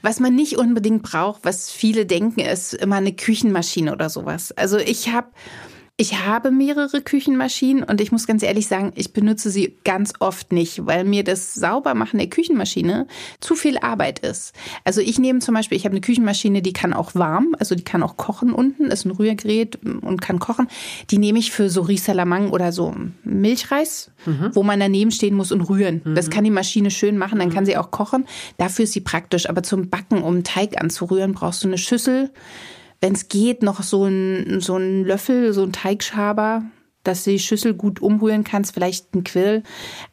Was 0.02 0.21
man 0.21 0.35
nicht 0.35 0.59
unbedingt 0.59 1.02
braucht, 1.02 1.45
was 1.45 1.71
viele 1.71 2.06
denken, 2.06 2.40
ist 2.40 2.75
immer 2.75 2.97
eine 2.97 3.12
Küchenmaschine 3.12 3.92
oder 3.92 4.09
sowas. 4.11 4.52
Also 4.52 4.78
ich 4.78 5.12
habe 5.12 5.28
Ich 5.99 6.26
habe 6.26 6.50
mehrere 6.50 7.00
Küchenmaschinen 7.00 7.83
und 7.83 8.03
ich 8.03 8.12
muss 8.12 8.26
ganz 8.26 8.43
ehrlich 8.43 8.67
sagen, 8.67 8.93
ich 8.97 9.15
benutze 9.15 9.49
sie 9.49 9.79
ganz 9.83 10.12
oft 10.19 10.53
nicht, 10.53 10.85
weil 10.85 11.05
mir 11.05 11.25
das 11.25 11.55
Saubermachen 11.55 12.19
der 12.19 12.29
Küchenmaschine 12.29 13.07
zu 13.41 13.55
viel 13.55 13.79
Arbeit 13.79 14.19
ist. 14.19 14.53
Also 14.85 15.00
ich 15.00 15.19
nehme 15.19 15.38
zum 15.38 15.55
Beispiel, 15.55 15.79
ich 15.79 15.87
habe 15.87 15.95
eine 15.95 16.03
Küchenmaschine, 16.03 16.61
die 16.61 16.75
kann 16.75 16.93
auch 16.93 17.15
warm, 17.15 17.57
also 17.59 17.75
die 17.75 17.83
kann 17.83 18.03
auch 18.03 18.19
kochen 18.19 18.53
unten, 18.53 18.91
ist 18.91 19.07
ein 19.07 19.11
Rührgerät 19.11 19.79
und 19.87 20.21
kann 20.21 20.38
kochen. 20.38 20.69
Die 21.11 21.17
nehme 21.17 21.38
ich 21.38 21.50
für 21.50 21.71
so 21.71 21.81
Risalamang 21.81 22.50
oder 22.50 22.73
so 22.73 22.95
Milchreis, 23.25 24.11
mhm. 24.26 24.50
wo 24.53 24.62
man 24.62 24.79
daneben 24.79 25.11
stehen 25.11 25.35
muss 25.35 25.50
und 25.50 25.62
rühren. 25.62 26.03
Mhm. 26.05 26.15
Das 26.15 26.29
kann 26.29 26.45
die 26.45 26.50
Maschine 26.50 26.91
schön 26.91 27.17
machen, 27.17 27.38
dann 27.38 27.50
kann 27.50 27.65
sie 27.65 27.79
auch 27.79 27.91
kochen. 27.91 28.26
Dafür 28.59 28.83
ist 28.83 28.93
sie 28.93 29.00
praktisch. 29.00 29.49
Aber 29.49 29.62
zum 29.62 29.88
Backen, 29.88 30.23
um 30.23 30.45
Teig 30.45 30.79
anzurühren, 30.79 31.33
brauchst 31.33 31.65
du 31.65 31.69
eine 31.69 31.79
Schüssel 31.79 32.31
wenn 33.00 33.15
es 33.15 33.29
geht, 33.29 33.62
noch 33.62 33.83
so 33.83 34.05
ein, 34.05 34.61
so 34.61 34.76
ein 34.76 35.05
Löffel, 35.05 35.53
so 35.53 35.62
ein 35.62 35.73
Teigschaber, 35.73 36.62
dass 37.05 37.25
du 37.25 37.31
die 37.31 37.38
Schüssel 37.38 37.75
gut 37.75 38.00
umrühren 38.00 38.45
kannst, 38.45 38.75
vielleicht 38.75 39.15
ein 39.15 39.25
Quill. 39.25 39.62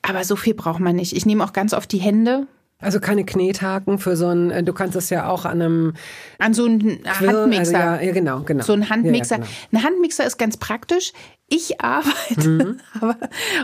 Aber 0.01 0.23
so 0.23 0.35
viel 0.35 0.53
braucht 0.53 0.79
man 0.79 0.95
nicht. 0.95 1.15
Ich 1.15 1.25
nehme 1.25 1.43
auch 1.43 1.53
ganz 1.53 1.73
oft 1.73 1.91
die 1.91 1.99
Hände. 1.99 2.47
Also 2.79 2.99
keine 2.99 3.23
Knethaken 3.23 3.97
für 3.97 4.17
so 4.17 4.27
ein, 4.27 4.51
äh, 4.51 4.63
du 4.63 4.73
kannst 4.73 4.95
es 4.97 5.09
ja 5.09 5.29
auch 5.29 5.45
an 5.45 5.61
einem. 5.61 5.93
An 6.37 6.53
so 6.53 6.65
einem 6.65 6.99
Handmixer. 7.05 7.59
Also 7.59 7.71
ja, 7.71 8.01
ja, 8.01 8.11
genau, 8.11 8.41
genau. 8.41 8.63
So 8.63 8.73
ein 8.73 8.89
Handmixer. 8.89 9.37
Ja, 9.37 9.43
ja, 9.43 9.47
genau. 9.47 9.79
Ein 9.79 9.83
Handmixer 9.85 10.25
ist 10.25 10.37
ganz 10.37 10.57
praktisch. 10.57 11.13
Ich 11.55 11.81
arbeite 11.81 12.49
mhm. 12.49 12.79
aber 12.99 13.15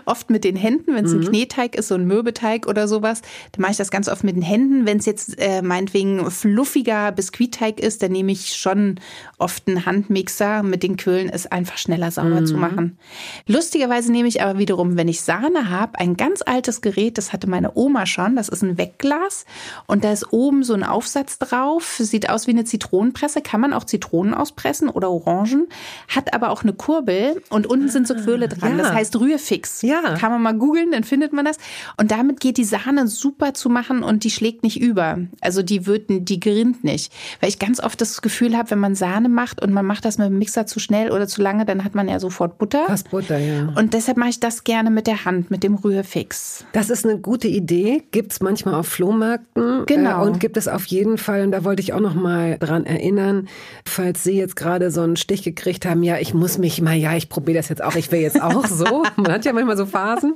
oft 0.05 0.29
mit 0.29 0.43
den 0.43 0.55
Händen, 0.55 0.93
wenn 0.93 1.05
es 1.05 1.13
mhm. 1.13 1.21
ein 1.21 1.27
Kneteig 1.29 1.75
ist, 1.75 1.87
so 1.87 1.95
ein 1.95 2.05
Mürbeteig 2.05 2.67
oder 2.67 2.87
sowas, 2.87 3.23
dann 3.51 3.63
mache 3.63 3.71
ich 3.71 3.77
das 3.77 3.89
ganz 3.89 4.07
oft 4.07 4.23
mit 4.23 4.35
den 4.35 4.43
Händen. 4.43 4.85
Wenn 4.85 4.99
es 4.99 5.07
jetzt 5.07 5.41
äh, 5.41 5.63
meinetwegen 5.63 6.29
fluffiger 6.29 7.11
Biskuitteig 7.11 7.79
ist, 7.79 8.03
dann 8.03 8.11
nehme 8.11 8.31
ich 8.31 8.55
schon 8.55 8.99
oft 9.39 9.67
einen 9.67 9.87
Handmixer 9.87 10.61
mit 10.61 10.83
den 10.83 10.97
Quillen, 10.97 11.29
ist 11.29 11.51
einfach 11.51 11.79
schneller 11.79 12.11
sauber 12.11 12.41
mhm. 12.41 12.45
zu 12.45 12.57
machen. 12.57 12.99
Lustigerweise 13.47 14.11
nehme 14.11 14.27
ich 14.27 14.43
aber 14.43 14.59
wiederum, 14.59 14.95
wenn 14.95 15.07
ich 15.07 15.21
Sahne 15.21 15.71
habe, 15.71 15.97
ein 15.97 16.15
ganz 16.15 16.43
altes 16.45 16.81
Gerät, 16.81 17.17
das 17.17 17.33
hatte 17.33 17.49
meine 17.49 17.71
Oma 17.75 18.05
schon, 18.05 18.35
das 18.35 18.49
ist 18.49 18.61
ein 18.61 18.77
Wegglas 18.77 19.45
und 19.87 20.03
da 20.03 20.11
ist 20.11 20.31
oben 20.31 20.61
so 20.61 20.75
ein 20.75 20.83
Aufsatz 20.83 21.39
drauf, 21.39 21.95
sieht 21.97 22.29
aus 22.29 22.45
wie 22.45 22.51
eine 22.51 22.65
Zitronenpresse, 22.65 23.41
kann 23.41 23.61
man 23.61 23.73
auch 23.73 23.83
Zitronen 23.83 24.35
auspressen 24.35 24.89
oder 24.89 25.09
Orangen, 25.09 25.67
hat 26.07 26.35
aber 26.35 26.51
auch 26.51 26.61
eine 26.61 26.73
Kurbel 26.73 27.41
und 27.49 27.65
unten 27.79 27.91
sind 27.91 28.07
so 28.07 28.15
Quirle 28.15 28.47
dran. 28.47 28.77
Ja. 28.77 28.83
Das 28.83 28.93
heißt 28.93 29.19
Rührfix. 29.19 29.81
Ja. 29.81 30.15
Kann 30.17 30.31
man 30.31 30.41
mal 30.41 30.53
googeln, 30.53 30.91
dann 30.91 31.03
findet 31.03 31.33
man 31.33 31.45
das. 31.45 31.57
Und 31.97 32.11
damit 32.11 32.39
geht 32.39 32.57
die 32.57 32.63
Sahne 32.63 33.07
super 33.07 33.53
zu 33.53 33.69
machen 33.69 34.03
und 34.03 34.23
die 34.23 34.31
schlägt 34.31 34.63
nicht 34.63 34.79
über. 34.79 35.19
Also 35.41 35.61
die 35.61 35.85
wird, 35.85 36.05
die 36.09 36.39
gerinnt 36.39 36.83
nicht. 36.83 37.11
Weil 37.39 37.49
ich 37.49 37.59
ganz 37.59 37.81
oft 37.81 37.99
das 38.01 38.21
Gefühl 38.21 38.57
habe, 38.57 38.71
wenn 38.71 38.79
man 38.79 38.95
Sahne 38.95 39.29
macht 39.29 39.61
und 39.61 39.71
man 39.71 39.85
macht 39.85 40.05
das 40.05 40.17
mit 40.17 40.27
dem 40.27 40.37
Mixer 40.37 40.65
zu 40.65 40.79
schnell 40.79 41.11
oder 41.11 41.27
zu 41.27 41.41
lange, 41.41 41.65
dann 41.65 41.83
hat 41.83 41.95
man 41.95 42.07
ja 42.07 42.19
sofort 42.19 42.57
Butter. 42.57 42.85
Fast 42.87 43.09
Butter, 43.11 43.37
ja. 43.37 43.71
Und 43.75 43.93
deshalb 43.93 44.17
mache 44.17 44.29
ich 44.29 44.39
das 44.39 44.63
gerne 44.63 44.89
mit 44.89 45.07
der 45.07 45.25
Hand, 45.25 45.51
mit 45.51 45.63
dem 45.63 45.75
Rührfix. 45.75 46.65
Das 46.73 46.89
ist 46.89 47.05
eine 47.05 47.19
gute 47.19 47.47
Idee. 47.47 48.03
Gibt 48.11 48.33
es 48.33 48.41
manchmal 48.41 48.75
auf 48.75 48.87
Flohmärkten. 48.87 49.85
Genau. 49.85 50.23
Äh, 50.23 50.27
und 50.27 50.39
gibt 50.39 50.57
es 50.57 50.67
auf 50.67 50.85
jeden 50.85 51.17
Fall, 51.17 51.43
und 51.43 51.51
da 51.51 51.63
wollte 51.63 51.81
ich 51.81 51.93
auch 51.93 51.99
noch 51.99 52.15
mal 52.15 52.57
dran 52.59 52.85
erinnern, 52.85 53.47
falls 53.85 54.23
Sie 54.23 54.33
jetzt 54.33 54.55
gerade 54.55 54.91
so 54.91 55.01
einen 55.01 55.15
Stich 55.15 55.43
gekriegt 55.43 55.85
haben, 55.85 56.03
ja, 56.03 56.17
ich 56.17 56.33
muss 56.33 56.57
mich 56.57 56.81
mal, 56.81 56.95
ja, 56.95 57.15
ich 57.15 57.29
probiere 57.29 57.57
das 57.57 57.68
jetzt 57.69 57.83
auch, 57.83 57.95
ich 57.95 58.11
will 58.11 58.19
jetzt 58.19 58.41
auch 58.41 58.65
so. 58.65 59.03
Man 59.15 59.31
hat 59.31 59.45
ja 59.45 59.53
manchmal 59.53 59.77
so 59.77 59.85
Phasen. 59.85 60.35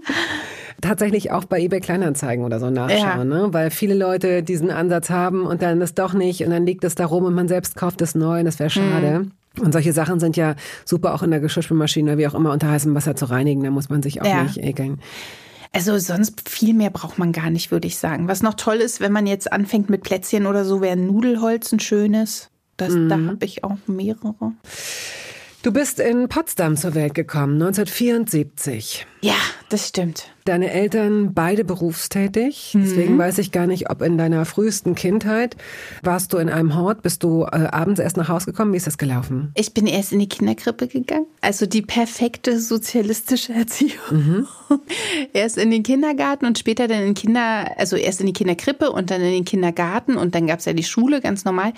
Tatsächlich 0.82 1.32
auch 1.32 1.46
bei 1.46 1.62
eBay 1.62 1.80
Kleinanzeigen 1.80 2.44
oder 2.44 2.60
so 2.60 2.70
nachschauen, 2.70 3.00
ja. 3.00 3.24
ne? 3.24 3.48
weil 3.52 3.72
viele 3.72 3.94
Leute 3.94 4.44
diesen 4.44 4.70
Ansatz 4.70 5.10
haben 5.10 5.46
und 5.46 5.62
dann 5.62 5.80
ist 5.82 5.98
doch 5.98 6.13
nicht 6.13 6.44
und 6.44 6.52
dann 6.52 6.66
liegt 6.66 6.84
es 6.84 6.96
da 6.96 7.06
rum 7.06 7.25
und 7.25 7.34
man 7.34 7.48
selbst 7.48 7.75
kauft 7.75 8.02
es 8.02 8.16
neu 8.16 8.40
und 8.40 8.46
das 8.46 8.60
wäre 8.60 8.70
schade. 8.70 9.20
Mhm. 9.20 9.32
Und 9.62 9.72
solche 9.72 9.94
Sachen 9.94 10.20
sind 10.20 10.36
ja 10.36 10.56
super 10.84 11.13
auch 11.13 11.22
in 11.22 11.32
der 11.32 11.40
Geschirrspülmaschine, 11.40 12.18
wie 12.18 12.28
auch 12.28 12.34
immer, 12.34 12.52
unter 12.52 12.70
heißem 12.70 12.94
Wasser 12.96 13.16
zu 13.16 13.25
reinigen. 13.25 13.63
Da 13.63 13.70
muss 13.70 13.90
man 13.90 14.02
sich 14.02 14.22
auch 14.22 14.25
ja. 14.25 14.44
nicht 14.44 14.58
ekeln. 14.58 15.00
Also 15.72 15.98
sonst 15.98 16.50
viel 16.50 16.74
mehr 16.74 16.90
braucht 16.90 17.18
man 17.18 17.32
gar 17.32 17.50
nicht, 17.50 17.72
würde 17.72 17.88
ich 17.88 17.98
sagen. 17.98 18.28
Was 18.28 18.44
noch 18.44 18.56
toll 18.56 18.78
ist, 18.78 19.00
wenn 19.00 19.12
man 19.12 19.25
jetzt 19.25 19.52
anfängt 19.52 19.90
mit 19.90 20.04
Plätzchen 20.04 20.48
oder 20.48 20.66
so, 20.66 20.82
wäre 20.82 20.98
Nudelholz 20.98 21.72
ein 21.72 21.80
schönes. 21.80 22.50
Das, 22.78 22.94
mhm. 22.94 23.10
Da 23.10 23.16
habe 23.16 23.46
ich 23.46 23.63
auch 23.63 23.78
mehrere. 23.88 24.54
Du 25.63 25.72
bist 25.72 26.01
in 26.01 26.27
Potsdam 26.27 26.75
zur 26.75 26.93
Welt 26.93 27.13
gekommen, 27.13 27.53
1974. 27.53 29.08
Ja, 29.22 29.38
das 29.70 29.88
stimmt. 29.88 30.33
Deine 30.45 30.71
Eltern 30.71 31.33
beide 31.33 31.63
berufstätig. 31.63 32.73
Deswegen 32.75 33.15
mhm. 33.15 33.19
weiß 33.19 33.38
ich 33.38 33.51
gar 33.51 33.65
nicht, 33.65 33.89
ob 33.89 34.01
in 34.01 34.17
deiner 34.17 34.43
frühesten 34.43 34.93
Kindheit 34.93 35.55
warst 36.01 36.33
du 36.33 36.38
in 36.38 36.50
einem 36.50 36.75
Hort, 36.75 37.01
bist 37.01 37.23
du 37.23 37.43
äh, 37.43 37.67
abends 37.71 38.01
erst 38.01 38.17
nach 38.17 38.27
Hause 38.27 38.47
gekommen. 38.47 38.73
Wie 38.73 38.77
ist 38.77 38.88
das 38.88 38.97
gelaufen? 38.97 39.51
Ich 39.55 39.73
bin 39.73 39.88
erst 39.88 40.12
in 40.12 40.19
die 40.19 40.27
Kinderkrippe 40.27 40.88
gegangen. 40.88 41.27
Also 41.39 41.65
die 41.65 41.81
perfekte 41.81 42.59
sozialistische 42.59 43.53
Erziehung. 43.53 43.93
Mhm. 44.12 44.47
erst 45.33 45.57
in 45.57 45.71
den 45.71 45.83
Kindergarten 45.83 46.45
und 46.45 46.59
später 46.59 46.89
dann 46.89 47.03
in 47.03 47.13
Kinder, 47.13 47.71
also 47.77 47.95
erst 47.95 48.19
in 48.19 48.27
die 48.27 48.33
Kinderkrippe 48.33 48.91
und 48.91 49.12
dann 49.12 49.21
in 49.21 49.32
den 49.32 49.45
Kindergarten 49.45 50.17
und 50.17 50.36
dann 50.36 50.47
gab 50.47 50.60
es 50.60 50.65
ja 50.65 50.73
die 50.73 50.84
Schule, 50.84 51.21
ganz 51.21 51.45
normal. 51.45 51.71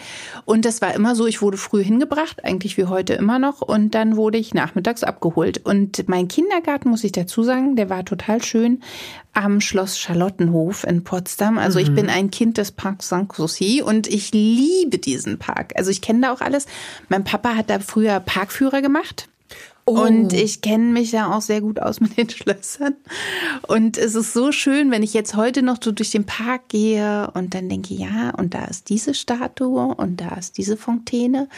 Und 0.46 0.66
das 0.66 0.82
war 0.82 0.96
immer 0.96 1.16
so, 1.16 1.28
ich 1.28 1.44
wurde 1.44 1.58
früh 1.58 1.84
hingebracht, 1.84 2.44
eigentlich 2.44 2.78
wie 2.78 2.86
heute 2.86 3.14
immer 3.14 3.38
noch. 3.38 3.62
Und 3.62 3.94
dann 3.94 4.16
wurde 4.16 4.40
ich 4.40 4.56
nachmittags 4.56 5.04
abgeholt. 5.04 5.64
Und 5.64 6.08
mein 6.10 6.28
Kindergarten, 6.28 6.90
muss 6.90 7.04
ich 7.04 7.12
dazu 7.12 7.44
sagen, 7.44 7.76
der 7.76 7.92
war 7.92 8.04
total 8.06 8.44
schön 8.44 8.55
schön 8.56 8.80
am 9.34 9.60
Schloss 9.60 10.00
Charlottenhof 10.00 10.86
in 10.86 11.04
Potsdam. 11.04 11.58
Also 11.58 11.78
mhm. 11.78 11.86
ich 11.86 11.94
bin 11.94 12.10
ein 12.10 12.32
Kind 12.32 12.58
des 12.58 12.72
Parks 12.72 13.10
Sanssouci 13.10 13.82
und 13.82 14.08
ich 14.08 14.32
liebe 14.32 14.98
diesen 14.98 15.40
Park. 15.40 15.74
Also 15.76 15.92
ich 15.92 16.02
kenne 16.02 16.22
da 16.22 16.32
auch 16.32 16.40
alles. 16.40 16.66
Mein 17.10 17.26
Papa 17.26 17.56
hat 17.56 17.70
da 17.70 17.80
früher 17.80 18.22
Parkführer 18.22 18.82
gemacht. 18.82 19.28
Oh. 19.88 20.02
Und 20.02 20.34
ich 20.34 20.62
kenne 20.62 20.86
mich 20.86 21.12
ja 21.12 21.32
auch 21.32 21.42
sehr 21.42 21.62
gut 21.62 21.80
aus 21.80 22.00
mit 22.00 22.18
den 22.18 22.30
Schlössern. 22.32 22.96
Und 23.68 24.00
es 24.00 24.16
ist 24.16 24.34
so 24.34 24.52
schön, 24.52 24.90
wenn 24.90 25.04
ich 25.04 25.14
jetzt 25.14 25.36
heute 25.36 25.62
noch 25.62 25.78
so 25.82 25.92
durch 25.92 26.10
den 26.10 26.24
Park 26.24 26.70
gehe 26.70 27.30
und 27.36 27.54
dann 27.54 27.70
denke, 27.70 27.94
ja, 27.94 28.32
und 28.32 28.56
da 28.56 28.66
ist 28.66 28.90
diese 28.90 29.14
Statue 29.14 29.94
und 29.96 30.22
da 30.22 30.36
ist 30.36 30.58
diese 30.58 30.76
Fontäne 30.76 31.50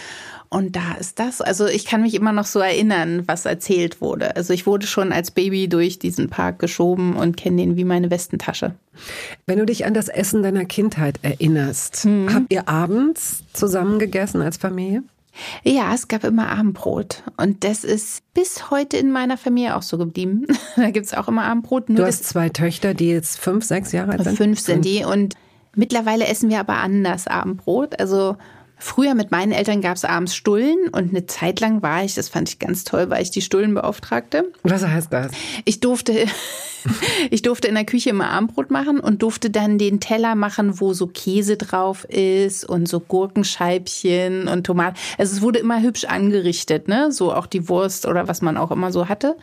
und 0.49 0.75
da 0.75 0.95
ist 0.99 1.19
das. 1.19 1.39
Also 1.39 1.67
ich 1.67 1.85
kann 1.85 2.01
mich 2.01 2.15
immer 2.15 2.33
noch 2.33 2.45
so 2.45 2.59
erinnern, 2.59 3.23
was 3.27 3.45
erzählt 3.45 4.01
wurde. 4.01 4.35
Also 4.35 4.53
ich 4.53 4.65
wurde 4.65 4.87
schon 4.87 5.13
als 5.13 5.31
Baby 5.31 5.69
durch 5.69 5.97
diesen 5.97 6.29
Park 6.29 6.59
geschoben 6.59 7.15
und 7.15 7.37
kenne 7.37 7.61
den 7.61 7.77
wie 7.77 7.85
meine 7.85 8.11
Westentasche. 8.11 8.75
Wenn 9.45 9.59
du 9.59 9.65
dich 9.65 9.85
an 9.85 9.93
das 9.93 10.09
Essen 10.09 10.43
deiner 10.43 10.65
Kindheit 10.65 11.19
erinnerst, 11.21 12.03
mhm. 12.03 12.33
habt 12.33 12.51
ihr 12.51 12.67
abends 12.67 13.43
zusammen 13.53 13.99
gegessen 13.99 14.41
als 14.41 14.57
Familie? 14.57 15.03
Ja, 15.63 15.93
es 15.93 16.07
gab 16.07 16.23
immer 16.23 16.49
Abendbrot. 16.49 17.23
Und 17.37 17.63
das 17.63 17.83
ist 17.83 18.21
bis 18.33 18.69
heute 18.71 18.97
in 18.97 19.11
meiner 19.11 19.37
Familie 19.37 19.75
auch 19.75 19.81
so 19.81 19.97
geblieben. 19.97 20.45
da 20.75 20.91
gibt 20.91 21.05
es 21.05 21.13
auch 21.13 21.27
immer 21.27 21.43
Abendbrot. 21.43 21.89
Nur 21.89 21.99
du 21.99 22.05
hast 22.05 22.25
zwei 22.25 22.49
Töchter, 22.49 22.93
die 22.93 23.09
jetzt 23.09 23.39
fünf, 23.39 23.65
sechs 23.65 23.91
Jahre 23.91 24.13
alt 24.13 24.23
sind? 24.23 24.37
Fünf 24.37 24.59
sind 24.59 24.85
die. 24.85 25.03
Und 25.03 25.35
mittlerweile 25.75 26.27
essen 26.27 26.49
wir 26.49 26.59
aber 26.59 26.77
anders 26.77 27.27
Abendbrot. 27.27 27.99
Also 27.99 28.37
Früher 28.79 29.15
mit 29.15 29.31
meinen 29.31 29.51
Eltern 29.51 29.81
gab 29.81 29.97
es 29.97 30.05
abends 30.05 30.35
Stullen 30.35 30.89
und 30.91 31.09
eine 31.09 31.25
Zeit 31.25 31.59
lang 31.59 31.81
war 31.81 32.03
ich, 32.03 32.13
das 32.13 32.29
fand 32.29 32.47
ich 32.47 32.59
ganz 32.59 32.83
toll, 32.83 33.09
weil 33.09 33.23
ich 33.23 33.31
die 33.31 33.41
Stullenbeauftragte. 33.41 34.51
Was 34.61 34.85
heißt 34.85 35.11
das? 35.11 35.31
Ich 35.65 35.79
durfte, 35.79 36.25
ich 37.31 37.41
durfte 37.41 37.67
in 37.67 37.73
der 37.73 37.85
Küche 37.85 38.11
immer 38.11 38.29
Armbrot 38.29 38.69
machen 38.69 38.99
und 38.99 39.23
durfte 39.23 39.49
dann 39.49 39.79
den 39.79 39.99
Teller 39.99 40.35
machen, 40.35 40.79
wo 40.79 40.93
so 40.93 41.07
Käse 41.07 41.57
drauf 41.57 42.05
ist 42.05 42.65
und 42.65 42.87
so 42.87 42.99
Gurkenscheibchen 42.99 44.47
und 44.47 44.63
Tomaten. 44.63 44.95
Also 45.17 45.37
es 45.37 45.41
wurde 45.41 45.57
immer 45.57 45.81
hübsch 45.81 46.05
angerichtet, 46.05 46.87
ne? 46.87 47.11
So 47.11 47.33
auch 47.33 47.47
die 47.47 47.67
Wurst 47.69 48.05
oder 48.05 48.27
was 48.27 48.43
man 48.43 48.57
auch 48.57 48.69
immer 48.69 48.91
so 48.91 49.09
hatte. 49.09 49.37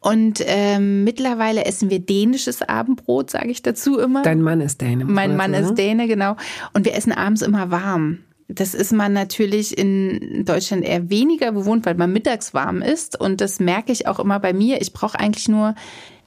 Und 0.00 0.42
ähm, 0.44 1.02
mittlerweile 1.02 1.64
essen 1.64 1.88
wir 1.88 1.98
dänisches 1.98 2.60
Abendbrot, 2.60 3.30
sage 3.30 3.48
ich 3.48 3.62
dazu 3.62 3.98
immer. 3.98 4.22
Dein 4.22 4.42
Mann 4.42 4.60
ist 4.60 4.82
Däne. 4.82 5.06
Mein 5.06 5.34
Mann 5.34 5.54
ist 5.54 5.74
Däne, 5.74 6.06
genau. 6.06 6.36
Und 6.74 6.84
wir 6.84 6.94
essen 6.94 7.12
abends 7.12 7.40
immer 7.40 7.70
warm. 7.70 8.18
Das 8.48 8.74
ist 8.74 8.92
man 8.92 9.12
natürlich 9.12 9.76
in 9.76 10.44
Deutschland 10.44 10.84
eher 10.84 11.10
weniger 11.10 11.52
bewohnt, 11.52 11.84
weil 11.84 11.96
man 11.96 12.12
mittags 12.12 12.54
warm 12.54 12.80
ist. 12.80 13.20
Und 13.20 13.40
das 13.40 13.58
merke 13.58 13.90
ich 13.90 14.06
auch 14.06 14.20
immer 14.20 14.38
bei 14.38 14.52
mir. 14.52 14.80
Ich 14.80 14.92
brauche 14.92 15.18
eigentlich 15.18 15.48
nur 15.48 15.74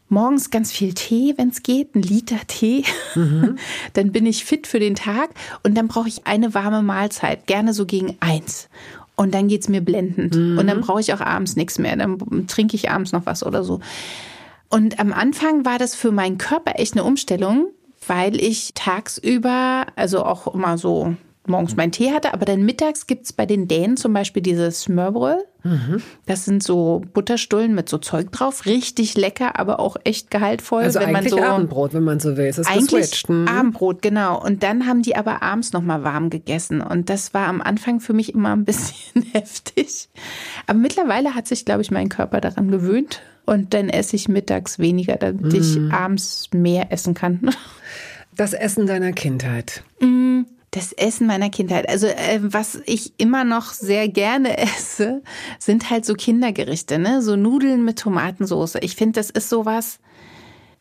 morgens 0.10 0.50
ganz 0.50 0.72
viel 0.72 0.94
Tee, 0.94 1.36
wenn 1.38 1.50
es 1.50 1.64
geht, 1.64 1.96
ein 1.96 2.02
Liter 2.02 2.40
Tee. 2.48 2.84
Mhm. 3.16 3.58
dann 3.94 4.12
bin 4.12 4.26
ich 4.26 4.44
fit 4.44 4.68
für 4.68 4.80
den 4.80 4.96
Tag. 4.96 5.30
Und 5.64 5.76
dann 5.76 5.88
brauche 5.88 6.10
ich 6.10 6.28
eine 6.28 6.54
warme 6.54 6.82
Mahlzeit, 6.82 7.48
gerne 7.48 7.74
so 7.74 7.86
gegen 7.86 8.18
eins. 8.20 8.68
Und 9.16 9.34
dann 9.34 9.48
geht's 9.48 9.70
mir 9.70 9.82
blendend. 9.82 10.36
Mhm. 10.36 10.58
Und 10.58 10.68
dann 10.68 10.82
brauche 10.82 11.00
ich 11.00 11.14
auch 11.14 11.22
abends 11.22 11.56
nichts 11.56 11.80
mehr. 11.80 11.96
Dann 11.96 12.48
trinke 12.48 12.76
ich 12.76 12.90
abends 12.90 13.14
noch 13.14 13.26
was 13.26 13.46
oder 13.46 13.64
so. 13.64 13.80
Und 14.70 15.00
am 15.00 15.14
Anfang 15.14 15.66
war 15.66 15.78
das 15.78 15.96
für 15.96 16.12
meinen 16.12 16.38
Körper 16.38 16.74
echt 16.76 16.94
eine 16.94 17.04
Umstellung, 17.04 17.68
weil 18.08 18.42
ich 18.42 18.74
tagsüber, 18.76 19.88
also 19.96 20.24
auch 20.24 20.54
immer 20.54 20.78
so 20.78 21.16
morgens 21.50 21.76
meinen 21.76 21.92
Tee 21.92 22.12
hatte, 22.12 22.34
aber 22.34 22.46
dann 22.46 22.64
mittags 22.64 23.08
gibt 23.08 23.26
es 23.26 23.34
bei 23.34 23.46
den 23.46 23.68
Dänen 23.68 23.98
zum 23.98 24.14
Beispiel 24.14 24.42
dieses 24.42 24.82
Smørbrød. 24.82 25.40
Mhm. 25.64 26.02
Das 26.26 26.46
sind 26.46 26.64
so 26.64 27.02
Butterstullen 27.14 27.76
mit 27.76 27.90
so 27.90 27.98
Zeug 27.98 28.32
drauf. 28.32 28.66
Richtig 28.66 29.16
lecker, 29.16 29.60
aber 29.60 29.80
auch 29.80 29.98
echt 30.06 30.32
gehaltvoll. 30.32 30.84
Also 30.84 31.00
wenn 31.00 31.16
eigentlich 31.16 31.34
man 31.34 31.44
so, 31.44 31.46
Abendbrot, 31.46 31.94
wenn 31.94 32.04
man 32.04 32.20
so 32.20 32.38
will. 32.38 32.46
Es 32.46 32.58
ist 32.58 32.70
eigentlich. 32.70 33.28
Mhm. 33.28 33.48
Abendbrot, 33.48 34.02
genau. 34.02 34.42
Und 34.42 34.64
dann 34.64 34.88
haben 34.88 35.02
die 35.02 35.16
aber 35.16 35.44
abends 35.44 35.74
nochmal 35.74 36.04
warm 36.04 36.30
gegessen. 36.30 36.82
Und 36.82 37.10
das 37.10 37.34
war 37.34 37.48
am 37.48 37.62
Anfang 37.62 38.00
für 38.00 38.14
mich 38.14 38.34
immer 38.34 38.54
ein 38.54 38.64
bisschen 38.64 39.24
heftig. 39.34 40.10
Aber 40.68 40.80
mittlerweile 40.80 41.36
hat 41.36 41.48
sich, 41.48 41.66
glaube 41.66 41.82
ich, 41.82 41.92
mein 41.92 42.08
Körper 42.08 42.40
daran 42.40 42.72
gewöhnt. 42.72 43.22
Und 43.46 43.74
dann 43.74 43.90
esse 43.90 44.16
ich 44.16 44.30
mittags 44.30 44.78
weniger, 44.78 45.16
damit 45.16 45.54
mm. 45.54 45.56
ich 45.56 45.76
mhm. 45.76 45.92
abends 45.92 46.50
mehr 46.54 46.92
essen 46.92 47.14
kann. 47.14 47.50
Das 48.36 48.54
Essen 48.54 48.88
deiner 48.88 49.12
Kindheit. 49.12 49.84
Mm, 50.00 50.44
das 50.72 50.94
Essen 50.94 51.28
meiner 51.28 51.50
Kindheit. 51.50 51.90
Also 51.90 52.08
äh, 52.08 52.40
was 52.42 52.80
ich 52.86 53.14
immer 53.18 53.44
noch 53.44 53.72
sehr 53.72 54.08
gerne 54.08 54.58
esse, 54.60 55.22
sind 55.58 55.90
halt 55.90 56.06
so 56.06 56.14
Kindergerichte, 56.14 57.00
ne? 57.00 57.22
So 57.22 57.36
Nudeln 57.36 57.84
mit 57.84 58.00
Tomatensauce. 58.00 58.76
Ich 58.82 58.96
finde, 58.96 59.20
das 59.20 59.30
ist 59.30 59.50
sowas. 59.50 60.00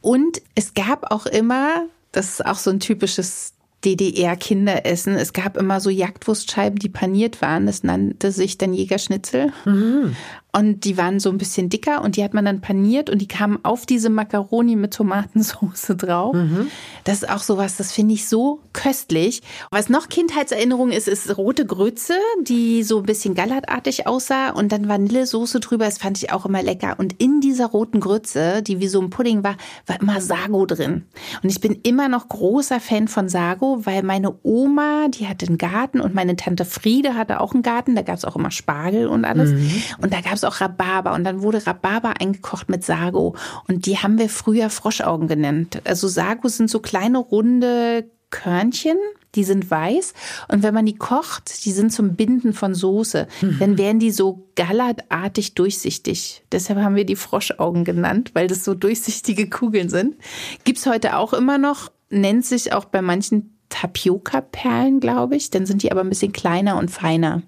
Und 0.01 0.43
es 0.55 0.75
gab 0.75 1.11
auch 1.11 1.27
immer, 1.27 1.87
das 2.13 2.31
ist 2.31 2.47
auch 2.47 2.59
so 2.59 2.71
ein 2.71 2.81
typisches 2.81 3.55
DDR-Kinderessen. 3.85 5.15
Es 5.15 5.33
gab 5.33 5.57
immer 5.57 5.81
so 5.81 5.91
Jagdwurstscheiben, 5.91 6.79
die 6.79 6.89
paniert 6.89 7.41
waren. 7.41 7.67
Das 7.67 7.85
nannte 7.85 8.33
sich 8.33 8.59
dann 8.59 8.75
Jägerschnitzel. 8.75 9.53
Mhm. 9.65 10.17
Und 10.59 10.85
die 10.85 10.97
waren 10.97 11.21
so 11.21 11.31
ein 11.31 11.39
bisschen 11.39 11.69
dicker 11.69 12.03
und 12.03 12.17
die 12.17 12.25
hat 12.25 12.35
man 12.35 12.45
dann 12.45 12.61
paniert 12.61 13.11
und 13.11 13.21
die 13.21 13.29
kamen 13.29 13.61
auf 13.63 13.87
diese 13.87 14.11
Macaroni 14.11 14.75
mit 14.75 14.93
Tomatensauce 14.93 15.87
drauf. 15.97 16.35
Mhm. 16.35 16.67
Das 17.05 17.23
ist 17.23 17.31
auch 17.31 17.43
sowas, 17.43 17.77
das 17.77 17.93
finde 17.93 18.15
ich 18.15 18.29
so 18.29 18.61
köstlich. 18.73 19.43
Was 19.71 19.89
noch 19.89 20.09
Kindheitserinnerung 20.09 20.91
ist, 20.91 21.07
ist 21.07 21.39
rote 21.39 21.65
Grütze, 21.65 22.15
die 22.43 22.83
so 22.83 22.99
ein 22.99 23.03
bisschen 23.05 23.37
gallertartig 23.37 24.09
aussah 24.09 24.51
und 24.51 24.73
dann 24.73 24.89
Vanillesoße 24.89 25.61
drüber. 25.61 25.85
Das 25.85 25.99
fand 25.99 26.19
ich 26.19 26.33
auch 26.33 26.45
immer 26.45 26.61
lecker. 26.61 26.97
Und 26.99 27.23
in 27.23 27.41
dieser 27.41 27.67
roten 27.67 28.01
Grütze, 28.01 28.61
die 28.61 28.81
wie 28.81 28.89
so 28.89 29.01
ein 29.01 29.11
Pudding 29.11 29.45
war, 29.45 29.57
war 29.87 30.01
immer 30.01 30.21
Sago 30.21 30.67
drin. 30.67 31.05
Und 31.41 31.51
ich 31.51 31.61
bin 31.61 31.79
immer 31.85 32.09
noch 32.09 32.29
großer 32.29 32.81
Fan 32.81 33.07
von 33.07 33.29
Sago, 33.29 33.87
weil 33.87 34.03
meine 34.03 34.35
Oma, 34.43 35.07
die 35.07 35.29
hatte 35.29 35.47
einen 35.47 35.59
Garten 35.59 36.01
und 36.01 36.17
meine 36.17 36.35
Tante 36.35 36.65
Friede 36.65 37.15
hatte 37.15 37.41
auch 37.41 37.55
einen 37.55 37.63
Garten. 37.63 37.95
Da 37.95 38.03
gab 38.03 38.17
es 38.17 38.25
auch 38.25 38.35
immer 38.35 38.51
Spargel 38.51 39.07
und 39.07 39.25
alles. 39.25 39.53
Mhm. 39.53 39.83
Und 40.03 40.13
da 40.13 40.21
gab 40.21 40.33
es 40.33 40.48
auch 40.49 40.61
Rhabarber 40.61 41.15
und 41.15 41.25
dann 41.25 41.43
wurde 41.43 41.67
Rhabarber 41.67 42.15
eingekocht 42.21 42.69
mit 42.69 42.85
Sago 42.85 43.37
und 43.69 43.87
die 43.87 43.99
haben 43.99 44.19
wir 44.19 44.29
früher 44.29 44.71
Froschaugen 44.71 45.29
genannt. 45.29 45.81
Also 45.85 46.09
Sago 46.09 46.49
sind 46.49 46.71
so 46.71 46.81
kleine 46.81 47.19
runde 47.19 48.11
Körnchen, 48.31 48.99
die 49.35 49.45
sind 49.45 49.71
weiß 49.71 50.13
und 50.49 50.63
wenn 50.63 50.75
man 50.75 50.87
die 50.87 50.97
kocht, 50.97 51.65
die 51.65 51.73
sind 51.73 51.93
zum 51.93 52.15
Binden 52.15 52.53
von 52.53 52.75
Soße, 52.75 53.27
mhm. 53.41 53.57
dann 53.59 53.79
werden 53.79 53.99
die 53.99 54.11
so 54.11 54.49
gallertartig 54.55 55.55
durchsichtig. 55.55 56.43
Deshalb 56.53 56.79
haben 56.81 56.97
wir 56.97 57.07
die 57.07 57.17
Froschaugen 57.17 57.85
genannt, 57.85 58.33
weil 58.35 58.47
das 58.47 58.65
so 58.65 58.75
durchsichtige 58.75 59.49
Kugeln 59.49 59.89
sind. 59.89 60.17
Gibt's 60.65 60.87
heute 60.87 61.17
auch 61.17 61.33
immer 61.33 61.59
noch, 61.59 61.91
nennt 62.11 62.45
sich 62.45 62.73
auch 62.73 62.87
bei 62.87 63.03
manchen 63.03 63.58
Tapioca-Perlen, 63.69 65.01
glaube 65.01 65.37
ich. 65.37 65.51
Dann 65.51 65.67
sind 65.67 65.83
die 65.83 65.93
aber 65.93 66.01
ein 66.01 66.09
bisschen 66.09 66.33
kleiner 66.33 66.77
und 66.77 66.91
feiner. 66.91 67.43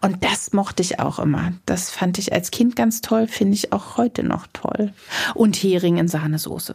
Und 0.00 0.24
das 0.24 0.52
mochte 0.52 0.82
ich 0.82 0.98
auch 0.98 1.18
immer. 1.18 1.52
Das 1.66 1.90
fand 1.90 2.18
ich 2.18 2.32
als 2.32 2.50
Kind 2.50 2.76
ganz 2.76 3.00
toll, 3.00 3.28
finde 3.28 3.54
ich 3.54 3.72
auch 3.72 3.96
heute 3.96 4.22
noch 4.22 4.46
toll. 4.52 4.92
Und 5.34 5.56
Hering 5.56 5.98
in 5.98 6.08
Sahnesoße. 6.08 6.74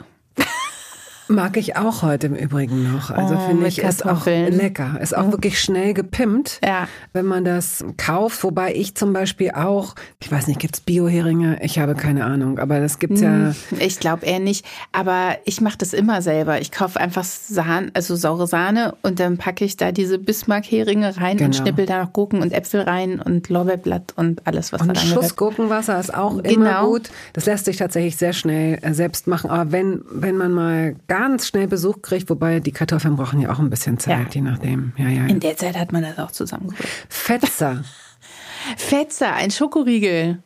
Mag 1.29 1.57
ich 1.57 1.75
auch 1.75 2.01
heute 2.03 2.27
im 2.27 2.35
Übrigen 2.35 2.91
noch. 2.91 3.11
Also 3.11 3.35
oh, 3.35 3.47
finde 3.47 3.67
ich, 3.67 3.79
ist 3.79 4.05
auch 4.05 4.25
lecker. 4.25 4.97
Ist 5.01 5.15
auch 5.15 5.31
wirklich 5.31 5.59
schnell 5.59 5.93
gepimpt, 5.93 6.59
ja. 6.63 6.87
wenn 7.13 7.25
man 7.25 7.43
das 7.43 7.83
kauft. 7.97 8.43
Wobei 8.43 8.73
ich 8.73 8.95
zum 8.95 9.13
Beispiel 9.13 9.51
auch, 9.51 9.95
ich 10.19 10.31
weiß 10.31 10.47
nicht, 10.47 10.59
gibt's 10.59 10.79
Bio-Heringe? 10.79 11.59
Ich 11.61 11.79
habe 11.79 11.95
keine 11.95 12.25
Ahnung, 12.25 12.59
aber 12.59 12.79
das 12.79 12.99
gibt's 12.99 13.21
ja. 13.21 13.29
Hm, 13.29 13.55
ich 13.79 13.99
glaube 13.99 14.25
eher 14.25 14.39
nicht. 14.39 14.65
Aber 14.91 15.37
ich 15.45 15.61
mache 15.61 15.77
das 15.77 15.93
immer 15.93 16.21
selber. 16.21 16.61
Ich 16.61 16.71
kaufe 16.71 16.99
einfach 16.99 17.23
Sahne, 17.23 17.91
also 17.93 18.15
saure 18.15 18.47
Sahne 18.47 18.95
und 19.01 19.19
dann 19.19 19.37
packe 19.37 19.65
ich 19.65 19.77
da 19.77 19.91
diese 19.91 20.19
Bismarck-Heringe 20.19 21.17
rein 21.17 21.37
genau. 21.37 21.47
und 21.47 21.55
schnippel 21.55 21.85
da 21.85 22.03
noch 22.03 22.13
Gurken 22.13 22.41
und 22.41 22.53
Äpfel 22.53 22.81
rein 22.81 23.19
und 23.19 23.49
Lorbeerblatt 23.49 24.13
und 24.15 24.45
alles, 24.45 24.71
was 24.71 24.81
und 24.81 24.89
da 24.89 24.99
rein 24.99 25.07
Schuss 25.09 25.35
Gurkenwasser 25.35 25.99
ist 25.99 26.13
auch 26.13 26.41
genau. 26.41 26.49
immer 26.49 26.85
gut. 26.85 27.09
Das 27.33 27.45
lässt 27.45 27.65
sich 27.65 27.77
tatsächlich 27.77 28.17
sehr 28.17 28.33
schnell 28.33 28.79
äh, 28.81 28.93
selbst 28.93 29.27
machen. 29.27 29.49
Aber 29.49 29.71
wenn, 29.71 30.01
wenn 30.09 30.37
man 30.37 30.51
mal 30.51 30.95
gar 31.07 31.16
ganz 31.17 31.47
schnell 31.47 31.67
Besuch 31.67 32.01
kriegt, 32.01 32.29
wobei 32.29 32.59
die 32.59 32.71
Kartoffeln 32.71 33.15
brauchen 33.15 33.41
ja 33.41 33.51
auch 33.51 33.59
ein 33.59 33.69
bisschen 33.69 33.99
Zeit, 33.99 34.35
ja. 34.35 34.41
je 34.41 34.41
nachdem. 34.41 34.93
Ja, 34.97 35.09
ja. 35.09 35.25
In 35.25 35.39
der 35.39 35.57
Zeit 35.57 35.77
hat 35.77 35.91
man 35.91 36.03
das 36.03 36.19
auch 36.19 36.31
zusammengebracht. 36.31 36.87
Fetzer. 37.09 37.83
Fetzer, 38.77 39.33
ein 39.33 39.51
Schokoriegel. 39.51 40.43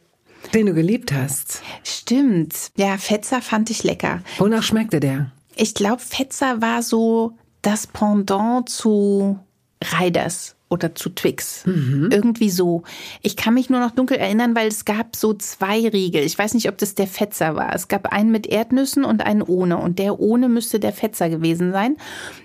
Den 0.53 0.65
du 0.65 0.73
geliebt 0.73 1.11
hast. 1.11 1.61
Stimmt. 1.83 2.71
Ja, 2.75 2.97
Fetzer 2.97 3.41
fand 3.41 3.69
ich 3.69 3.83
lecker. 3.83 4.21
Wonach 4.37 4.63
schmeckte 4.63 4.99
der? 4.99 5.31
Ich 5.55 5.73
glaube, 5.73 6.01
Fetzer 6.01 6.61
war 6.61 6.81
so 6.81 7.33
das 7.61 7.85
Pendant 7.85 8.69
zu 8.69 9.39
Reiders 9.83 10.55
oder 10.71 10.95
zu 10.95 11.09
Twix. 11.09 11.65
Mhm. 11.65 12.09
Irgendwie 12.11 12.49
so. 12.49 12.83
Ich 13.21 13.35
kann 13.35 13.53
mich 13.53 13.69
nur 13.69 13.79
noch 13.79 13.91
dunkel 13.91 14.17
erinnern, 14.17 14.55
weil 14.55 14.67
es 14.67 14.85
gab 14.85 15.15
so 15.15 15.33
zwei 15.33 15.87
Riegel. 15.87 16.23
Ich 16.23 16.37
weiß 16.37 16.53
nicht, 16.53 16.69
ob 16.69 16.77
das 16.77 16.95
der 16.95 17.07
Fetzer 17.07 17.55
war. 17.55 17.75
Es 17.75 17.87
gab 17.87 18.11
einen 18.11 18.31
mit 18.31 18.47
Erdnüssen 18.47 19.03
und 19.03 19.23
einen 19.25 19.41
ohne. 19.41 19.77
Und 19.77 19.99
der 19.99 20.19
ohne 20.19 20.49
müsste 20.49 20.79
der 20.79 20.93
Fetzer 20.93 21.29
gewesen 21.29 21.71
sein. 21.71 21.97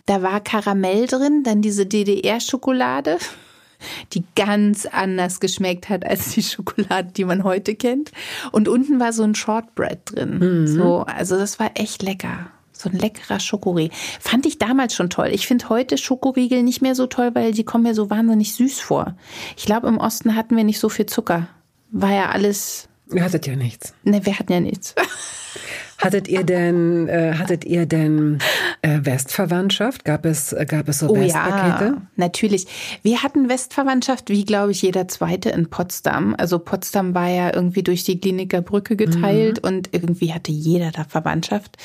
Da 0.07 0.23
war 0.23 0.41
Karamell 0.41 1.07
drin, 1.07 1.43
dann 1.45 1.63
diese 1.63 1.87
DDR-Schokolade 1.87 3.19
die 4.13 4.25
ganz 4.35 4.87
anders 4.87 5.41
geschmeckt 5.41 5.89
hat 5.89 6.05
als 6.05 6.31
die 6.31 6.43
Schokolade, 6.43 7.13
die 7.13 7.25
man 7.25 7.45
heute 7.45 7.75
kennt. 7.75 8.13
Und 8.53 8.69
unten 8.69 9.01
war 9.01 9.13
so 9.13 9.23
ein 9.23 9.35
Shortbread 9.35 10.01
drin. 10.13 10.39
Mhm. 10.39 10.67
So, 10.67 11.03
also 11.03 11.37
das 11.37 11.59
war 11.59 11.71
echt 11.75 12.03
lecker. 12.03 12.51
So 12.79 12.91
ein 12.91 12.99
leckerer 12.99 13.41
Schokoriegel. 13.41 13.97
Fand 14.21 14.47
ich 14.47 14.59
damals 14.59 14.95
schon 14.95 15.11
toll. 15.11 15.29
Ich 15.33 15.47
finde 15.47 15.69
heute 15.69 15.99
Schokoriegel 15.99 16.63
nicht 16.63 16.83
mehr 16.83 16.95
so 16.95 17.07
toll, 17.07 17.31
weil 17.35 17.53
die 17.53 17.65
kommen 17.65 17.85
mir 17.85 17.95
so 17.95 18.11
wahnsinnig 18.11 18.55
süß 18.55 18.81
vor. 18.81 19.17
Ich 19.57 19.65
glaube, 19.65 19.89
im 19.89 19.99
Osten 19.99 20.37
hatten 20.37 20.57
wir 20.57 20.65
nicht 20.65 20.79
so 20.79 20.89
viel 20.89 21.07
Zucker. 21.07 21.49
War 21.91 22.13
ja 22.13 22.31
alles. 22.31 22.89
Ihr 23.13 23.23
hattet 23.23 23.47
ja 23.47 23.57
nichts. 23.57 23.95
Ne, 24.05 24.25
wir 24.27 24.39
hatten 24.39 24.53
ja 24.53 24.61
nichts. 24.61 24.95
Hattet 25.99 26.29
ihr 26.29 26.45
denn, 26.45 27.09
äh, 27.09 27.35
hattet 27.39 27.65
ihr 27.65 27.87
denn 27.87 28.39
äh, 28.83 29.01
Westverwandtschaft? 29.03 30.05
Gab 30.05 30.27
es, 30.27 30.53
äh, 30.53 30.67
gab 30.67 30.89
es 30.89 30.99
so 30.99 31.09
oh, 31.09 31.17
Westpakete? 31.17 31.85
Ja, 31.85 32.03
natürlich. 32.17 32.67
Wir 33.03 33.23
hatten 33.23 33.49
Westverwandtschaft, 33.49 34.29
wie 34.29 34.45
glaube 34.45 34.73
ich 34.73 34.83
jeder 34.83 35.09
zweite 35.09 35.51
in 35.51 35.71
Potsdam. 35.71 36.35
Also 36.37 36.59
Potsdam 36.59 37.15
war 37.15 37.29
ja 37.29 37.55
irgendwie 37.55 37.83
durch 37.83 38.05
die 38.05 38.21
Kliniker 38.21 38.61
Brücke 38.61 38.97
geteilt 38.97 39.63
mhm. 39.63 39.69
und 39.69 39.89
irgendwie 39.93 40.35
hatte 40.35 40.53
jeder 40.53 40.91
da 40.91 41.05
Verwandtschaft. 41.05 41.79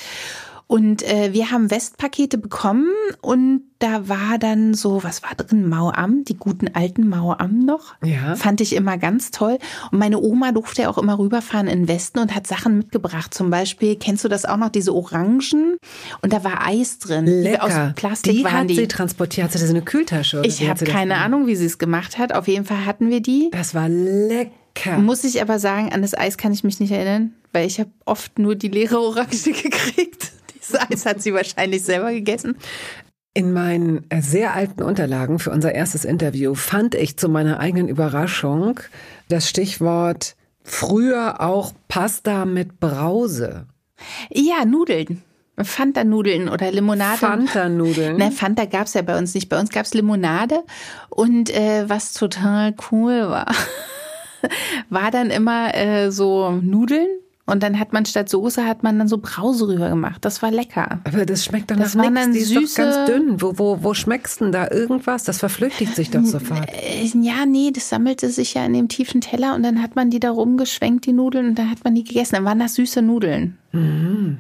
Und 0.72 1.04
äh, 1.04 1.34
wir 1.34 1.52
haben 1.52 1.70
Westpakete 1.70 2.38
bekommen 2.38 2.88
und 3.20 3.64
da 3.80 4.08
war 4.08 4.38
dann 4.40 4.74
so, 4.74 5.04
was 5.04 5.22
war 5.22 5.36
drin? 5.36 5.68
Mauam, 5.68 6.24
die 6.24 6.38
guten 6.38 6.70
alten 6.74 7.10
Mauam 7.10 7.66
noch. 7.66 7.96
Ja. 8.02 8.38
Fand 8.38 8.62
ich 8.62 8.74
immer 8.74 8.98
ganz 8.98 9.32
toll. 9.32 9.58
Und 9.92 10.00
meine 10.00 10.22
Oma 10.22 10.54
durfte 10.54 10.84
ja 10.84 10.90
auch 10.90 10.98
immer 10.98 11.20
rüberfahren 11.20 11.68
in 11.68 11.80
den 11.80 11.88
Westen 11.90 12.20
und 12.20 12.34
hat 12.34 12.48
Sachen 12.48 12.78
mitgebracht. 12.78 13.34
Zum 13.34 13.50
Beispiel, 13.50 13.98
kennst 13.98 14.24
du 14.24 14.30
das 14.30 14.46
auch 14.46 14.56
noch, 14.56 14.70
diese 14.70 14.96
Orangen? 14.96 15.76
Und 16.22 16.32
da 16.32 16.46
war 16.46 16.66
Eis 16.66 17.00
drin. 17.00 17.26
Lecker. 17.26 17.90
Aus 17.90 17.96
Plastik 17.98 18.32
die 18.32 18.46
waren 18.46 18.54
hat 18.54 18.70
die. 18.70 18.76
sie 18.76 18.88
transportiert. 18.88 19.48
Hatte 19.48 19.58
sie 19.58 19.68
so 19.68 19.74
eine 19.74 19.84
Kühltasche? 19.84 20.40
Oder 20.40 20.48
ich 20.48 20.70
habe 20.70 20.86
keine 20.86 21.18
Ahnung, 21.18 21.48
wie 21.48 21.58
sie 21.58 21.66
es 21.66 21.80
gemacht 21.80 22.18
hat. 22.18 22.34
Auf 22.34 22.48
jeden 22.48 22.64
Fall 22.64 22.86
hatten 22.86 23.10
wir 23.10 23.20
die. 23.20 23.50
Das 23.52 23.76
war 23.76 23.90
lecker. 23.90 25.00
Muss 25.00 25.26
ich 25.26 25.42
aber 25.42 25.60
sagen, 25.60 25.92
an 25.92 26.02
das 26.02 26.18
Eis 26.18 26.38
kann 26.38 26.54
ich 26.54 26.64
mich 26.64 26.80
nicht 26.80 26.94
erinnern, 26.94 27.34
weil 27.52 27.68
ich 27.68 27.82
habe 27.82 27.90
oft 28.06 28.40
nur 28.40 28.56
die 28.56 28.70
leere 28.70 29.02
Orange 29.02 29.44
gekriegt. 29.52 30.32
Das 30.62 30.92
Eis 30.92 31.06
hat 31.06 31.22
sie 31.22 31.34
wahrscheinlich 31.34 31.84
selber 31.84 32.12
gegessen. 32.12 32.56
In 33.34 33.54
meinen 33.54 34.06
äh, 34.10 34.22
sehr 34.22 34.54
alten 34.54 34.84
Unterlagen 34.84 35.40
für 35.40 35.52
unser 35.52 35.74
erstes 35.74 36.06
Interview 36.06 36.54
fand 36.54 36.96
ich 36.96 37.18
zu 37.18 37.30
meiner 37.30 37.60
eigenen 37.60 37.88
Überraschung 37.88 38.80
das 39.30 39.48
Stichwort 39.50 40.36
früher 40.64 41.40
auch 41.42 41.72
Pasta 41.88 42.46
mit 42.46 42.80
Brause. 42.80 43.68
Ja, 44.30 44.66
Nudeln. 44.66 45.24
Fanta-Nudeln 45.58 46.50
oder 46.50 46.72
Limonade. 46.72 47.20
Fanta-Nudeln. 47.20 48.18
Ne, 48.18 48.32
Fanta 48.32 48.66
gab 48.66 48.88
es 48.88 48.96
ja 48.96 49.02
bei 49.02 49.18
uns 49.18 49.34
nicht. 49.34 49.48
Bei 49.48 49.60
uns 49.60 49.70
gab 49.70 49.86
es 49.86 49.94
Limonade 49.94 50.64
und 51.10 51.50
äh, 51.52 51.88
was 51.88 52.14
total 52.14 52.74
cool 52.92 53.30
war, 53.30 53.54
war 54.90 55.12
dann 55.12 55.30
immer 55.30 55.76
äh, 55.76 56.12
so 56.12 56.52
Nudeln 56.52 57.08
und 57.46 57.64
dann 57.64 57.80
hat 57.80 57.92
man 57.92 58.06
statt 58.06 58.30
Soße 58.30 58.66
hat 58.66 58.84
man 58.84 59.00
dann 59.00 59.08
so 59.08 59.18
Brause 59.18 59.68
rüber 59.68 59.90
gemacht. 59.90 60.24
Das 60.24 60.42
war 60.42 60.52
lecker. 60.52 61.00
Aber 61.04 61.26
das 61.26 61.44
schmeckt 61.44 61.72
dann 61.72 61.80
das 61.80 61.96
nach 61.96 62.10
nichts. 62.10 62.32
Die 62.32 62.40
süße, 62.44 62.64
ist 62.64 62.78
doch 62.78 62.84
ganz 62.84 63.06
dünn. 63.10 63.42
Wo, 63.42 63.58
wo, 63.58 63.84
wo 63.84 63.94
schmeckst 63.94 64.42
denn 64.42 64.52
da 64.52 64.70
irgendwas? 64.70 65.24
Das 65.24 65.40
verflüchtigt 65.40 65.96
sich 65.96 66.12
doch 66.12 66.24
sofort. 66.24 66.70
Äh, 66.72 67.04
ja, 67.04 67.46
nee, 67.46 67.72
das 67.74 67.90
sammelte 67.90 68.30
sich 68.30 68.54
ja 68.54 68.66
in 68.66 68.74
dem 68.74 68.88
tiefen 68.88 69.22
Teller 69.22 69.56
und 69.56 69.64
dann 69.64 69.82
hat 69.82 69.96
man 69.96 70.10
die 70.10 70.20
da 70.20 70.32
rumgeschwenkt, 70.32 71.06
die 71.06 71.14
Nudeln, 71.14 71.50
und 71.50 71.60
dann 71.60 71.70
hat 71.70 71.84
man 71.84 71.96
die 71.96 72.04
gegessen. 72.04 72.36
Dann 72.36 72.46
waren 72.46 72.60
das 72.60 72.76
süße 72.76 73.02
Nudeln. 73.02 73.58
Mhm. 73.72 74.40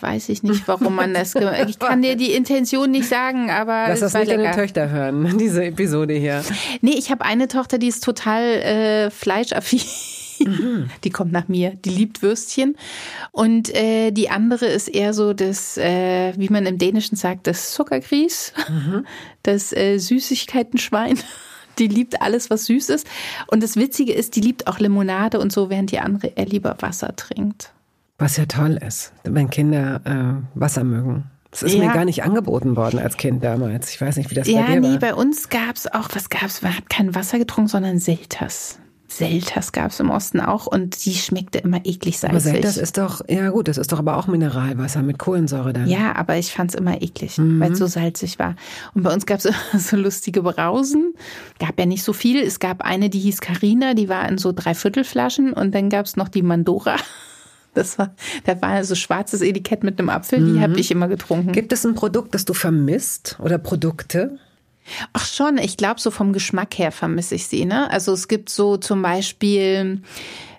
Weiß 0.00 0.28
ich 0.28 0.42
nicht, 0.44 0.66
warum 0.68 0.94
man 0.94 1.12
das 1.12 1.34
gemacht 1.34 1.58
hat. 1.58 1.68
Ich 1.68 1.78
kann 1.78 2.02
dir 2.02 2.16
die 2.16 2.32
Intention 2.32 2.90
nicht 2.90 3.08
sagen, 3.08 3.50
aber. 3.50 3.86
Lass 3.88 4.00
das 4.00 4.14
nicht 4.14 4.28
lecker. 4.28 4.42
deine 4.42 4.54
Töchter 4.54 4.90
hören, 4.90 5.36
diese 5.40 5.64
Episode 5.64 6.14
hier. 6.14 6.42
Nee, 6.80 6.94
ich 6.96 7.10
habe 7.10 7.24
eine 7.24 7.48
Tochter, 7.48 7.78
die 7.78 7.88
ist 7.88 8.04
total 8.04 8.42
äh, 8.42 9.10
fleischaffin. 9.10 9.80
Mhm. 10.46 10.90
Die 11.04 11.10
kommt 11.10 11.32
nach 11.32 11.48
mir. 11.48 11.70
Die 11.84 11.90
liebt 11.90 12.22
Würstchen. 12.22 12.76
Und 13.32 13.74
äh, 13.74 14.10
die 14.10 14.30
andere 14.30 14.66
ist 14.66 14.88
eher 14.88 15.14
so 15.14 15.32
das, 15.32 15.76
äh, 15.78 16.32
wie 16.36 16.48
man 16.48 16.66
im 16.66 16.78
Dänischen 16.78 17.16
sagt, 17.16 17.46
das 17.46 17.72
Zuckergries, 17.72 18.52
mhm. 18.68 19.06
das 19.42 19.72
äh, 19.72 19.98
Süßigkeitenschwein. 19.98 21.18
Die 21.78 21.86
liebt 21.86 22.20
alles, 22.20 22.50
was 22.50 22.66
süß 22.66 22.88
ist. 22.88 23.06
Und 23.46 23.62
das 23.62 23.76
Witzige 23.76 24.12
ist, 24.12 24.34
die 24.34 24.40
liebt 24.40 24.66
auch 24.66 24.80
Limonade 24.80 25.38
und 25.38 25.52
so, 25.52 25.70
während 25.70 25.92
die 25.92 26.00
andere 26.00 26.32
eher 26.34 26.46
lieber 26.46 26.76
Wasser 26.80 27.14
trinkt. 27.14 27.72
Was 28.18 28.36
ja 28.36 28.46
toll 28.46 28.80
ist, 28.84 29.12
wenn 29.22 29.48
Kinder 29.48 30.00
äh, 30.04 30.58
Wasser 30.58 30.82
mögen. 30.82 31.30
Das 31.50 31.62
ist 31.62 31.74
ja. 31.74 31.86
mir 31.86 31.92
gar 31.92 32.04
nicht 32.04 32.24
angeboten 32.24 32.76
worden 32.76 32.98
als 32.98 33.16
Kind 33.16 33.42
damals. 33.42 33.90
Ich 33.90 34.00
weiß 34.00 34.16
nicht, 34.16 34.30
wie 34.30 34.34
das 34.34 34.48
ja, 34.48 34.60
bei 34.60 34.74
dir 34.74 34.82
war. 34.82 34.88
Ja, 34.88 34.94
nee, 34.94 34.98
bei 34.98 35.14
uns 35.14 35.48
gab 35.48 35.76
es 35.76 35.86
auch, 35.86 36.08
was 36.14 36.28
gab 36.28 36.44
es? 36.44 36.62
Man 36.62 36.76
hat 36.76 36.90
kein 36.90 37.14
Wasser 37.14 37.38
getrunken, 37.38 37.68
sondern 37.68 37.98
Selters. 37.98 38.78
Selters 39.10 39.72
gab 39.72 39.90
es 39.90 40.00
im 40.00 40.10
Osten 40.10 40.38
auch 40.38 40.66
und 40.66 41.04
die 41.06 41.14
schmeckte 41.14 41.58
immer 41.58 41.80
eklig 41.84 42.18
salzig. 42.18 42.30
Aber 42.30 42.40
Selters 42.40 42.76
ist 42.76 42.98
doch, 42.98 43.22
ja 43.26 43.48
gut, 43.48 43.66
das 43.66 43.78
ist 43.78 43.90
doch 43.90 43.98
aber 43.98 44.18
auch 44.18 44.26
Mineralwasser 44.26 45.02
mit 45.02 45.18
Kohlensäure 45.18 45.72
dann. 45.72 45.88
Ja, 45.88 46.14
aber 46.14 46.36
ich 46.36 46.52
fand 46.52 46.72
es 46.72 46.74
immer 46.74 47.00
eklig, 47.00 47.38
mhm. 47.38 47.58
weil 47.58 47.72
es 47.72 47.78
so 47.78 47.86
salzig 47.86 48.38
war. 48.38 48.54
Und 48.92 49.04
bei 49.04 49.12
uns 49.12 49.24
gab 49.24 49.38
es 49.38 49.44
immer 49.46 49.80
so 49.80 49.96
lustige 49.96 50.42
Brausen. 50.42 51.14
Gab 51.58 51.78
ja 51.78 51.86
nicht 51.86 52.04
so 52.04 52.12
viel. 52.12 52.42
Es 52.42 52.60
gab 52.60 52.82
eine, 52.82 53.08
die 53.08 53.20
hieß 53.20 53.40
Carina, 53.40 53.94
die 53.94 54.10
war 54.10 54.28
in 54.28 54.36
so 54.36 54.52
Dreiviertelflaschen 54.52 55.54
und 55.54 55.74
dann 55.74 55.88
gab 55.88 56.04
es 56.04 56.16
noch 56.16 56.28
die 56.28 56.42
Mandora. 56.42 56.96
Das 57.74 57.96
war, 57.96 58.12
da 58.44 58.60
war 58.60 58.82
so 58.82 58.96
schwarzes 58.96 59.40
Etikett 59.40 59.84
mit 59.84 60.00
einem 60.00 60.08
Apfel, 60.08 60.40
die 60.40 60.52
mhm. 60.52 60.60
habe 60.62 60.80
ich 60.80 60.90
immer 60.90 61.06
getrunken. 61.06 61.52
Gibt 61.52 61.72
es 61.72 61.86
ein 61.86 61.94
Produkt, 61.94 62.34
das 62.34 62.44
du 62.44 62.52
vermisst 62.52 63.38
oder 63.40 63.58
Produkte? 63.58 64.38
Ach 65.12 65.26
schon, 65.26 65.58
ich 65.58 65.76
glaube, 65.76 66.00
so 66.00 66.10
vom 66.10 66.32
Geschmack 66.32 66.78
her 66.78 66.92
vermisse 66.92 67.34
ich 67.34 67.46
sie. 67.46 67.64
Ne? 67.64 67.90
Also 67.90 68.12
es 68.12 68.28
gibt 68.28 68.50
so 68.50 68.76
zum 68.76 69.02
Beispiel 69.02 70.02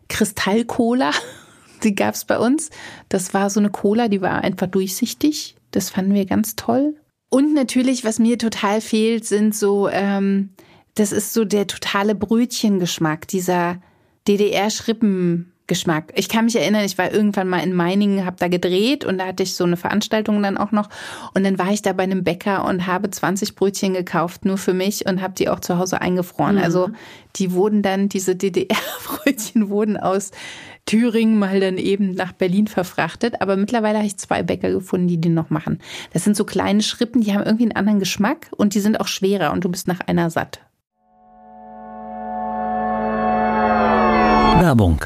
Kristallcola, 0.08 1.12
die 1.84 1.96
gab 1.96 2.16
es 2.16 2.26
bei 2.26 2.38
uns. 2.38 2.70
Das 3.10 3.34
war 3.34 3.50
so 3.50 3.60
eine 3.60 3.70
Cola, 3.70 4.08
die 4.08 4.22
war 4.22 4.44
einfach 4.44 4.68
durchsichtig. 4.68 5.56
Das 5.72 5.90
fanden 5.90 6.14
wir 6.14 6.26
ganz 6.26 6.56
toll. 6.56 6.96
Und 7.30 7.54
natürlich, 7.54 8.04
was 8.04 8.20
mir 8.20 8.38
total 8.38 8.82
fehlt, 8.82 9.26
sind 9.26 9.56
so, 9.56 9.88
ähm, 9.88 10.50
das 10.96 11.12
ist 11.12 11.34
so 11.34 11.46
der 11.46 11.68
totale 11.68 12.16
Brötchengeschmack, 12.16 13.28
dieser 13.28 13.82
DDR-Schrippen. 14.28 15.52
Geschmack. 15.70 16.12
Ich 16.16 16.28
kann 16.28 16.46
mich 16.46 16.58
erinnern, 16.58 16.84
ich 16.84 16.98
war 16.98 17.14
irgendwann 17.14 17.48
mal 17.48 17.64
in 17.64 17.74
Meiningen, 17.74 18.26
habe 18.26 18.36
da 18.38 18.50
gedreht 18.50 19.06
und 19.06 19.20
da 19.20 19.28
hatte 19.28 19.44
ich 19.44 19.56
so 19.56 19.64
eine 19.64 19.78
Veranstaltung 19.78 20.44
dann 20.44 20.58
auch 20.58 20.74
noch 20.74 20.90
und 21.34 21.46
dann 21.46 21.58
war 21.58 21.72
ich 21.72 21.82
da 21.82 21.94
bei 21.94 22.04
einem 22.04 22.26
Bäcker 22.26 22.66
und 22.66 22.88
habe 22.88 23.10
20 23.10 23.56
Brötchen 23.56 23.94
gekauft 23.94 24.44
nur 24.44 24.58
für 24.58 24.74
mich 24.74 25.06
und 25.06 25.22
habe 25.22 25.36
die 25.36 25.48
auch 25.48 25.62
zu 25.62 25.78
Hause 25.78 26.02
eingefroren. 26.02 26.58
Mhm. 26.58 26.64
Also 26.64 26.90
die 27.38 27.54
wurden 27.54 27.82
dann 27.82 28.10
diese 28.10 28.36
DDR-Brötchen 28.36 29.70
wurden 29.70 29.96
aus 29.96 30.32
Thüringen 30.86 31.38
mal 31.38 31.60
dann 31.60 31.78
eben 31.78 32.12
nach 32.16 32.34
Berlin 32.34 32.68
verfrachtet, 32.68 33.42
aber 33.42 33.56
mittlerweile 33.56 34.00
habe 34.00 34.08
ich 34.08 34.18
zwei 34.18 34.42
Bäcker 34.42 34.72
gefunden, 34.72 35.08
die 35.08 35.22
die 35.22 35.30
noch 35.30 35.52
machen. 35.52 35.80
Das 36.14 36.24
sind 36.24 36.36
so 36.36 36.44
kleine 36.44 36.82
Schrippen, 36.82 37.22
die 37.22 37.34
haben 37.34 37.44
irgendwie 37.44 37.64
einen 37.64 37.76
anderen 37.76 38.00
Geschmack 38.00 38.48
und 38.58 38.74
die 38.74 38.80
sind 38.80 39.00
auch 39.00 39.08
schwerer 39.08 39.54
und 39.54 39.64
du 39.64 39.70
bist 39.70 39.88
nach 39.88 40.00
einer 40.02 40.32
satt. 40.32 40.62
Werbung 44.60 45.06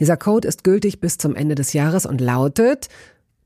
Dieser 0.00 0.16
Code 0.16 0.48
ist 0.48 0.64
gültig 0.64 1.00
bis 1.00 1.18
zum 1.18 1.34
Ende 1.34 1.54
des 1.54 1.72
Jahres 1.72 2.06
und 2.06 2.20
lautet 2.20 2.88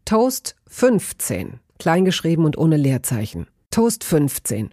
Toast 0.05 0.57
15, 0.69 1.61
kleingeschrieben 1.79 2.45
und 2.45 2.57
ohne 2.57 2.77
Leerzeichen. 2.77 3.47
Toast 3.71 4.05
15. 4.05 4.71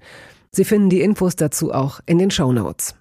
Sie 0.52 0.64
finden 0.64 0.90
die 0.90 1.02
Infos 1.02 1.36
dazu 1.36 1.74
auch 1.74 2.00
in 2.06 2.18
den 2.18 2.32
Show 2.32 2.54
Notes. 2.54 2.96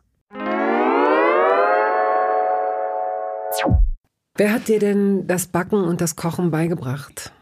Wer 4.36 4.52
hat 4.52 4.66
dir 4.66 4.80
denn 4.80 5.28
das 5.28 5.46
Backen 5.46 5.84
und 5.84 6.00
das 6.00 6.16
Kochen 6.16 6.50
beigebracht? 6.50 7.32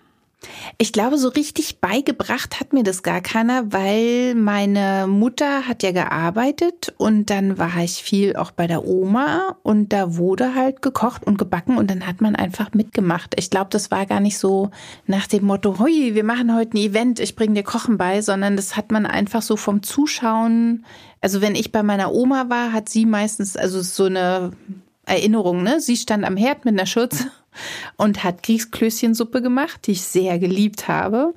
Ich 0.79 0.93
glaube, 0.93 1.19
so 1.19 1.29
richtig 1.29 1.81
beigebracht 1.81 2.59
hat 2.61 2.73
mir 2.73 2.83
das 2.83 3.03
gar 3.03 3.21
keiner, 3.21 3.73
weil 3.73 4.35
meine 4.35 5.07
Mutter 5.07 5.69
hat 5.69 5.83
ja 5.83 5.93
gearbeitet 5.93 6.93
und 6.99 7.31
dann 7.31 7.59
war 7.59 7.77
ich 7.83 8.03
viel 8.03 8.37
auch 8.37 8.51
bei 8.51 8.67
der 8.67 8.85
Oma 8.85 9.57
und 9.63 9.93
da 9.93 10.17
wurde 10.17 10.55
halt 10.55 10.83
gekocht 10.83 11.25
und 11.25 11.39
gebacken 11.39 11.77
und 11.77 11.91
dann 11.91 12.07
hat 12.07 12.21
man 12.21 12.35
einfach 12.35 12.73
mitgemacht. 12.73 13.35
Ich 13.39 13.51
glaube, 13.51 13.71
das 13.71 13.91
war 13.91 14.07
gar 14.07 14.21
nicht 14.21 14.39
so 14.39 14.71
nach 15.07 15.27
dem 15.27 15.45
Motto, 15.45 15.79
hui, 15.79 16.15
wir 16.15 16.25
machen 16.25 16.55
heute 16.55 16.77
ein 16.77 16.83
Event, 16.83 17.21
ich 17.21 17.37
bringe 17.37 17.55
dir 17.55 17.63
Kochen 17.63 17.97
bei, 17.97 18.23
sondern 18.23 18.57
das 18.57 18.77
hat 18.77 18.91
man 18.91 19.07
einfach 19.07 19.43
so 19.43 19.57
vom 19.57 19.83
Zuschauen. 19.83 20.85
Also 21.21 21.41
wenn 21.41 21.55
ich 21.55 21.71
bei 21.71 21.83
meiner 21.83 22.13
Oma 22.13 22.49
war, 22.49 22.73
hat 22.73 22.89
sie 22.89 23.07
meistens, 23.07 23.57
also 23.57 23.81
so 23.81 24.05
eine 24.05 24.53
Erinnerung, 25.05 25.63
ne? 25.63 25.81
Sie 25.81 25.97
stand 25.97 26.25
am 26.25 26.37
Herd 26.37 26.65
mit 26.65 26.75
einer 26.75 26.87
Schürze 26.87 27.31
und 27.97 28.25
hat 28.25 28.43
Kriegsklößchensuppe 28.43 29.43
gemacht, 29.43 29.87
die 29.87 29.93
ich 29.93 30.03
sehr 30.03 30.39
geliebt 30.39 30.89
habe. 30.89 31.35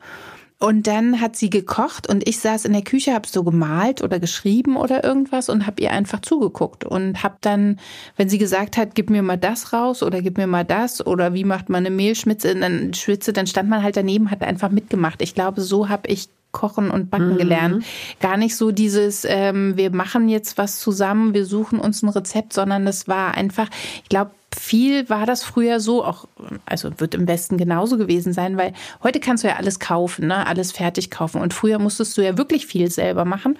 Und 0.57 0.87
dann 0.87 1.19
hat 1.19 1.35
sie 1.35 1.49
gekocht 1.49 2.07
und 2.07 2.27
ich 2.27 2.39
saß 2.39 2.63
in 2.63 2.71
der 2.71 2.81
Küche, 2.81 3.13
habe 3.13 3.27
so 3.27 3.43
gemalt 3.43 4.01
oder 4.01 4.19
geschrieben 4.19 4.77
oder 4.77 5.03
irgendwas 5.03 5.49
und 5.49 5.67
habe 5.67 5.81
ihr 5.81 5.91
einfach 5.91 6.21
zugeguckt 6.21 6.85
und 6.85 7.23
habe 7.23 7.35
dann, 7.41 7.77
wenn 8.15 8.29
sie 8.29 8.37
gesagt 8.37 8.77
hat, 8.77 8.95
gib 8.95 9.09
mir 9.09 9.21
mal 9.21 9.37
das 9.37 9.73
raus 9.73 10.01
oder 10.01 10.21
gib 10.21 10.37
mir 10.37 10.47
mal 10.47 10.63
das 10.63 11.05
oder 11.05 11.33
wie 11.33 11.43
macht 11.43 11.67
man 11.67 11.85
eine 11.85 11.93
Mehlschmitze, 11.93 12.55
dann 12.55 12.93
Schwitze, 12.93 13.33
dann 13.33 13.47
stand 13.47 13.69
man 13.69 13.83
halt 13.83 13.97
daneben, 13.97 14.31
hat 14.31 14.43
einfach 14.43 14.71
mitgemacht. 14.71 15.21
Ich 15.21 15.35
glaube, 15.35 15.59
so 15.59 15.89
habe 15.89 16.07
ich 16.07 16.29
Kochen 16.53 16.89
und 16.89 17.09
Backen 17.09 17.33
mhm. 17.33 17.37
gelernt. 17.37 17.85
Gar 18.21 18.37
nicht 18.37 18.55
so 18.55 18.71
dieses, 18.71 19.25
ähm, 19.27 19.75
wir 19.75 19.93
machen 19.93 20.29
jetzt 20.29 20.57
was 20.57 20.79
zusammen, 20.79 21.33
wir 21.33 21.45
suchen 21.45 21.79
uns 21.79 22.01
ein 22.01 22.07
Rezept, 22.07 22.53
sondern 22.53 22.87
es 22.87 23.09
war 23.09 23.35
einfach, 23.35 23.67
ich 24.03 24.09
glaube, 24.09 24.31
viel 24.55 25.09
war 25.09 25.25
das 25.25 25.43
früher 25.43 25.79
so, 25.79 26.03
auch, 26.03 26.27
also 26.65 26.91
wird 26.99 27.15
im 27.15 27.27
Westen 27.27 27.57
genauso 27.57 27.97
gewesen 27.97 28.33
sein, 28.33 28.57
weil 28.57 28.73
heute 29.03 29.19
kannst 29.19 29.43
du 29.43 29.47
ja 29.47 29.55
alles 29.55 29.79
kaufen, 29.79 30.27
ne? 30.27 30.47
alles 30.47 30.71
fertig 30.71 31.11
kaufen. 31.11 31.41
Und 31.41 31.53
früher 31.53 31.79
musstest 31.79 32.17
du 32.17 32.21
ja 32.21 32.37
wirklich 32.37 32.65
viel 32.65 32.89
selber 32.89 33.25
machen. 33.25 33.57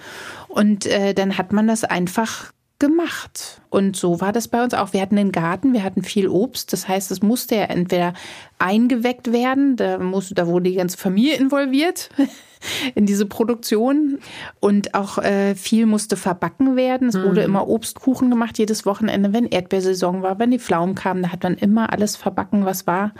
Und 0.47 0.86
äh, 0.86 1.13
dann 1.13 1.38
hat 1.38 1.51
man 1.51 1.67
das 1.67 1.84
einfach 1.84 2.51
gemacht. 2.79 3.62
Und 3.69 3.95
so 3.95 4.19
war 4.21 4.34
das 4.34 4.47
bei 4.47 4.63
uns 4.63 4.73
auch. 4.73 4.93
Wir 4.93 5.01
hatten 5.01 5.17
einen 5.17 5.31
Garten, 5.31 5.73
wir 5.73 5.84
hatten 5.84 6.03
viel 6.03 6.27
Obst. 6.27 6.73
Das 6.73 6.88
heißt, 6.88 7.12
es 7.12 7.21
musste 7.21 7.55
ja 7.55 7.63
entweder 7.63 8.13
eingeweckt 8.60 9.31
werden, 9.31 9.75
da, 9.75 9.97
musste, 9.97 10.36
da 10.36 10.47
wurde 10.47 10.69
die 10.69 10.75
ganze 10.75 10.97
Familie 10.97 11.36
involviert 11.38 12.10
in 12.95 13.06
diese 13.06 13.25
Produktion. 13.25 14.19
Und 14.60 14.93
auch 14.93 15.17
äh, 15.17 15.56
viel 15.56 15.86
musste 15.86 16.17
verbacken 16.17 16.75
werden. 16.75 17.10
Es 17.10 17.15
wurde 17.15 17.41
mhm. 17.41 17.45
immer 17.45 17.67
Obstkuchen 17.67 18.30
gemacht, 18.30 18.58
jedes 18.58 18.86
Wochenende, 18.86 19.34
wenn 19.34 19.45
Erdbeersaison 19.45 20.21
war, 20.21 20.39
wenn 20.39 20.51
die 20.51 20.60
Pflaumen 20.60 20.95
kamen, 20.95 21.23
da 21.23 21.32
hat 21.32 21.43
man 21.43 21.56
immer 21.56 21.91
alles 21.91 22.15
verbacken, 22.15 22.65
was 22.65 22.88
war 22.88 23.13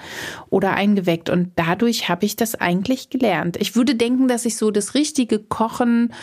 oder 0.50 0.74
eingeweckt. 0.74 1.30
Und 1.30 1.52
dadurch 1.56 2.10
habe 2.10 2.26
ich 2.26 2.36
das 2.36 2.56
eigentlich 2.56 3.10
gelernt. 3.10 3.58
Ich 3.58 3.76
würde 3.76 3.96
denken, 3.96 4.28
dass 4.28 4.46
ich 4.46 4.58
so 4.58 4.72
das 4.72 4.94
richtige 4.94 5.40
Kochen 5.40 6.14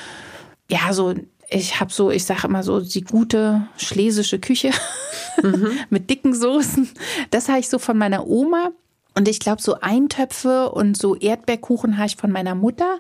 ja, 0.70 0.92
so 0.92 1.14
ich 1.52 1.80
habe 1.80 1.92
so, 1.92 2.10
ich 2.10 2.24
sage 2.24 2.46
immer 2.46 2.62
so, 2.62 2.80
die 2.80 3.02
gute 3.02 3.66
schlesische 3.76 4.38
Küche 4.38 4.70
mhm. 5.42 5.72
mit 5.90 6.08
dicken 6.10 6.34
Soßen. 6.34 6.88
Das 7.30 7.48
habe 7.48 7.60
ich 7.60 7.68
so 7.68 7.78
von 7.78 7.98
meiner 7.98 8.26
Oma. 8.26 8.70
Und 9.14 9.28
ich 9.28 9.40
glaube, 9.40 9.60
so 9.60 9.80
Eintöpfe 9.80 10.70
und 10.70 10.96
so 10.96 11.16
Erdbeerkuchen 11.16 11.98
habe 11.98 12.06
ich 12.06 12.16
von 12.16 12.30
meiner 12.30 12.54
Mutter. 12.54 12.98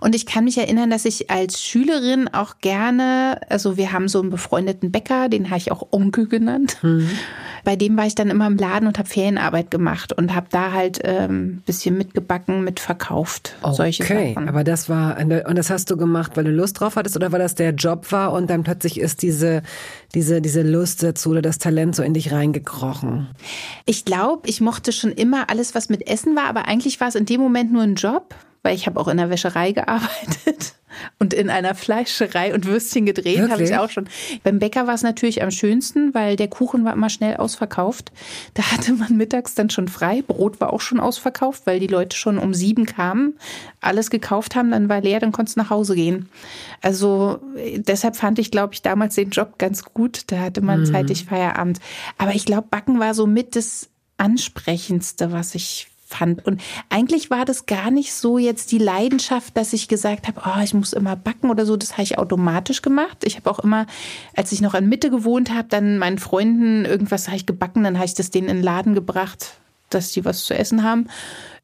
Und 0.00 0.14
ich 0.14 0.26
kann 0.26 0.44
mich 0.44 0.58
erinnern, 0.58 0.90
dass 0.90 1.04
ich 1.04 1.30
als 1.30 1.62
Schülerin 1.62 2.28
auch 2.28 2.58
gerne, 2.60 3.40
also 3.48 3.76
wir 3.76 3.92
haben 3.92 4.08
so 4.08 4.20
einen 4.20 4.30
befreundeten 4.30 4.90
Bäcker, 4.90 5.28
den 5.28 5.50
habe 5.50 5.58
ich 5.58 5.70
auch 5.70 5.88
Onkel 5.92 6.26
genannt. 6.26 6.78
Mhm. 6.82 7.08
Bei 7.64 7.76
dem 7.76 7.96
war 7.96 8.06
ich 8.06 8.14
dann 8.14 8.30
immer 8.30 8.46
im 8.46 8.56
Laden 8.56 8.88
und 8.88 8.98
habe 8.98 9.08
Ferienarbeit 9.08 9.70
gemacht 9.70 10.12
und 10.12 10.34
habe 10.34 10.46
da 10.50 10.72
halt 10.72 11.00
ähm, 11.04 11.62
bisschen 11.64 11.96
mitgebacken, 11.96 12.64
mitverkauft. 12.64 13.56
Okay, 13.62 13.74
solche 13.74 14.04
Sachen. 14.04 14.48
aber 14.48 14.64
das 14.64 14.88
war, 14.88 15.18
und 15.18 15.56
das 15.56 15.70
hast 15.70 15.90
du 15.90 15.96
gemacht, 15.96 16.32
weil 16.36 16.44
du 16.44 16.50
Lust 16.50 16.80
drauf 16.80 16.96
hattest 16.96 17.16
oder 17.16 17.30
weil 17.32 17.40
das 17.40 17.54
der 17.54 17.70
Job 17.70 18.10
war 18.10 18.32
und 18.32 18.50
dann 18.50 18.64
plötzlich 18.64 18.98
ist 18.98 19.22
diese, 19.22 19.62
diese, 20.14 20.40
diese 20.40 20.62
Lust 20.62 21.02
dazu 21.02 21.30
oder 21.30 21.42
das 21.42 21.58
Talent 21.58 21.94
so 21.94 22.02
in 22.02 22.14
dich 22.14 22.32
reingekrochen? 22.32 23.28
Ich 23.86 24.04
glaube, 24.04 24.48
ich 24.48 24.60
mochte 24.60 24.92
schon 24.92 25.12
immer 25.12 25.48
alles, 25.50 25.74
was 25.74 25.88
mit 25.88 26.06
Essen 26.08 26.36
war, 26.36 26.46
aber 26.46 26.66
eigentlich 26.66 27.00
war 27.00 27.08
es 27.08 27.14
in 27.14 27.26
dem 27.26 27.40
Moment 27.40 27.72
nur 27.72 27.82
ein 27.82 27.94
Job, 27.94 28.34
weil 28.62 28.74
ich 28.74 28.86
habe 28.86 28.98
auch 29.00 29.08
in 29.08 29.16
der 29.16 29.30
Wäscherei 29.30 29.72
gearbeitet. 29.72 30.74
Und 31.18 31.34
in 31.34 31.50
einer 31.50 31.74
Fleischerei 31.74 32.54
und 32.54 32.66
Würstchen 32.66 33.06
gedreht 33.06 33.50
habe 33.50 33.62
ich 33.62 33.76
auch 33.76 33.90
schon. 33.90 34.08
Beim 34.42 34.58
Bäcker 34.58 34.86
war 34.86 34.94
es 34.94 35.02
natürlich 35.02 35.42
am 35.42 35.50
schönsten, 35.50 36.14
weil 36.14 36.36
der 36.36 36.48
Kuchen 36.48 36.84
war 36.84 36.92
immer 36.92 37.10
schnell 37.10 37.36
ausverkauft. 37.36 38.12
Da 38.54 38.70
hatte 38.72 38.92
man 38.94 39.16
mittags 39.16 39.54
dann 39.54 39.70
schon 39.70 39.88
frei. 39.88 40.22
Brot 40.22 40.60
war 40.60 40.72
auch 40.72 40.80
schon 40.80 41.00
ausverkauft, 41.00 41.62
weil 41.66 41.80
die 41.80 41.86
Leute 41.86 42.16
schon 42.16 42.38
um 42.38 42.54
sieben 42.54 42.86
kamen, 42.86 43.38
alles 43.80 44.10
gekauft 44.10 44.54
haben, 44.54 44.70
dann 44.70 44.88
war 44.88 45.00
leer, 45.00 45.20
dann 45.20 45.32
konntest 45.32 45.56
du 45.56 45.60
nach 45.60 45.70
Hause 45.70 45.94
gehen. 45.94 46.28
Also 46.80 47.40
deshalb 47.76 48.16
fand 48.16 48.38
ich, 48.38 48.50
glaube 48.50 48.74
ich, 48.74 48.82
damals 48.82 49.14
den 49.14 49.30
Job 49.30 49.58
ganz 49.58 49.84
gut. 49.84 50.24
Da 50.28 50.38
hatte 50.38 50.60
man 50.60 50.80
mhm. 50.80 50.86
zeitig 50.86 51.24
Feierabend. 51.24 51.80
Aber 52.18 52.34
ich 52.34 52.44
glaube, 52.44 52.68
Backen 52.70 52.98
war 53.00 53.14
so 53.14 53.26
mit 53.26 53.56
das 53.56 53.88
Ansprechendste, 54.16 55.32
was 55.32 55.54
ich 55.54 55.88
fand. 56.12 56.46
Und 56.46 56.60
eigentlich 56.88 57.30
war 57.30 57.44
das 57.44 57.66
gar 57.66 57.90
nicht 57.90 58.12
so 58.14 58.38
jetzt 58.38 58.72
die 58.72 58.78
Leidenschaft, 58.78 59.56
dass 59.56 59.72
ich 59.72 59.88
gesagt 59.88 60.28
habe, 60.28 60.42
oh, 60.44 60.62
ich 60.62 60.74
muss 60.74 60.92
immer 60.92 61.16
backen 61.16 61.50
oder 61.50 61.66
so. 61.66 61.76
Das 61.76 61.92
habe 61.92 62.02
ich 62.02 62.18
automatisch 62.18 62.82
gemacht. 62.82 63.18
Ich 63.24 63.36
habe 63.36 63.50
auch 63.50 63.58
immer, 63.58 63.86
als 64.36 64.52
ich 64.52 64.60
noch 64.60 64.74
in 64.74 64.88
Mitte 64.88 65.10
gewohnt 65.10 65.52
habe, 65.52 65.68
dann 65.68 65.98
meinen 65.98 66.18
Freunden 66.18 66.84
irgendwas 66.84 67.26
habe 67.26 67.36
ich 67.36 67.46
gebacken, 67.46 67.84
dann 67.84 67.96
habe 67.96 68.06
ich 68.06 68.14
das 68.14 68.30
denen 68.30 68.48
in 68.48 68.56
den 68.58 68.64
Laden 68.64 68.94
gebracht, 68.94 69.54
dass 69.90 70.12
die 70.12 70.24
was 70.24 70.44
zu 70.44 70.54
essen 70.54 70.82
haben. 70.82 71.08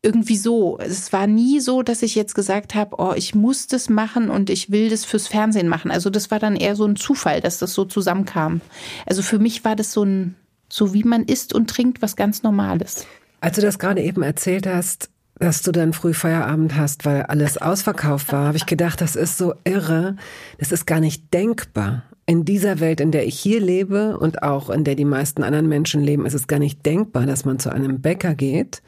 Irgendwie 0.03 0.37
so. 0.37 0.79
Es 0.79 1.13
war 1.13 1.27
nie 1.27 1.61
so, 1.61 1.83
dass 1.83 2.03
ich 2.03 2.15
jetzt 2.15 2.35
gesagt 2.35 2.75
habe, 2.75 2.97
oh, 2.99 3.15
ich 3.17 3.35
muss 3.35 3.67
das 3.67 3.89
machen 3.89 4.31
und 4.31 4.49
ich 4.49 4.71
will 4.71 4.91
das 4.91 5.05
fürs 5.05 5.27
Fernsehen 5.27 5.69
machen. 5.69 5.91
Also 5.91 6.09
das 6.09 6.31
war 6.31 6.39
dann 6.39 6.57
eher 6.57 6.77
so 6.77 6.85
ein 6.85 6.97
Zufall, 6.97 7.41
dass 7.41 7.59
das 7.59 7.75
so 7.75 7.85
zusammenkam. 7.85 8.61
Also 9.07 9.23
für 9.23 9.39
mich 9.39 9.65
war 9.65 9.75
das 9.75 9.93
so 9.93 10.05
ein, 10.05 10.37
so 10.69 10.95
wie 10.95 11.03
man 11.03 11.25
isst 11.25 11.53
und 11.53 11.69
trinkt, 11.69 12.01
was 12.01 12.15
ganz 12.15 12.43
Normales. 12.43 13.07
Als 13.41 13.57
du 13.57 13.63
das 13.63 13.79
gerade 13.79 14.03
eben 14.03 14.23
erzählt 14.23 14.67
hast, 14.67 15.11
dass 15.39 15.63
du 15.63 15.71
dann 15.71 15.93
früh 15.93 16.15
Feierabend 16.15 16.77
hast, 16.77 17.05
weil 17.05 17.23
alles 17.23 17.59
ausverkauft 17.59 18.33
war, 18.33 18.49
habe 18.49 18.57
ich 18.57 18.67
gedacht, 18.67 19.01
das 19.01 19.15
ist 19.15 19.39
so 19.39 19.55
irre. 19.65 20.17
Das 20.59 20.73
ist 20.73 20.87
gar 20.87 21.01
nicht 21.01 21.33
denkbar. 21.33 22.03
In 22.27 22.45
dieser 22.45 22.81
Welt, 22.81 23.01
in 23.01 23.13
der 23.13 23.27
ich 23.27 23.39
hier 23.39 23.61
lebe 23.61 24.19
und 24.19 24.43
auch 24.43 24.69
in 24.69 24.85
der 24.85 24.97
die 24.97 25.05
meisten 25.05 25.43
anderen 25.43 25.69
Menschen 25.69 26.03
leben, 26.03 26.27
ist 26.27 26.35
es 26.35 26.47
gar 26.47 26.59
nicht 26.59 26.85
denkbar, 26.85 27.25
dass 27.25 27.45
man 27.45 27.59
zu 27.59 27.71
einem 27.71 28.01
Bäcker 28.03 28.35
geht 28.35 28.83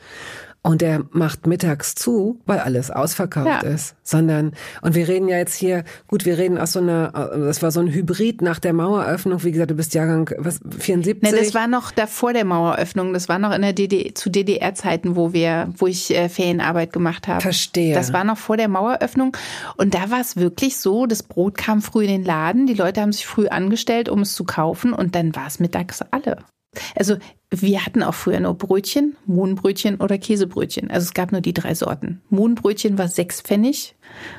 und 0.62 0.82
der 0.82 1.04
macht 1.10 1.46
mittags 1.46 1.94
zu, 1.94 2.38
weil 2.44 2.58
alles 2.58 2.90
ausverkauft 2.90 3.64
ja. 3.64 3.70
ist. 3.70 3.94
Sondern, 4.02 4.52
und 4.82 4.94
wir 4.94 5.08
reden 5.08 5.26
ja 5.26 5.38
jetzt 5.38 5.54
hier, 5.54 5.84
gut, 6.06 6.26
wir 6.26 6.36
reden 6.36 6.58
aus 6.58 6.72
so 6.72 6.80
einer, 6.80 7.12
das 7.12 7.62
war 7.62 7.70
so 7.70 7.80
ein 7.80 7.88
Hybrid 7.88 8.42
nach 8.42 8.58
der 8.58 8.74
Maueröffnung. 8.74 9.42
Wie 9.42 9.52
gesagt, 9.52 9.70
du 9.70 9.74
bist 9.74 9.94
Jahrgang 9.94 10.30
was, 10.36 10.60
74? 10.78 11.32
Ne, 11.32 11.38
das 11.38 11.54
war 11.54 11.66
noch 11.66 11.92
davor 11.92 12.34
der 12.34 12.44
Maueröffnung. 12.44 13.14
Das 13.14 13.28
war 13.30 13.38
noch 13.38 13.54
in 13.54 13.62
der 13.62 13.72
DDR, 13.72 14.14
zu 14.14 14.28
DDR-Zeiten, 14.28 15.16
wo 15.16 15.32
wir, 15.32 15.72
wo 15.78 15.86
ich 15.86 16.14
äh, 16.14 16.28
Ferienarbeit 16.28 16.92
gemacht 16.92 17.26
habe. 17.26 17.40
Verstehe. 17.40 17.94
Das 17.94 18.12
war 18.12 18.24
noch 18.24 18.36
vor 18.36 18.58
der 18.58 18.68
Maueröffnung. 18.68 19.34
Und 19.78 19.94
da 19.94 20.10
war 20.10 20.20
es 20.20 20.36
wirklich 20.36 20.76
so, 20.76 21.06
das 21.06 21.22
Brot 21.22 21.56
kam 21.56 21.80
früh 21.80 22.04
in 22.04 22.10
den 22.10 22.24
Laden. 22.24 22.66
Die 22.66 22.74
Leute 22.74 23.00
haben 23.00 23.12
sich 23.12 23.26
früh 23.26 23.48
angestellt, 23.48 24.10
um 24.10 24.20
es 24.20 24.34
zu 24.34 24.44
kaufen. 24.44 24.92
Und 24.92 25.14
dann 25.14 25.34
war 25.34 25.46
es 25.46 25.58
mittags 25.58 26.02
alle. 26.10 26.36
Also 26.94 27.16
wir 27.50 27.84
hatten 27.84 28.02
auch 28.02 28.14
früher 28.14 28.40
nur 28.40 28.54
Brötchen, 28.54 29.16
Mohnbrötchen 29.26 29.96
oder 29.96 30.18
Käsebrötchen. 30.18 30.90
Also 30.90 31.06
es 31.06 31.14
gab 31.14 31.32
nur 31.32 31.40
die 31.40 31.54
drei 31.54 31.74
Sorten. 31.74 32.20
Mohnbrötchen 32.30 32.96
war 32.96 33.08
sechs 33.08 33.40
Pfennig 33.40 33.94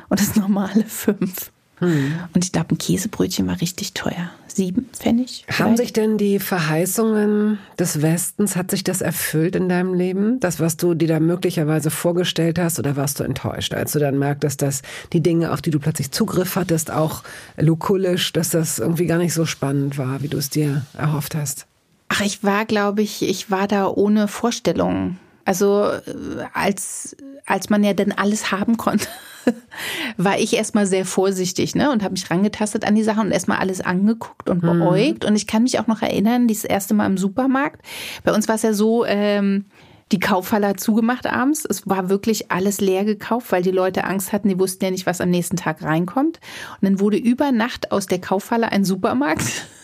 und 0.09 0.19
das 0.19 0.35
normale 0.35 0.85
fünf. 0.87 1.51
Hm. 1.81 2.13
Und 2.35 2.45
ich 2.45 2.51
glaube, 2.51 2.75
ein 2.75 2.77
Käsebrötchen 2.77 3.47
war 3.47 3.59
richtig 3.59 3.93
teuer. 3.93 4.29
Sieben 4.47 4.87
Pfennig. 4.93 5.45
Vielleicht. 5.47 5.59
Haben 5.59 5.77
sich 5.77 5.93
denn 5.93 6.19
die 6.19 6.37
Verheißungen 6.37 7.57
des 7.79 8.03
Westens, 8.03 8.55
hat 8.55 8.69
sich 8.69 8.83
das 8.83 9.01
erfüllt 9.01 9.55
in 9.55 9.67
deinem 9.67 9.95
Leben? 9.95 10.39
Das, 10.39 10.59
was 10.59 10.77
du 10.77 10.93
dir 10.93 11.07
da 11.07 11.19
möglicherweise 11.19 11.89
vorgestellt 11.89 12.59
hast, 12.59 12.77
oder 12.77 12.95
warst 12.97 13.19
du 13.19 13.23
enttäuscht, 13.23 13.73
als 13.73 13.93
du 13.93 13.99
dann 13.99 14.19
merktest, 14.19 14.61
dass 14.61 14.83
die 15.11 15.21
Dinge, 15.21 15.51
auf 15.51 15.63
die 15.63 15.71
du 15.71 15.79
plötzlich 15.79 16.11
Zugriff 16.11 16.55
hattest, 16.55 16.91
auch 16.91 17.23
lukullisch, 17.57 18.31
dass 18.31 18.51
das 18.51 18.77
irgendwie 18.77 19.07
gar 19.07 19.17
nicht 19.17 19.33
so 19.33 19.47
spannend 19.47 19.97
war, 19.97 20.21
wie 20.21 20.27
du 20.27 20.37
es 20.37 20.51
dir 20.51 20.85
erhofft 20.93 21.33
hast? 21.33 21.65
Ach, 22.13 22.19
ich 22.19 22.43
war, 22.43 22.65
glaube 22.65 23.01
ich, 23.01 23.21
ich 23.21 23.49
war 23.51 23.69
da 23.69 23.87
ohne 23.87 24.27
Vorstellung. 24.27 25.17
Also 25.45 25.85
äh, 25.85 26.43
als, 26.53 27.15
als 27.45 27.69
man 27.69 27.85
ja 27.85 27.93
dann 27.93 28.11
alles 28.11 28.51
haben 28.51 28.75
konnte, 28.75 29.07
war 30.17 30.37
ich 30.37 30.53
erstmal 30.53 30.85
sehr 30.85 31.05
vorsichtig 31.05 31.73
ne? 31.73 31.89
und 31.89 32.03
habe 32.03 32.11
mich 32.11 32.29
rangetastet 32.29 32.85
an 32.85 32.95
die 32.95 33.03
Sachen 33.03 33.27
und 33.27 33.31
erstmal 33.31 33.59
alles 33.59 33.79
angeguckt 33.79 34.49
und 34.49 34.61
mhm. 34.61 34.79
beäugt. 34.79 35.23
Mhm. 35.23 35.29
Und 35.29 35.35
ich 35.37 35.47
kann 35.47 35.63
mich 35.63 35.79
auch 35.79 35.87
noch 35.87 36.01
erinnern, 36.01 36.49
dieses 36.49 36.65
erste 36.65 36.93
Mal 36.93 37.05
im 37.05 37.17
Supermarkt. 37.17 37.81
Bei 38.25 38.33
uns 38.33 38.49
war 38.49 38.55
es 38.55 38.63
ja 38.63 38.73
so, 38.73 39.05
ähm, 39.05 39.63
die 40.11 40.19
Kaufhalle 40.19 40.67
hat 40.67 40.81
zugemacht 40.81 41.27
abends. 41.27 41.63
Es 41.63 41.87
war 41.87 42.09
wirklich 42.09 42.51
alles 42.51 42.81
leer 42.81 43.05
gekauft, 43.05 43.53
weil 43.53 43.63
die 43.63 43.71
Leute 43.71 44.03
Angst 44.03 44.33
hatten, 44.33 44.49
die 44.49 44.59
wussten 44.59 44.83
ja 44.83 44.91
nicht, 44.91 45.05
was 45.05 45.21
am 45.21 45.29
nächsten 45.29 45.55
Tag 45.55 45.81
reinkommt. 45.81 46.41
Und 46.81 46.89
dann 46.89 46.99
wurde 46.99 47.15
über 47.15 47.53
Nacht 47.53 47.93
aus 47.93 48.05
der 48.05 48.19
Kaufhalle 48.19 48.69
ein 48.69 48.83
Supermarkt. 48.83 49.45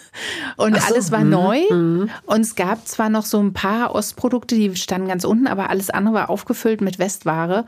Und 0.55 0.75
so, 0.75 0.87
alles 0.87 1.11
war 1.11 1.23
mh, 1.23 1.29
neu. 1.29 1.59
Mh. 1.69 2.07
Und 2.25 2.41
es 2.41 2.55
gab 2.55 2.87
zwar 2.87 3.09
noch 3.09 3.25
so 3.25 3.39
ein 3.39 3.53
paar 3.53 3.93
Ostprodukte, 3.93 4.55
die 4.55 4.75
standen 4.75 5.07
ganz 5.07 5.23
unten, 5.23 5.47
aber 5.47 5.69
alles 5.69 5.89
andere 5.89 6.15
war 6.15 6.29
aufgefüllt 6.29 6.81
mit 6.81 6.99
Westware. 6.99 7.65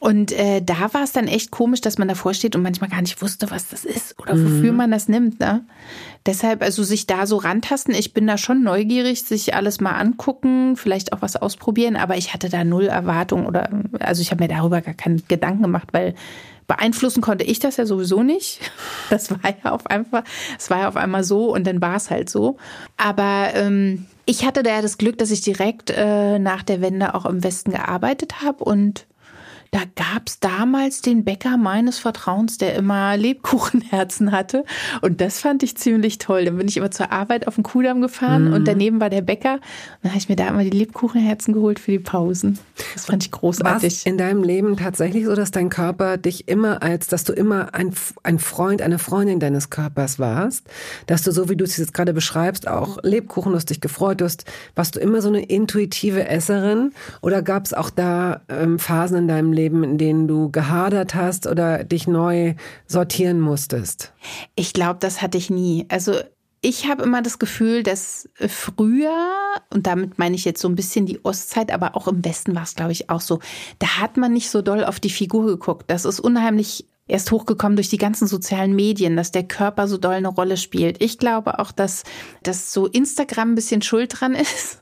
Und 0.00 0.30
äh, 0.32 0.62
da 0.62 0.94
war 0.94 1.02
es 1.02 1.12
dann 1.12 1.26
echt 1.26 1.50
komisch, 1.50 1.80
dass 1.80 1.98
man 1.98 2.08
davor 2.08 2.32
steht 2.32 2.54
und 2.54 2.62
manchmal 2.62 2.90
gar 2.90 3.00
nicht 3.00 3.20
wusste, 3.20 3.50
was 3.50 3.68
das 3.68 3.84
ist 3.84 4.16
oder 4.20 4.32
wofür 4.32 4.70
mhm. 4.70 4.76
man 4.76 4.90
das 4.90 5.08
nimmt. 5.08 5.40
Ne? 5.40 5.64
Deshalb, 6.24 6.62
also 6.62 6.84
sich 6.84 7.06
da 7.06 7.26
so 7.26 7.36
rantasten, 7.36 7.94
ich 7.94 8.14
bin 8.14 8.26
da 8.26 8.38
schon 8.38 8.62
neugierig, 8.62 9.24
sich 9.24 9.54
alles 9.54 9.80
mal 9.80 9.92
angucken, 9.92 10.76
vielleicht 10.76 11.12
auch 11.12 11.22
was 11.22 11.36
ausprobieren, 11.36 11.96
aber 11.96 12.16
ich 12.16 12.32
hatte 12.32 12.48
da 12.48 12.62
null 12.62 12.86
Erwartung 12.86 13.46
oder 13.46 13.70
also 13.98 14.22
ich 14.22 14.30
habe 14.30 14.44
mir 14.44 14.48
darüber 14.48 14.80
gar 14.82 14.94
keinen 14.94 15.22
Gedanken 15.26 15.62
gemacht, 15.62 15.88
weil 15.92 16.14
beeinflussen 16.68 17.22
konnte 17.22 17.44
ich 17.44 17.58
das 17.58 17.76
ja 17.76 17.86
sowieso 17.86 18.22
nicht. 18.22 18.60
Das 19.10 19.30
war 19.30 19.54
ja 19.64 19.72
auf 19.72 19.86
einmal, 19.86 20.22
es 20.58 20.68
war 20.68 20.80
ja 20.80 20.88
auf 20.88 20.96
einmal 20.96 21.24
so 21.24 21.50
und 21.52 21.66
dann 21.66 21.80
war 21.80 21.96
es 21.96 22.10
halt 22.10 22.28
so. 22.28 22.58
Aber 22.98 23.48
ähm, 23.54 24.06
ich 24.26 24.44
hatte 24.44 24.62
da 24.62 24.70
ja 24.72 24.82
das 24.82 24.98
Glück, 24.98 25.16
dass 25.16 25.30
ich 25.30 25.40
direkt 25.40 25.88
äh, 25.88 26.38
nach 26.38 26.62
der 26.62 26.82
Wende 26.82 27.14
auch 27.14 27.24
im 27.24 27.42
Westen 27.42 27.70
gearbeitet 27.70 28.42
habe 28.42 28.62
und 28.64 29.06
da 29.70 29.80
gab's 29.96 30.40
damals 30.40 31.02
den 31.02 31.24
Bäcker 31.24 31.56
meines 31.56 31.98
Vertrauens, 31.98 32.58
der 32.58 32.74
immer 32.74 33.16
Lebkuchenherzen 33.16 34.32
hatte. 34.32 34.64
Und 35.02 35.20
das 35.20 35.40
fand 35.40 35.62
ich 35.62 35.76
ziemlich 35.76 36.18
toll. 36.18 36.46
Dann 36.46 36.56
bin 36.56 36.68
ich 36.68 36.76
immer 36.76 36.90
zur 36.90 37.12
Arbeit 37.12 37.46
auf 37.46 37.56
den 37.56 37.64
Kudamm 37.64 38.00
gefahren 38.00 38.48
mhm. 38.48 38.54
und 38.54 38.68
daneben 38.68 39.00
war 39.00 39.10
der 39.10 39.20
Bäcker. 39.20 39.54
Und 39.54 39.62
dann 40.02 40.12
habe 40.12 40.18
ich 40.18 40.28
mir 40.28 40.36
da 40.36 40.48
immer 40.48 40.64
die 40.64 40.70
Lebkuchenherzen 40.70 41.52
geholt 41.52 41.78
für 41.78 41.90
die 41.90 41.98
Pausen. 41.98 42.58
Das 42.94 43.06
fand 43.06 43.24
ich 43.24 43.30
großartig. 43.30 44.04
War 44.04 44.10
in 44.10 44.18
deinem 44.18 44.42
Leben 44.42 44.76
tatsächlich 44.76 45.26
so, 45.26 45.34
dass 45.34 45.50
dein 45.50 45.68
Körper 45.68 46.16
dich 46.16 46.48
immer 46.48 46.82
als, 46.82 47.08
dass 47.08 47.24
du 47.24 47.32
immer 47.32 47.74
ein, 47.74 47.92
ein 48.22 48.38
Freund, 48.38 48.80
eine 48.80 48.98
Freundin 48.98 49.40
deines 49.40 49.68
Körpers 49.68 50.18
warst? 50.18 50.66
Dass 51.06 51.22
du 51.22 51.32
so, 51.32 51.48
wie 51.48 51.56
du 51.56 51.64
es 51.64 51.76
jetzt 51.76 51.92
gerade 51.92 52.14
beschreibst, 52.14 52.66
auch 52.66 52.98
Lebkuchen, 53.02 53.52
du 53.52 53.58
dich 53.58 53.80
gefreut 53.80 54.22
hast, 54.22 54.44
warst 54.74 54.96
du 54.96 55.00
immer 55.00 55.20
so 55.20 55.28
eine 55.28 55.42
intuitive 55.42 56.26
Esserin? 56.26 56.92
Oder 57.20 57.42
gab 57.42 57.66
es 57.66 57.74
auch 57.74 57.90
da 57.90 58.40
ähm, 58.48 58.78
Phasen 58.78 59.18
in 59.18 59.28
deinem 59.28 59.52
Leben, 59.52 59.57
Leben, 59.58 59.82
in 59.84 59.98
denen 59.98 60.28
du 60.28 60.50
gehadert 60.50 61.14
hast 61.14 61.46
oder 61.46 61.84
dich 61.84 62.06
neu 62.06 62.54
sortieren 62.86 63.40
musstest? 63.40 64.12
Ich 64.54 64.72
glaube, 64.72 64.98
das 65.00 65.20
hatte 65.20 65.36
ich 65.36 65.50
nie. 65.50 65.86
Also 65.88 66.14
ich 66.60 66.88
habe 66.88 67.02
immer 67.02 67.22
das 67.22 67.38
Gefühl, 67.38 67.82
dass 67.82 68.28
früher, 68.34 69.14
und 69.72 69.86
damit 69.86 70.18
meine 70.18 70.34
ich 70.34 70.44
jetzt 70.44 70.60
so 70.60 70.68
ein 70.68 70.74
bisschen 70.74 71.06
die 71.06 71.24
Ostzeit, 71.24 71.72
aber 71.72 71.96
auch 71.96 72.08
im 72.08 72.24
Westen 72.24 72.54
war 72.54 72.64
es, 72.64 72.74
glaube 72.74 72.92
ich, 72.92 73.10
auch 73.10 73.20
so, 73.20 73.38
da 73.78 73.98
hat 74.00 74.16
man 74.16 74.32
nicht 74.32 74.50
so 74.50 74.62
doll 74.62 74.84
auf 74.84 74.98
die 74.98 75.10
Figur 75.10 75.46
geguckt. 75.46 75.84
Das 75.88 76.04
ist 76.04 76.20
unheimlich 76.20 76.86
erst 77.08 77.32
hochgekommen 77.32 77.76
durch 77.76 77.88
die 77.88 77.98
ganzen 77.98 78.28
sozialen 78.28 78.76
Medien, 78.76 79.16
dass 79.16 79.32
der 79.32 79.42
Körper 79.42 79.88
so 79.88 79.96
doll 79.96 80.14
eine 80.14 80.28
Rolle 80.28 80.56
spielt. 80.56 81.02
Ich 81.02 81.18
glaube 81.18 81.58
auch, 81.58 81.72
dass, 81.72 82.04
dass 82.42 82.72
so 82.72 82.86
Instagram 82.86 83.52
ein 83.52 83.54
bisschen 83.54 83.82
schuld 83.82 84.20
dran 84.20 84.34
ist. 84.34 84.80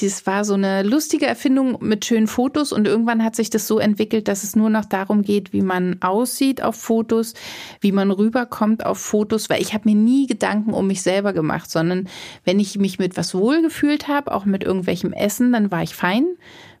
Das 0.00 0.26
war 0.26 0.44
so 0.44 0.54
eine 0.54 0.82
lustige 0.82 1.26
Erfindung 1.26 1.78
mit 1.80 2.04
schönen 2.04 2.26
Fotos 2.26 2.72
und 2.72 2.86
irgendwann 2.86 3.22
hat 3.24 3.36
sich 3.36 3.50
das 3.50 3.66
so 3.66 3.78
entwickelt, 3.78 4.28
dass 4.28 4.44
es 4.44 4.56
nur 4.56 4.70
noch 4.70 4.84
darum 4.84 5.22
geht, 5.22 5.52
wie 5.52 5.60
man 5.60 6.00
aussieht 6.00 6.62
auf 6.62 6.76
Fotos, 6.76 7.34
wie 7.80 7.92
man 7.92 8.10
rüberkommt 8.10 8.86
auf 8.86 8.98
Fotos, 8.98 9.50
weil 9.50 9.60
ich 9.60 9.74
habe 9.74 9.88
mir 9.88 9.94
nie 9.94 10.26
Gedanken 10.26 10.72
um 10.72 10.86
mich 10.86 11.02
selber 11.02 11.32
gemacht, 11.32 11.70
sondern 11.70 12.08
wenn 12.44 12.60
ich 12.60 12.78
mich 12.78 12.98
mit 12.98 13.16
was 13.16 13.34
wohlgefühlt 13.34 14.08
habe, 14.08 14.32
auch 14.32 14.44
mit 14.44 14.64
irgendwelchem 14.64 15.12
Essen, 15.12 15.52
dann 15.52 15.70
war 15.70 15.82
ich 15.82 15.94
fein. 15.94 16.26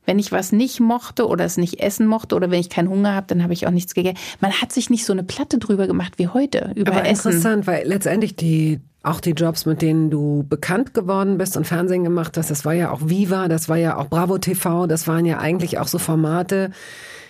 Wenn 0.04 0.18
ich 0.18 0.32
was 0.32 0.52
nicht 0.52 0.80
mochte 0.80 1.28
oder 1.28 1.44
es 1.44 1.56
nicht 1.56 1.80
essen 1.80 2.06
mochte 2.06 2.34
oder 2.34 2.50
wenn 2.50 2.60
ich 2.60 2.70
keinen 2.70 2.88
Hunger 2.88 3.14
habe, 3.14 3.26
dann 3.28 3.42
habe 3.42 3.52
ich 3.52 3.66
auch 3.66 3.70
nichts 3.70 3.94
gegessen. 3.94 4.18
Man 4.40 4.52
hat 4.52 4.72
sich 4.72 4.90
nicht 4.90 5.04
so 5.04 5.12
eine 5.12 5.22
Platte 5.22 5.58
drüber 5.58 5.86
gemacht 5.86 6.14
wie 6.16 6.28
heute 6.28 6.72
über 6.74 6.92
Aber 6.92 7.06
Essen. 7.06 7.28
Interessant, 7.28 7.66
weil 7.66 7.86
letztendlich 7.86 8.36
die 8.36 8.80
auch 9.04 9.20
die 9.20 9.30
Jobs, 9.30 9.66
mit 9.66 9.82
denen 9.82 10.10
du 10.10 10.44
bekannt 10.48 10.94
geworden 10.94 11.36
bist 11.38 11.56
und 11.56 11.66
Fernsehen 11.66 12.04
gemacht 12.04 12.36
hast, 12.36 12.50
das 12.50 12.64
war 12.64 12.72
ja 12.72 12.92
auch 12.92 13.00
Viva, 13.04 13.48
das 13.48 13.68
war 13.68 13.76
ja 13.76 13.96
auch 13.96 14.06
Bravo 14.06 14.38
TV, 14.38 14.86
das 14.86 15.08
waren 15.08 15.26
ja 15.26 15.38
eigentlich 15.38 15.78
auch 15.78 15.88
so 15.88 15.98
Formate, 15.98 16.70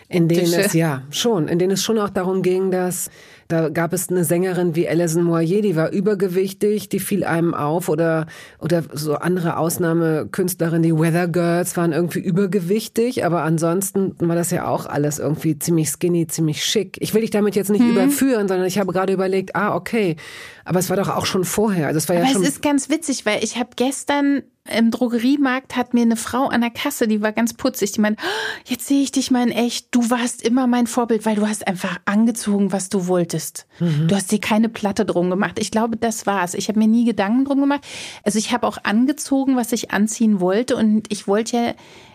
in 0.08 0.28
denen 0.28 0.44
Tische. 0.44 0.60
es 0.60 0.72
ja 0.74 1.02
schon, 1.10 1.48
in 1.48 1.58
denen 1.58 1.72
es 1.72 1.82
schon 1.82 1.98
auch 1.98 2.10
darum 2.10 2.42
ging, 2.42 2.70
dass 2.70 3.10
da 3.52 3.68
gab 3.68 3.92
es 3.92 4.08
eine 4.08 4.24
Sängerin 4.24 4.74
wie 4.74 4.88
Alison 4.88 5.24
Moyer, 5.24 5.60
die 5.60 5.76
war 5.76 5.90
übergewichtig, 5.90 6.88
die 6.88 7.00
fiel 7.00 7.22
einem 7.22 7.52
auf 7.52 7.90
oder, 7.90 8.26
oder 8.58 8.82
so 8.94 9.16
andere 9.16 9.58
Ausnahmekünstlerinnen, 9.58 10.82
die 10.82 10.94
Weather 10.94 11.28
Girls 11.28 11.76
waren 11.76 11.92
irgendwie 11.92 12.20
übergewichtig, 12.20 13.26
aber 13.26 13.42
ansonsten 13.42 14.14
war 14.18 14.36
das 14.36 14.50
ja 14.50 14.66
auch 14.66 14.86
alles 14.86 15.18
irgendwie 15.18 15.58
ziemlich 15.58 15.90
skinny, 15.90 16.26
ziemlich 16.26 16.64
schick. 16.64 16.96
Ich 17.00 17.12
will 17.12 17.20
dich 17.20 17.30
damit 17.30 17.54
jetzt 17.54 17.70
nicht 17.70 17.82
hm. 17.82 17.90
überführen, 17.90 18.48
sondern 18.48 18.66
ich 18.66 18.78
habe 18.78 18.92
gerade 18.92 19.12
überlegt, 19.12 19.54
ah, 19.54 19.74
okay, 19.74 20.16
aber 20.64 20.78
es 20.78 20.88
war 20.88 20.96
doch 20.96 21.10
auch 21.10 21.26
schon 21.26 21.44
vorher. 21.44 21.88
Also 21.88 21.98
es 21.98 22.08
war 22.08 22.16
aber 22.16 22.24
ja 22.24 22.32
schon 22.32 22.42
es 22.42 22.48
ist 22.48 22.62
ganz 22.62 22.88
witzig, 22.88 23.26
weil 23.26 23.44
ich 23.44 23.58
habe 23.58 23.70
gestern 23.76 24.42
im 24.70 24.92
Drogeriemarkt 24.92 25.76
hat 25.76 25.92
mir 25.92 26.02
eine 26.02 26.16
Frau 26.16 26.46
an 26.46 26.60
der 26.60 26.70
Kasse, 26.70 27.08
die 27.08 27.20
war 27.20 27.32
ganz 27.32 27.52
putzig, 27.54 27.92
die 27.92 28.00
meint, 28.00 28.20
oh, 28.22 28.60
jetzt 28.64 28.86
sehe 28.86 29.02
ich 29.02 29.10
dich 29.10 29.30
mal 29.30 29.42
in 29.42 29.50
echt, 29.50 29.88
du 29.90 30.08
warst 30.08 30.42
immer 30.42 30.68
mein 30.68 30.86
Vorbild, 30.86 31.26
weil 31.26 31.34
du 31.34 31.48
hast 31.48 31.66
einfach 31.66 31.98
angezogen, 32.04 32.70
was 32.70 32.88
du 32.88 33.08
wolltest. 33.08 33.66
Mhm. 33.80 34.06
Du 34.06 34.14
hast 34.14 34.30
dir 34.30 34.40
keine 34.40 34.68
Platte 34.68 35.04
drum 35.04 35.30
gemacht. 35.30 35.58
Ich 35.58 35.72
glaube, 35.72 35.96
das 35.96 36.26
war's. 36.26 36.54
Ich 36.54 36.68
habe 36.68 36.78
mir 36.78 36.86
nie 36.86 37.04
Gedanken 37.04 37.44
drum 37.44 37.60
gemacht. 37.60 37.84
Also 38.22 38.38
ich 38.38 38.52
habe 38.52 38.66
auch 38.66 38.78
angezogen, 38.84 39.56
was 39.56 39.72
ich 39.72 39.90
anziehen 39.90 40.38
wollte 40.38 40.76
und 40.76 41.10
ich 41.10 41.26
wollte 41.26 41.56
ja 41.56 41.74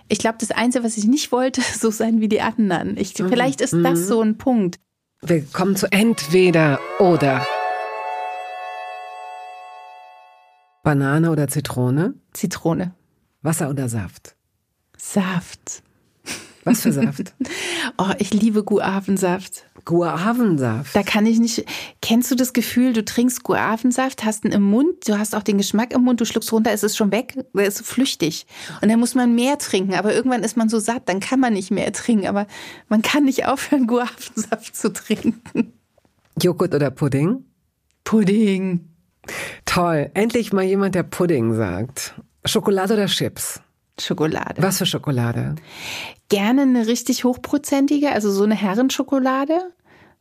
ich 0.09 0.19
glaube, 0.19 0.37
das 0.39 0.51
Einzige, 0.51 0.85
was 0.85 0.97
ich 0.97 1.05
nicht 1.05 1.33
wollte, 1.33 1.61
so 1.77 1.91
sein 1.91 2.21
wie 2.21 2.29
die 2.29 2.39
anderen. 2.39 2.97
Ich, 2.97 3.17
mhm. 3.19 3.29
Vielleicht 3.29 3.59
ist 3.59 3.73
das 3.73 3.99
mhm. 3.99 4.05
so 4.05 4.21
ein 4.21 4.37
Punkt. 4.37 4.79
Wir 5.21 5.43
kommen 5.45 5.75
zu 5.75 5.91
entweder 5.91 6.79
oder. 6.99 7.45
Banane 10.87 11.31
oder 11.31 11.49
Zitrone? 11.49 12.13
Zitrone. 12.31 12.93
Wasser 13.41 13.69
oder 13.69 13.89
Saft? 13.89 14.37
Saft. 14.97 15.83
Was 16.63 16.79
für 16.79 16.93
Saft? 16.93 17.33
oh, 17.97 18.13
ich 18.19 18.33
liebe 18.33 18.63
Guavensaft. 18.63 19.65
Guavensaft. 19.83 20.95
Da 20.95 21.03
kann 21.03 21.25
ich 21.25 21.39
nicht. 21.39 21.65
Kennst 22.01 22.31
du 22.31 22.35
das 22.35 22.53
Gefühl, 22.53 22.93
du 22.93 23.03
trinkst 23.03 23.43
Guavensaft, 23.43 24.23
hast 24.23 24.45
ihn 24.45 24.53
im 24.53 24.63
Mund, 24.63 25.09
du 25.09 25.19
hast 25.19 25.35
auch 25.35 25.43
den 25.43 25.57
Geschmack 25.57 25.91
im 25.93 26.03
Mund, 26.03 26.21
du 26.21 26.25
schluckst 26.25 26.53
runter, 26.53 26.71
ist 26.71 26.85
es 26.85 26.95
schon 26.95 27.11
weg, 27.11 27.37
der 27.53 27.65
ist 27.65 27.79
so 27.79 27.83
flüchtig. 27.83 28.47
Und 28.81 28.87
dann 28.89 29.01
muss 29.01 29.13
man 29.13 29.35
mehr 29.35 29.57
trinken, 29.57 29.93
aber 29.93 30.13
irgendwann 30.13 30.45
ist 30.45 30.55
man 30.55 30.69
so 30.69 30.79
satt, 30.79 31.09
dann 31.09 31.19
kann 31.19 31.41
man 31.41 31.51
nicht 31.51 31.69
mehr 31.69 31.91
trinken, 31.91 32.27
aber 32.27 32.47
man 32.87 33.01
kann 33.01 33.25
nicht 33.25 33.45
aufhören, 33.45 33.87
Guavensaft 33.87 34.73
zu 34.73 34.93
trinken. 34.93 35.73
Joghurt 36.41 36.73
oder 36.73 36.91
Pudding? 36.91 37.43
Pudding. 38.05 38.87
Toll. 39.77 40.09
Endlich 40.15 40.53
mal 40.53 40.63
jemand, 40.63 40.95
der 40.95 41.03
Pudding 41.03 41.53
sagt. 41.53 42.15
Schokolade 42.45 42.95
oder 42.95 43.05
Chips? 43.05 43.61
Schokolade. 43.99 44.59
Was 44.59 44.79
für 44.79 44.87
Schokolade? 44.87 45.53
Gerne 46.29 46.63
eine 46.63 46.87
richtig 46.87 47.23
hochprozentige, 47.23 48.11
also 48.11 48.31
so 48.31 48.43
eine 48.43 48.55
Herrenschokolade. 48.55 49.71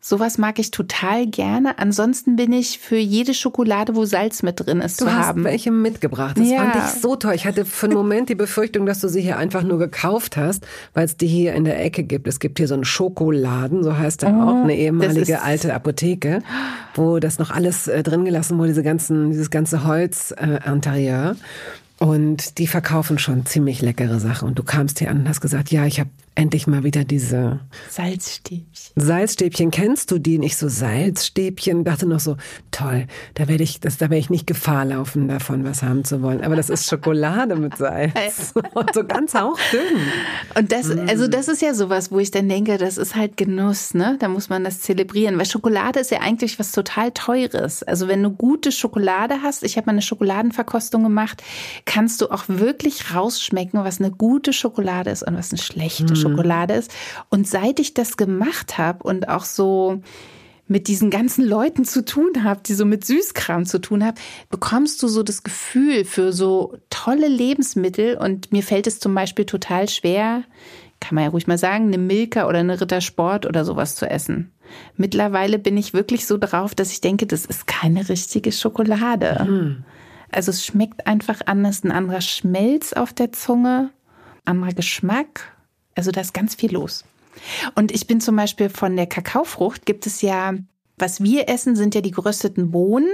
Sowas 0.08 0.38
mag 0.38 0.60
ich 0.60 0.70
total 0.70 1.26
gerne. 1.26 1.80
Ansonsten 1.80 2.36
bin 2.36 2.52
ich 2.52 2.78
für 2.78 2.96
jede 2.96 3.34
Schokolade, 3.34 3.96
wo 3.96 4.04
Salz 4.04 4.44
mit 4.44 4.64
drin 4.64 4.80
ist, 4.80 5.00
du 5.00 5.06
zu 5.06 5.12
haben. 5.12 5.42
Du 5.42 5.48
hast 5.48 5.52
welche 5.52 5.72
mitgebracht. 5.72 6.38
Das 6.38 6.48
ja. 6.48 6.58
fand 6.58 6.76
ich 6.76 7.02
so 7.02 7.16
toll. 7.16 7.34
Ich 7.34 7.44
hatte 7.44 7.64
für 7.64 7.86
einen 7.86 7.96
Moment 7.96 8.28
die 8.28 8.36
Befürchtung, 8.36 8.86
dass 8.86 9.00
du 9.00 9.08
sie 9.08 9.20
hier 9.20 9.36
einfach 9.36 9.64
nur 9.64 9.80
gekauft 9.80 10.36
hast, 10.36 10.64
weil 10.94 11.06
es 11.06 11.16
die 11.16 11.26
hier 11.26 11.54
in 11.54 11.64
der 11.64 11.84
Ecke 11.84 12.04
gibt. 12.04 12.28
Es 12.28 12.38
gibt 12.38 12.58
hier 12.58 12.68
so 12.68 12.74
einen 12.74 12.84
Schokoladen, 12.84 13.82
so 13.82 13.98
heißt 13.98 14.22
er 14.22 14.32
oh, 14.32 14.42
auch, 14.42 14.62
eine 14.62 14.76
ehemalige 14.76 15.42
alte 15.42 15.74
Apotheke, 15.74 16.40
wo 16.94 17.18
das 17.18 17.40
noch 17.40 17.50
alles 17.50 17.88
äh, 17.88 18.04
drin 18.04 18.24
gelassen 18.24 18.58
wurde, 18.58 18.68
diese 18.68 18.84
ganzen, 18.84 19.32
dieses 19.32 19.50
ganze 19.50 19.82
Holz 19.82 20.32
äh. 20.36 21.34
Und 21.98 22.58
die 22.58 22.68
verkaufen 22.68 23.18
schon 23.18 23.44
ziemlich 23.44 23.82
leckere 23.82 24.20
Sachen. 24.20 24.46
Und 24.46 24.56
du 24.56 24.62
kamst 24.62 25.00
hier 25.00 25.10
an 25.10 25.22
und 25.22 25.28
hast 25.28 25.40
gesagt, 25.40 25.72
ja, 25.72 25.84
ich 25.84 25.98
habe 25.98 26.10
endlich 26.36 26.66
mal 26.66 26.84
wieder 26.84 27.04
diese 27.04 27.60
Salzstäbchen. 27.88 28.92
Salzstäbchen, 28.94 29.70
kennst 29.70 30.10
du 30.10 30.18
die? 30.18 30.38
Nicht 30.38 30.56
so 30.56 30.68
Salzstäbchen. 30.68 31.82
Dachte 31.82 32.06
noch 32.06 32.20
so, 32.20 32.36
toll, 32.70 33.06
da 33.34 33.48
werde 33.48 33.64
ich, 33.64 33.80
das, 33.80 33.96
da 33.96 34.04
werde 34.04 34.18
ich 34.18 34.30
nicht 34.30 34.46
Gefahr 34.46 34.84
laufen, 34.84 35.28
davon 35.28 35.64
was 35.64 35.82
haben 35.82 36.04
zu 36.04 36.22
wollen. 36.22 36.44
Aber 36.44 36.54
das 36.54 36.68
ist 36.68 36.88
Schokolade 36.88 37.56
mit 37.56 37.76
Salz. 37.78 38.52
und 38.74 38.94
so 38.94 39.04
ganz 39.04 39.34
hauchdünn. 39.34 39.80
Und 40.56 40.72
das, 40.72 40.88
mm. 40.88 41.08
also 41.08 41.26
das 41.26 41.48
ist 41.48 41.62
ja 41.62 41.72
sowas, 41.72 42.12
wo 42.12 42.18
ich 42.18 42.30
dann 42.30 42.48
denke, 42.48 42.76
das 42.76 42.98
ist 42.98 43.16
halt 43.16 43.38
Genuss, 43.38 43.94
ne? 43.94 44.16
Da 44.20 44.28
muss 44.28 44.50
man 44.50 44.62
das 44.62 44.80
zelebrieren. 44.80 45.38
Weil 45.38 45.46
Schokolade 45.46 46.00
ist 46.00 46.10
ja 46.10 46.20
eigentlich 46.20 46.58
was 46.58 46.70
total 46.72 47.12
Teures. 47.12 47.82
Also 47.82 48.08
wenn 48.08 48.22
du 48.22 48.30
gute 48.30 48.72
Schokolade 48.72 49.36
hast, 49.42 49.62
ich 49.62 49.78
habe 49.78 49.86
mal 49.86 49.92
eine 49.92 50.02
Schokoladenverkostung 50.02 51.02
gemacht, 51.02 51.42
kannst 51.86 52.20
du 52.20 52.30
auch 52.30 52.44
wirklich 52.48 53.14
rausschmecken, 53.14 53.82
was 53.82 54.00
eine 54.00 54.10
gute 54.10 54.52
Schokolade 54.52 55.10
ist 55.10 55.26
und 55.26 55.34
was 55.36 55.50
eine 55.50 55.58
schlechte 55.58 56.12
mm. 56.12 56.25
Schokolade 56.30 56.74
ist. 56.74 56.92
Und 57.28 57.46
seit 57.46 57.80
ich 57.80 57.94
das 57.94 58.16
gemacht 58.16 58.78
habe 58.78 59.02
und 59.02 59.28
auch 59.28 59.44
so 59.44 60.02
mit 60.68 60.88
diesen 60.88 61.10
ganzen 61.10 61.44
Leuten 61.44 61.84
zu 61.84 62.04
tun 62.04 62.42
habe, 62.42 62.60
die 62.66 62.74
so 62.74 62.84
mit 62.84 63.04
Süßkram 63.04 63.66
zu 63.66 63.80
tun 63.80 64.04
haben, 64.04 64.16
bekommst 64.50 65.02
du 65.02 65.08
so 65.08 65.22
das 65.22 65.42
Gefühl 65.42 66.04
für 66.04 66.32
so 66.32 66.76
tolle 66.90 67.28
Lebensmittel. 67.28 68.16
Und 68.16 68.52
mir 68.52 68.62
fällt 68.62 68.86
es 68.86 68.98
zum 68.98 69.14
Beispiel 69.14 69.44
total 69.44 69.88
schwer, 69.88 70.42
kann 71.00 71.14
man 71.14 71.24
ja 71.24 71.30
ruhig 71.30 71.46
mal 71.46 71.58
sagen, 71.58 71.86
eine 71.86 71.98
Milka 71.98 72.48
oder 72.48 72.58
eine 72.58 72.80
Rittersport 72.80 73.46
oder 73.46 73.64
sowas 73.64 73.94
zu 73.94 74.10
essen. 74.10 74.52
Mittlerweile 74.96 75.58
bin 75.58 75.76
ich 75.76 75.94
wirklich 75.94 76.26
so 76.26 76.38
drauf, 76.38 76.74
dass 76.74 76.90
ich 76.90 77.00
denke, 77.00 77.26
das 77.26 77.46
ist 77.46 77.66
keine 77.66 78.08
richtige 78.08 78.50
Schokolade. 78.50 79.46
Mhm. 79.48 79.84
Also 80.32 80.50
es 80.50 80.64
schmeckt 80.64 81.06
einfach 81.06 81.40
anders, 81.46 81.84
ein 81.84 81.92
anderer 81.92 82.20
Schmelz 82.20 82.92
auf 82.92 83.12
der 83.12 83.32
Zunge, 83.32 83.90
anderer 84.44 84.72
Geschmack. 84.72 85.55
Also 85.96 86.12
da 86.12 86.20
ist 86.20 86.34
ganz 86.34 86.54
viel 86.54 86.72
los. 86.72 87.04
Und 87.74 87.90
ich 87.90 88.06
bin 88.06 88.20
zum 88.20 88.36
Beispiel 88.36 88.68
von 88.68 88.96
der 88.96 89.06
Kakaofrucht, 89.06 89.84
gibt 89.84 90.06
es 90.06 90.22
ja 90.22 90.54
was 90.98 91.22
wir 91.22 91.48
essen, 91.48 91.76
sind 91.76 91.94
ja 91.94 92.00
die 92.00 92.10
gerösteten 92.10 92.70
Bohnen, 92.70 93.10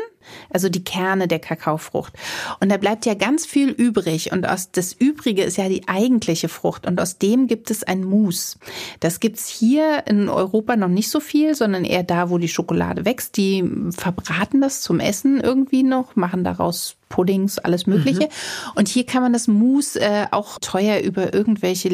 also 0.50 0.68
die 0.68 0.84
Kerne 0.84 1.26
der 1.26 1.40
Kakaofrucht. 1.40 2.12
Und 2.60 2.70
da 2.70 2.76
bleibt 2.76 3.06
ja 3.06 3.14
ganz 3.14 3.44
viel 3.44 3.70
übrig. 3.70 4.30
Und 4.30 4.48
aus 4.48 4.70
das 4.70 4.92
Übrige 4.92 5.42
ist 5.42 5.56
ja 5.56 5.68
die 5.68 5.88
eigentliche 5.88 6.48
Frucht. 6.48 6.86
Und 6.86 7.00
aus 7.00 7.18
dem 7.18 7.48
gibt 7.48 7.70
es 7.70 7.82
ein 7.82 8.04
Mousse. 8.04 8.58
Das 9.00 9.18
gibt's 9.18 9.48
hier 9.48 10.04
in 10.06 10.28
Europa 10.28 10.76
noch 10.76 10.88
nicht 10.88 11.10
so 11.10 11.18
viel, 11.18 11.54
sondern 11.56 11.84
eher 11.84 12.04
da, 12.04 12.30
wo 12.30 12.38
die 12.38 12.48
Schokolade 12.48 13.04
wächst. 13.04 13.36
Die 13.36 13.68
verbraten 13.90 14.60
das 14.60 14.80
zum 14.80 15.00
Essen 15.00 15.40
irgendwie 15.40 15.82
noch, 15.82 16.14
machen 16.14 16.44
daraus 16.44 16.96
Puddings, 17.08 17.58
alles 17.58 17.86
Mögliche. 17.86 18.24
Mhm. 18.24 18.72
Und 18.76 18.88
hier 18.88 19.04
kann 19.04 19.22
man 19.22 19.32
das 19.32 19.48
Mousse 19.48 20.00
äh, 20.00 20.26
auch 20.30 20.58
teuer 20.60 21.00
über 21.00 21.34
irgendwelche 21.34 21.88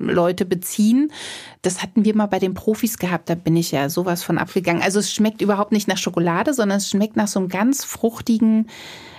Lebensmittelleute 0.00 0.44
beziehen. 0.44 1.12
Das 1.62 1.82
hatten 1.82 2.04
wir 2.04 2.16
mal 2.16 2.26
bei 2.26 2.38
den 2.38 2.54
Profis 2.54 2.98
gehabt, 2.98 3.28
da 3.28 3.34
bin 3.34 3.56
ich 3.56 3.72
ja 3.72 3.88
sowas 3.88 4.22
von 4.22 4.38
abgegangen. 4.38 4.82
Also 4.82 4.98
es 4.98 5.12
schmeckt 5.12 5.42
überhaupt 5.42 5.72
nicht 5.72 5.88
nach 5.88 5.98
Schokolade, 5.98 6.54
sondern 6.54 6.78
es 6.78 6.88
schmeckt 6.90 7.16
nach 7.16 7.28
so 7.28 7.38
einem 7.40 7.48
ganz 7.48 7.84
fruchtigen, 7.84 8.68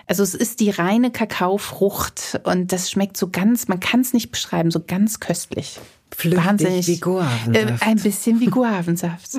also 0.07 0.23
es 0.23 0.33
ist 0.33 0.59
die 0.59 0.71
reine 0.71 1.11
Kakaofrucht 1.11 2.41
und 2.43 2.71
das 2.73 2.89
schmeckt 2.91 3.15
so 3.15 3.29
ganz, 3.29 3.67
man 3.67 3.79
kann 3.79 4.01
es 4.01 4.13
nicht 4.13 4.31
beschreiben, 4.31 4.71
so 4.71 4.81
ganz 4.85 5.19
köstlich. 5.19 5.79
Flüchtig 6.13 6.45
Wahnsinnig. 6.45 6.87
wie 6.87 6.99
Guavensaft. 6.99 7.55
Äh, 7.55 7.85
ein 7.85 7.95
bisschen 7.95 8.41
wie 8.41 8.47
Guavensaft. 8.47 9.29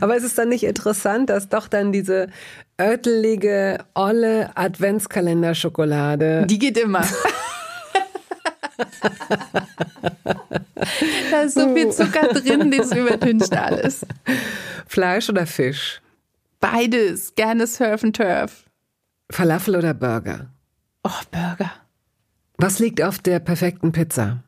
Aber 0.00 0.16
ist 0.16 0.24
es 0.24 0.34
dann 0.34 0.50
nicht 0.50 0.64
interessant, 0.64 1.30
dass 1.30 1.48
doch 1.48 1.68
dann 1.68 1.90
diese 1.90 2.28
örtliche, 2.78 3.78
olle 3.94 4.50
Adventskalender-Schokolade. 4.54 6.44
Die 6.46 6.58
geht 6.58 6.76
immer. 6.76 7.02
da 11.30 11.40
ist 11.42 11.54
so 11.54 11.74
viel 11.74 11.90
Zucker 11.90 12.28
drin, 12.28 12.70
das 12.70 12.92
übertüncht 12.92 13.52
alles. 13.52 14.06
Fleisch 14.86 15.28
oder 15.28 15.46
Fisch? 15.46 16.00
Beides. 16.60 17.34
Gerne 17.34 17.66
Surf 17.66 18.04
and 18.04 18.16
Turf. 18.16 18.64
Falafel 19.30 19.76
oder 19.76 19.94
Burger? 19.94 20.46
Oh, 21.02 21.10
Burger. 21.30 21.72
Was 22.58 22.78
liegt 22.78 23.02
auf 23.02 23.18
der 23.18 23.38
perfekten 23.38 23.92
Pizza? 23.92 24.42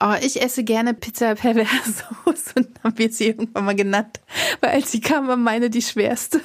Oh, 0.00 0.14
ich 0.20 0.42
esse 0.42 0.64
gerne 0.64 0.94
Pizza 0.94 1.34
Perversos 1.34 2.04
und 2.56 2.68
haben 2.82 2.98
wir 2.98 3.10
sie 3.10 3.28
irgendwann 3.28 3.64
mal 3.64 3.76
genannt, 3.76 4.20
weil 4.60 4.70
als 4.70 4.92
sie 4.92 5.00
kam, 5.00 5.28
war 5.28 5.36
meine 5.36 5.70
die 5.70 5.82
schwerste. 5.82 6.40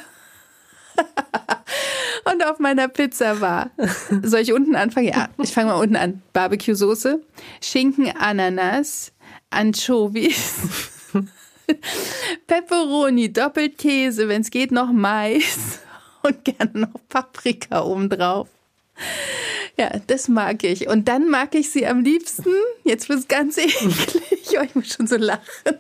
und 2.32 2.46
auf 2.46 2.60
meiner 2.60 2.88
Pizza 2.88 3.42
war, 3.42 3.72
soll 4.24 4.42
ich 4.42 4.54
unten 4.54 4.76
anfangen? 4.76 5.08
Ja, 5.08 5.30
ich 5.42 5.54
fange 5.54 5.72
mal 5.72 5.80
unten 5.80 5.96
an. 5.96 6.22
Barbecue-Soße, 6.34 7.22
Schinken, 7.62 8.12
Ananas, 8.18 9.12
Anchovies, 9.50 10.54
Pepperoni, 12.48 13.32
Doppelkäse, 13.32 14.28
wenn 14.28 14.42
es 14.42 14.52
geht, 14.52 14.72
noch 14.72 14.92
Mais 14.92 15.80
und 16.24 16.44
gerne 16.46 16.72
noch 16.74 17.02
Paprika 17.10 17.84
obendrauf. 17.84 18.48
Ja, 19.78 19.92
das 20.08 20.28
mag 20.28 20.64
ich. 20.64 20.90
Und 20.90 21.08
dann 21.08 21.30
mag 21.30 21.56
ich 21.56 21.72
sie 21.72 21.88
am 21.88 22.04
liebsten, 22.04 22.52
jetzt 22.84 23.08
wird 23.08 23.20
es 23.20 23.28
ganz 23.28 23.58
eklig, 23.58 24.58
oh, 24.58 24.64
ich 24.64 24.76
muss 24.76 24.94
schon 24.94 25.08
so 25.08 25.16
lachen. 25.16 25.78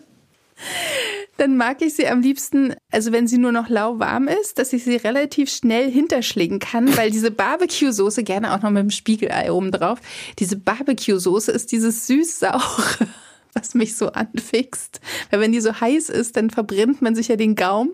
Dann 1.37 1.55
mag 1.55 1.81
ich 1.81 1.95
sie 1.95 2.07
am 2.07 2.21
liebsten, 2.21 2.75
also 2.91 3.13
wenn 3.13 3.27
sie 3.27 3.37
nur 3.37 3.53
noch 3.53 3.69
lauwarm 3.69 4.27
ist, 4.27 4.59
dass 4.59 4.73
ich 4.73 4.83
sie 4.83 4.97
relativ 4.97 5.49
schnell 5.49 5.89
hinterschlägen 5.89 6.59
kann, 6.59 6.97
weil 6.97 7.11
diese 7.11 7.31
Barbecue-Soße, 7.31 8.23
gerne 8.23 8.53
auch 8.53 8.61
noch 8.61 8.71
mit 8.71 8.83
dem 8.83 8.91
Spiegelei 8.91 9.51
oben 9.51 9.71
drauf, 9.71 9.99
diese 10.37 10.57
Barbecue-Soße 10.57 11.51
ist 11.51 11.71
dieses 11.71 12.07
süß-saure, 12.07 13.07
was 13.53 13.73
mich 13.73 13.95
so 13.95 14.07
anfixt. 14.11 14.99
Weil 15.31 15.39
wenn 15.39 15.53
die 15.53 15.61
so 15.61 15.79
heiß 15.79 16.09
ist, 16.09 16.35
dann 16.35 16.49
verbrennt 16.49 17.01
man 17.01 17.15
sich 17.15 17.29
ja 17.29 17.37
den 17.37 17.55
Gaum. 17.55 17.91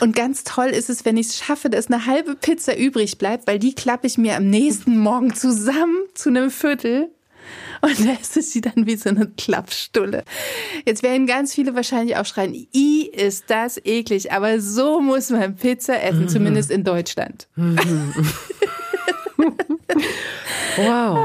Und 0.00 0.14
ganz 0.14 0.44
toll 0.44 0.68
ist 0.68 0.88
es, 0.88 1.04
wenn 1.04 1.16
ich 1.16 1.28
es 1.28 1.38
schaffe, 1.38 1.68
dass 1.68 1.88
eine 1.88 2.06
halbe 2.06 2.36
Pizza 2.36 2.76
übrig 2.76 3.18
bleibt, 3.18 3.48
weil 3.48 3.58
die 3.58 3.74
klappe 3.74 4.06
ich 4.06 4.18
mir 4.18 4.36
am 4.36 4.48
nächsten 4.48 4.98
Morgen 4.98 5.34
zusammen 5.34 5.96
zu 6.14 6.28
einem 6.28 6.50
Viertel 6.50 7.10
und 7.80 8.06
da 8.06 8.12
ist 8.12 8.52
sie 8.52 8.60
dann 8.60 8.86
wie 8.86 8.96
so 8.96 9.10
eine 9.10 9.28
Klappstulle. 9.36 10.24
Jetzt 10.84 11.02
werden 11.02 11.26
ganz 11.26 11.54
viele 11.54 11.74
wahrscheinlich 11.74 12.16
auch 12.16 12.26
schreien, 12.26 12.54
i 12.74 13.06
ist 13.06 13.44
das 13.48 13.80
eklig, 13.84 14.32
aber 14.32 14.60
so 14.60 15.00
muss 15.00 15.30
man 15.30 15.56
Pizza 15.56 16.02
essen, 16.02 16.22
mhm. 16.22 16.28
zumindest 16.28 16.70
in 16.70 16.84
Deutschland. 16.84 17.48
Mhm. 17.56 17.76
wow. 20.76 21.18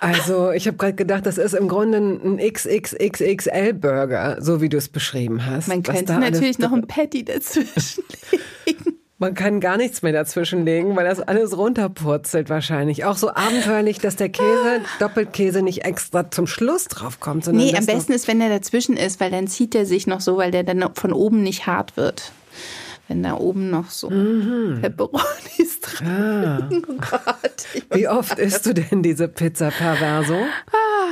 Also 0.00 0.50
ich 0.50 0.66
habe 0.66 0.78
gerade 0.78 0.94
gedacht, 0.94 1.26
das 1.26 1.36
ist 1.36 1.52
im 1.52 1.68
Grunde 1.68 1.98
ein 1.98 2.38
XXXXL-Burger, 2.38 4.38
so 4.40 4.62
wie 4.62 4.70
du 4.70 4.78
es 4.78 4.88
beschrieben 4.88 5.44
hast. 5.44 5.68
Man 5.68 5.82
könnte 5.82 6.14
natürlich 6.14 6.58
noch 6.58 6.72
ein 6.72 6.86
Patty 6.86 7.22
dazwischen 7.22 8.04
legen. 8.66 8.89
Man 9.20 9.34
kann 9.34 9.60
gar 9.60 9.76
nichts 9.76 10.00
mehr 10.00 10.12
dazwischen 10.12 10.64
legen, 10.64 10.96
weil 10.96 11.04
das 11.04 11.20
alles 11.20 11.54
runterpurzelt 11.54 12.48
wahrscheinlich. 12.48 13.04
Auch 13.04 13.18
so 13.18 13.28
abenteuerlich, 13.28 13.98
dass 13.98 14.16
der 14.16 14.30
Käse, 14.30 14.80
Doppelkäse 14.98 15.60
nicht 15.60 15.84
extra 15.84 16.30
zum 16.30 16.46
Schluss 16.46 16.84
drauf 16.84 17.20
kommt. 17.20 17.44
Sondern 17.44 17.66
nee, 17.66 17.76
am 17.76 17.84
besten 17.84 18.12
ist, 18.14 18.28
wenn 18.28 18.40
er 18.40 18.48
dazwischen 18.48 18.96
ist, 18.96 19.20
weil 19.20 19.30
dann 19.30 19.46
zieht 19.46 19.74
er 19.74 19.84
sich 19.84 20.06
noch 20.06 20.22
so, 20.22 20.38
weil 20.38 20.50
der 20.50 20.64
dann 20.64 20.82
von 20.94 21.12
oben 21.12 21.42
nicht 21.42 21.66
hart 21.66 21.98
wird 21.98 22.32
wenn 23.08 23.24
da 23.24 23.34
oben 23.34 23.70
noch 23.70 23.90
so 23.90 24.08
mhm. 24.08 24.78
Pepperonis 24.80 25.80
drin 25.82 26.06
ah. 26.06 26.68
oh 26.70 26.92
Gott, 26.92 27.66
Wie 27.92 28.06
oft 28.06 28.38
isst 28.38 28.64
du 28.66 28.72
denn 28.72 29.02
diese 29.02 29.26
Pizza 29.26 29.72
Perverso? 29.72 30.36
Ah, 30.36 31.10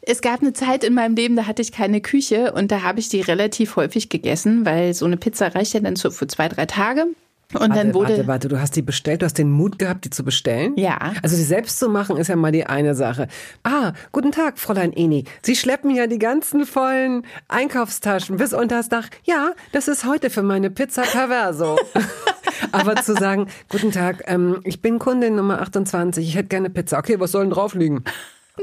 es 0.00 0.22
gab 0.22 0.40
eine 0.40 0.54
Zeit 0.54 0.84
in 0.84 0.94
meinem 0.94 1.14
Leben, 1.14 1.36
da 1.36 1.46
hatte 1.46 1.60
ich 1.60 1.70
keine 1.70 2.00
Küche 2.00 2.52
und 2.52 2.72
da 2.72 2.82
habe 2.82 2.98
ich 2.98 3.10
die 3.10 3.20
relativ 3.20 3.76
häufig 3.76 4.08
gegessen, 4.08 4.64
weil 4.64 4.94
so 4.94 5.04
eine 5.04 5.18
Pizza 5.18 5.54
reicht 5.54 5.74
ja 5.74 5.80
dann 5.80 5.96
für 5.96 6.26
zwei, 6.26 6.48
drei 6.48 6.64
Tage. 6.64 7.08
Und 7.52 7.60
warte, 7.60 7.74
dann 7.74 7.94
wurde. 7.94 8.10
Warte, 8.10 8.26
warte, 8.26 8.48
du 8.48 8.60
hast 8.60 8.76
die 8.76 8.82
bestellt, 8.82 9.22
du 9.22 9.26
hast 9.26 9.38
den 9.38 9.50
Mut 9.50 9.78
gehabt, 9.78 10.04
die 10.04 10.10
zu 10.10 10.24
bestellen? 10.24 10.74
Ja. 10.76 11.12
Also 11.22 11.36
sie 11.36 11.44
selbst 11.44 11.78
zu 11.78 11.88
machen, 11.88 12.16
ist 12.16 12.28
ja 12.28 12.36
mal 12.36 12.52
die 12.52 12.66
eine 12.66 12.94
Sache. 12.94 13.28
Ah, 13.62 13.92
guten 14.12 14.32
Tag, 14.32 14.58
Fräulein 14.58 14.92
Eni. 14.92 15.24
Sie 15.42 15.56
schleppen 15.56 15.90
ja 15.90 16.06
die 16.06 16.18
ganzen 16.18 16.66
vollen 16.66 17.24
Einkaufstaschen 17.48 18.36
bis 18.36 18.52
unter 18.52 18.76
das 18.76 18.88
Dach. 18.88 19.08
Ja, 19.24 19.52
das 19.72 19.88
ist 19.88 20.04
heute 20.04 20.30
für 20.30 20.42
meine 20.42 20.70
Pizza 20.70 21.02
Perverso. 21.02 21.78
Aber 22.72 22.96
zu 22.96 23.14
sagen, 23.14 23.48
guten 23.68 23.92
Tag, 23.92 24.22
ähm, 24.26 24.60
ich 24.64 24.82
bin 24.82 24.98
Kundin 24.98 25.36
Nummer 25.36 25.60
28, 25.60 26.26
ich 26.26 26.36
hätte 26.36 26.48
gerne 26.48 26.70
Pizza. 26.70 26.98
Okay, 26.98 27.20
was 27.20 27.32
soll 27.32 27.42
denn 27.42 27.50
drauf 27.50 27.74
liegen? 27.74 28.04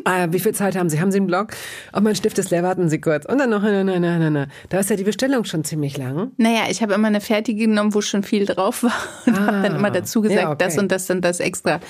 Ah, 0.05 0.27
wie 0.31 0.39
viel 0.39 0.53
Zeit 0.53 0.77
haben 0.77 0.89
Sie? 0.89 1.01
Haben 1.01 1.11
Sie 1.11 1.17
einen 1.17 1.27
Blog? 1.27 1.49
Oh, 1.93 1.99
mein 1.99 2.15
Stift 2.15 2.39
ist 2.39 2.49
leer, 2.49 2.63
warten 2.63 2.89
Sie 2.89 3.01
kurz. 3.01 3.25
Und 3.25 3.39
dann 3.39 3.49
noch, 3.49 3.61
na, 3.61 3.83
na, 3.83 3.99
na, 3.99 4.29
na. 4.29 4.47
Da 4.69 4.79
ist 4.79 4.89
ja 4.89 4.95
die 4.95 5.03
Bestellung 5.03 5.43
schon 5.43 5.65
ziemlich 5.65 5.97
lang. 5.97 6.31
Naja, 6.37 6.63
ich 6.69 6.81
habe 6.81 6.93
immer 6.93 7.07
eine 7.07 7.19
fertige 7.19 7.67
genommen, 7.67 7.93
wo 7.93 7.99
schon 7.99 8.23
viel 8.23 8.45
drauf 8.45 8.83
war. 8.83 8.93
Und 9.25 9.37
ah, 9.37 9.47
habe 9.47 9.61
dann 9.63 9.75
immer 9.75 9.91
dazu 9.91 10.21
gesagt, 10.21 10.41
ja, 10.41 10.49
okay. 10.49 10.63
das 10.63 10.77
und 10.77 10.91
das 10.91 11.09
und 11.09 11.21
das 11.21 11.39
extra. 11.41 11.81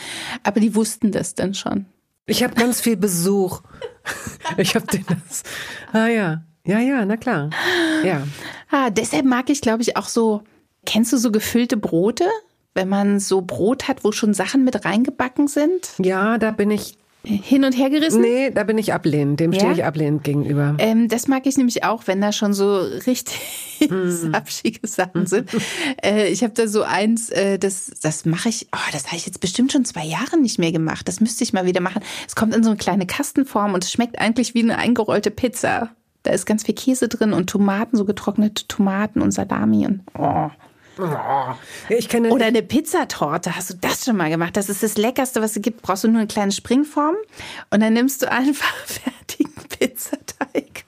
Aber 0.43 0.59
die 0.59 0.73
wussten 0.73 1.11
das 1.11 1.35
dann 1.35 1.53
schon. 1.53 1.85
Ich 2.25 2.43
habe 2.43 2.55
ganz 2.55 2.81
viel 2.81 2.97
Besuch. 2.97 3.61
ich 4.57 4.73
habe 4.75 4.87
den 4.87 5.05
das. 5.07 5.43
Ah 5.93 6.07
ja. 6.07 6.41
Ja, 6.65 6.79
ja, 6.79 7.05
na 7.05 7.17
klar. 7.17 7.49
Ja. 8.03 8.23
Ah, 8.69 8.89
deshalb 8.89 9.25
mag 9.25 9.49
ich, 9.49 9.61
glaube 9.61 9.81
ich, 9.83 9.97
auch 9.97 10.07
so. 10.07 10.43
Kennst 10.85 11.13
du 11.13 11.17
so 11.17 11.31
gefüllte 11.31 11.77
Brote? 11.77 12.25
Wenn 12.73 12.89
man 12.89 13.19
so 13.19 13.41
Brot 13.41 13.87
hat, 13.87 14.03
wo 14.03 14.11
schon 14.11 14.33
Sachen 14.33 14.63
mit 14.63 14.85
reingebacken 14.85 15.47
sind? 15.47 15.91
Ja, 15.99 16.37
da 16.37 16.51
bin 16.51 16.71
ich 16.71 16.97
hin 17.23 17.63
und 17.63 17.73
her 17.73 17.89
gerissen? 17.89 18.21
Nee, 18.21 18.49
da 18.49 18.63
bin 18.63 18.77
ich 18.77 18.93
ablehnend. 18.93 19.39
Dem 19.39 19.51
ja? 19.51 19.59
stehe 19.59 19.73
ich 19.73 19.85
ablehnend 19.85 20.23
gegenüber. 20.23 20.75
Ähm, 20.79 21.07
das 21.07 21.27
mag 21.27 21.45
ich 21.45 21.57
nämlich 21.57 21.83
auch, 21.83 22.07
wenn 22.07 22.19
da 22.19 22.31
schon 22.31 22.53
so 22.53 22.77
richtig 22.79 23.39
mm. 23.89 24.33
Sachen 24.83 25.27
sind. 25.27 25.49
äh, 26.03 26.27
ich 26.29 26.43
habe 26.43 26.53
da 26.53 26.67
so 26.67 26.81
eins, 26.81 27.29
äh, 27.29 27.59
das, 27.59 27.91
das 28.01 28.25
mache 28.25 28.49
ich, 28.49 28.67
oh, 28.73 28.91
das 28.91 29.07
habe 29.07 29.17
ich 29.17 29.25
jetzt 29.25 29.39
bestimmt 29.39 29.71
schon 29.71 29.85
zwei 29.85 30.05
Jahre 30.05 30.39
nicht 30.39 30.57
mehr 30.57 30.71
gemacht. 30.71 31.07
Das 31.07 31.19
müsste 31.19 31.43
ich 31.43 31.53
mal 31.53 31.65
wieder 31.65 31.81
machen. 31.81 32.01
Es 32.27 32.35
kommt 32.35 32.55
in 32.55 32.63
so 32.63 32.69
eine 32.71 32.77
kleine 32.77 33.05
Kastenform 33.05 33.75
und 33.75 33.83
es 33.83 33.91
schmeckt 33.91 34.19
eigentlich 34.19 34.55
wie 34.55 34.63
eine 34.63 34.77
eingerollte 34.77 35.29
Pizza. 35.29 35.89
Da 36.23 36.31
ist 36.31 36.45
ganz 36.45 36.63
viel 36.63 36.75
Käse 36.75 37.07
drin 37.07 37.33
und 37.33 37.49
Tomaten, 37.49 37.97
so 37.97 38.05
getrocknete 38.05 38.67
Tomaten 38.67 39.21
und 39.21 39.31
Salami 39.31 39.85
und 39.85 40.01
oh. 40.17 40.49
Ja, 41.09 41.57
ich 41.89 42.09
kenne 42.09 42.29
Oder 42.29 42.45
eine 42.45 42.61
Pizzatorte. 42.61 43.55
Hast 43.55 43.69
du 43.69 43.73
das 43.79 44.05
schon 44.05 44.17
mal 44.17 44.29
gemacht? 44.29 44.57
Das 44.57 44.69
ist 44.69 44.83
das 44.83 44.97
Leckerste, 44.97 45.41
was 45.41 45.55
es 45.55 45.61
gibt. 45.61 45.81
Brauchst 45.81 46.03
du 46.03 46.07
nur 46.07 46.19
eine 46.19 46.27
kleine 46.27 46.51
Springform 46.51 47.15
und 47.69 47.79
dann 47.81 47.93
nimmst 47.93 48.21
du 48.21 48.31
einfach 48.31 48.73
fertigen 48.85 49.53
Pizzateig. 49.69 50.85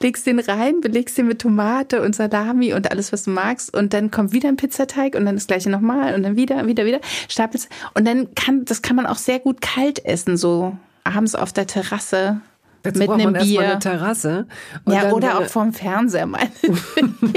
Legst 0.00 0.26
den 0.26 0.38
rein, 0.38 0.80
belegst 0.80 1.16
den 1.16 1.28
mit 1.28 1.40
Tomate 1.40 2.02
und 2.02 2.14
Salami 2.14 2.74
und 2.74 2.90
alles, 2.90 3.12
was 3.12 3.24
du 3.24 3.30
magst. 3.30 3.74
Und 3.74 3.94
dann 3.94 4.10
kommt 4.10 4.32
wieder 4.32 4.48
ein 4.48 4.56
Pizzateig 4.56 5.14
und 5.14 5.24
dann 5.24 5.36
das 5.36 5.46
gleiche 5.46 5.70
nochmal 5.70 6.14
und 6.14 6.22
dann 6.22 6.36
wieder, 6.36 6.66
wieder, 6.66 6.84
wieder. 6.84 7.00
Stapelst. 7.28 7.68
Und 7.94 8.06
dann 8.06 8.34
kann, 8.34 8.64
das 8.64 8.82
kann 8.82 8.96
man 8.96 9.06
auch 9.06 9.16
sehr 9.16 9.38
gut 9.38 9.60
kalt 9.60 10.04
essen, 10.04 10.36
so 10.36 10.76
abends 11.04 11.34
auf 11.34 11.52
der 11.52 11.66
Terrasse 11.66 12.40
Jetzt 12.86 12.98
mit 12.98 13.10
einem 13.10 13.32
Bier. 13.34 13.60
eine 13.60 13.78
Terrasse. 13.78 14.46
Ja, 14.88 15.12
oder 15.12 15.36
eine- 15.36 15.38
auch 15.46 15.50
vorm 15.50 15.72
Fernseher, 15.72 16.26
meine 16.26 16.50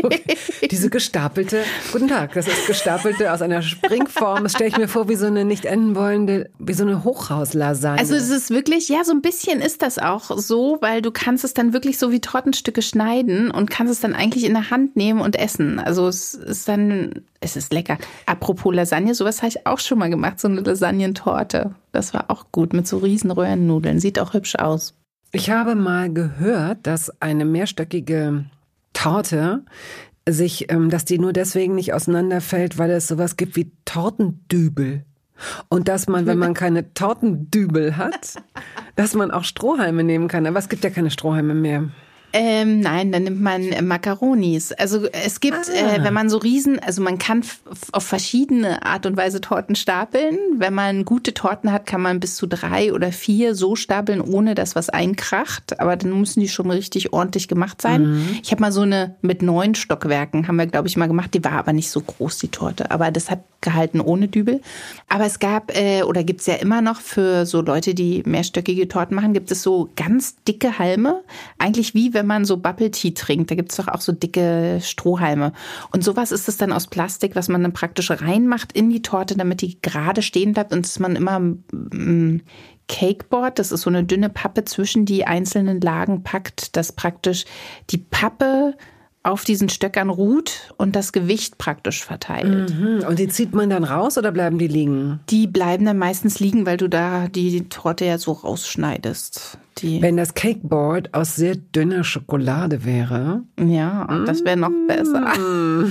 Okay. 0.04 0.22
Diese 0.72 0.90
gestapelte, 0.90 1.64
guten 1.92 2.08
Tag, 2.08 2.34
das 2.34 2.48
ist 2.48 2.68
gestapelte 2.68 3.32
aus 3.34 3.42
einer 3.42 3.62
Springform. 3.62 4.44
Das 4.44 4.54
stelle 4.54 4.70
ich 4.70 4.78
mir 4.78 4.88
vor 4.88 5.10
wie 5.10 5.16
so 5.16 5.26
eine 5.26 5.46
nicht 5.46 5.66
enden 5.66 5.96
wollende, 5.96 6.50
wie 6.60 6.74
so 6.74 6.84
eine 6.84 7.04
Hochhauslasagne. 7.04 8.00
Also 8.00 8.16
es 8.16 8.30
ist 8.30 8.50
wirklich, 8.50 8.88
ja, 8.90 9.04
so 9.04 9.12
ein 9.12 9.22
bisschen 9.22 9.62
ist 9.62 9.82
das 9.82 9.98
auch 10.00 10.32
so, 10.38 10.78
weil 10.82 11.02
du 11.02 11.12
kannst 11.12 11.44
es 11.44 11.54
dann 11.54 11.74
wirklich 11.74 11.98
so 11.98 12.12
wie 12.12 12.20
Tortenstücke 12.22 12.82
schneiden 12.82 13.52
und 13.52 13.70
kannst 13.70 13.92
es 13.94 14.00
dann 14.00 14.14
eigentlich 14.16 14.46
in 14.46 14.54
der 14.54 14.70
Hand 14.70 14.96
nehmen 14.96 15.22
und 15.22 15.36
essen. 15.38 15.80
Also 15.80 16.08
es 16.08 16.34
ist 16.34 16.68
dann, 16.68 17.22
es 17.40 17.56
ist 17.56 17.74
lecker. 17.74 17.98
Apropos 18.26 18.74
Lasagne, 18.74 19.14
sowas 19.16 19.40
habe 19.40 19.50
ich 19.50 19.66
auch 19.66 19.80
schon 19.80 19.98
mal 20.00 20.10
gemacht, 20.10 20.40
so 20.40 20.48
eine 20.48 20.62
Lasagnentorte. 20.62 21.72
Das 21.92 22.14
war 22.14 22.26
auch 22.30 22.46
gut 22.52 22.74
mit 22.74 22.88
so 22.88 22.98
riesen 23.00 23.32
Röhrennudeln. 23.32 24.00
Sieht 24.00 24.20
auch 24.20 24.34
hübsch 24.34 24.56
aus. 24.56 24.94
Ich 25.32 25.52
habe 25.52 25.76
mal 25.76 26.12
gehört, 26.12 26.88
dass 26.88 27.22
eine 27.22 27.46
mehrstöckige 27.46 28.46
Torte 28.94 29.64
sich, 30.28 30.72
ähm, 30.72 30.90
dass 30.90 31.06
die 31.06 31.20
nur 31.20 31.34
deswegen 31.34 31.76
nicht 31.76 31.94
auseinanderfällt, 31.94 32.78
weil 32.78 32.90
es 32.92 33.08
sowas 33.08 33.38
gibt 33.38 33.56
wie 33.56 33.72
Tortendübel. 33.86 35.06
Und 35.70 35.88
dass 35.88 36.08
man, 36.08 36.26
wenn 36.26 36.38
man 36.38 36.54
keine 36.54 36.94
Tortendübel 36.94 37.96
hat, 37.96 38.36
dass 38.96 39.14
man 39.14 39.32
auch 39.32 39.44
Strohhalme 39.44 40.04
nehmen 40.04 40.28
kann. 40.28 40.48
Aber 40.48 40.60
es 40.60 40.68
gibt 40.68 40.84
ja 40.84 40.90
keine 40.90 41.12
Strohhalme 41.12 41.54
mehr. 41.54 41.90
Ähm, 42.32 42.80
nein, 42.80 43.12
dann 43.12 43.24
nimmt 43.24 43.42
man 43.42 43.64
äh, 43.72 43.82
Macaronis. 43.82 44.72
Also 44.74 45.08
es 45.12 45.40
gibt, 45.40 45.58
Ah. 45.70 45.96
äh, 45.96 46.04
wenn 46.04 46.14
man 46.14 46.30
so 46.30 46.38
riesen, 46.38 46.78
also 46.80 47.02
man 47.02 47.18
kann 47.18 47.44
auf 47.92 48.04
verschiedene 48.04 48.86
Art 48.86 49.06
und 49.06 49.18
Weise 49.18 49.42
Torten 49.42 49.76
stapeln. 49.76 50.38
Wenn 50.58 50.74
man 50.74 51.06
gute 51.06 51.34
Torten 51.34 51.72
hat, 51.72 51.86
kann 51.86 52.02
man 52.02 52.20
bis 52.20 52.36
zu 52.36 52.46
drei 52.48 52.94
oder 52.94 53.12
vier 53.12 53.56
so 53.56 53.76
stapeln, 53.76 54.22
ohne 54.22 54.54
dass 54.56 54.76
was 54.76 54.90
einkracht. 54.90 55.80
Aber 55.80 55.96
dann 55.96 56.18
müssen 56.20 56.40
die 56.40 56.50
schon 56.50 56.70
richtig 56.70 57.14
ordentlich 57.14 57.48
gemacht 57.48 57.82
sein. 57.82 58.40
Ich 58.44 58.52
habe 58.52 58.62
mal 58.62 58.72
so 58.72 58.82
eine 58.82 59.16
mit 59.22 59.42
neun 59.42 59.74
Stockwerken, 59.76 60.48
haben 60.48 60.58
wir, 60.58 60.68
glaube 60.68 60.88
ich, 60.88 60.98
mal 60.98 61.08
gemacht. 61.08 61.34
Die 61.34 61.44
war 61.44 61.54
aber 61.54 61.74
nicht 61.74 61.90
so 61.90 62.02
groß, 62.02 62.38
die 62.38 62.50
Torte. 62.50 62.92
Aber 62.92 63.12
das 63.12 63.30
hat 63.32 63.40
gehalten 63.62 64.00
ohne 64.00 64.28
Dübel. 64.30 64.62
Aber 65.10 65.26
es 65.26 65.40
gab, 65.40 65.76
äh, 65.76 66.04
oder 66.04 66.24
gibt's 66.24 66.46
ja 66.46 66.56
immer 66.56 66.82
noch 66.82 67.02
für 67.02 67.46
so 67.46 67.62
Leute, 67.62 67.94
die 67.94 68.24
mehrstöckige 68.26 68.88
Torten 68.88 69.16
machen, 69.16 69.34
gibt 69.34 69.52
es 69.52 69.62
so 69.64 69.90
ganz 69.98 70.36
dicke 70.48 70.80
Halme. 70.80 71.22
Eigentlich 71.58 71.94
wie 71.94 72.14
wenn 72.14 72.19
man 72.28 72.46
so 72.46 72.58
Bubble 72.58 72.92
Tea 72.92 73.14
trinkt. 73.14 73.52
Da 73.52 73.56
gibt's 73.56 73.76
doch 73.76 73.88
auch 73.88 74.02
so 74.02 74.12
dicke 74.12 74.80
Strohhalme. 74.82 75.54
Und 75.92 76.04
sowas 76.04 76.32
ist 76.32 76.48
es 76.48 76.58
dann 76.58 76.72
aus 76.72 76.88
Plastik, 76.88 77.36
was 77.36 77.50
man 77.50 77.62
dann 77.62 77.74
praktisch 77.74 78.12
reinmacht 78.12 78.72
in 78.74 78.90
die 78.90 79.02
Torte, 79.02 79.36
damit 79.36 79.62
die 79.62 79.82
gerade 79.82 80.22
stehen 80.22 80.54
bleibt 80.54 80.74
und 80.74 80.86
dass 80.86 81.00
man 81.00 81.16
immer 81.16 81.40
mm, 81.40 82.42
Cakeboard, 82.88 83.60
das 83.60 83.72
ist 83.72 83.82
so 83.82 83.90
eine 83.90 84.04
dünne 84.04 84.30
Pappe 84.30 84.66
zwischen 84.66 85.06
die 85.06 85.26
einzelnen 85.26 85.80
Lagen 85.80 86.24
packt, 86.24 86.76
dass 86.76 86.92
praktisch 86.92 87.46
die 87.92 88.00
Pappe 88.00 88.76
auf 89.22 89.44
diesen 89.44 89.70
Stöckern 89.70 90.10
ruht 90.10 90.74
und 90.78 90.96
das 90.96 91.12
Gewicht 91.12 91.58
praktisch 91.58 92.04
verteilt. 92.04 92.72
Hm, 92.72 93.04
Und 93.08 93.20
die 93.20 93.28
zieht 93.28 93.54
man 93.54 93.70
dann 93.70 93.84
raus 93.84 94.18
oder 94.18 94.32
bleiben 94.32 94.58
die 94.58 94.68
liegen? 94.68 95.20
Die 95.30 95.46
bleiben 95.46 95.86
dann 95.86 95.98
meistens 95.98 96.40
liegen, 96.40 96.66
weil 96.66 96.78
du 96.78 96.88
da 96.88 97.28
die 97.28 97.68
Torte 97.70 98.06
ja 98.06 98.18
so 98.18 98.32
rausschneidest. 98.32 99.58
Die, 99.82 100.02
Wenn 100.02 100.18
das 100.18 100.34
Cakeboard 100.34 101.14
aus 101.14 101.36
sehr 101.36 101.56
dünner 101.56 102.04
Schokolade 102.04 102.84
wäre, 102.86 103.44
ja, 103.60 104.06
das 104.26 104.44
wäre 104.44 104.58
noch 104.58 104.72
besser. 104.88 105.32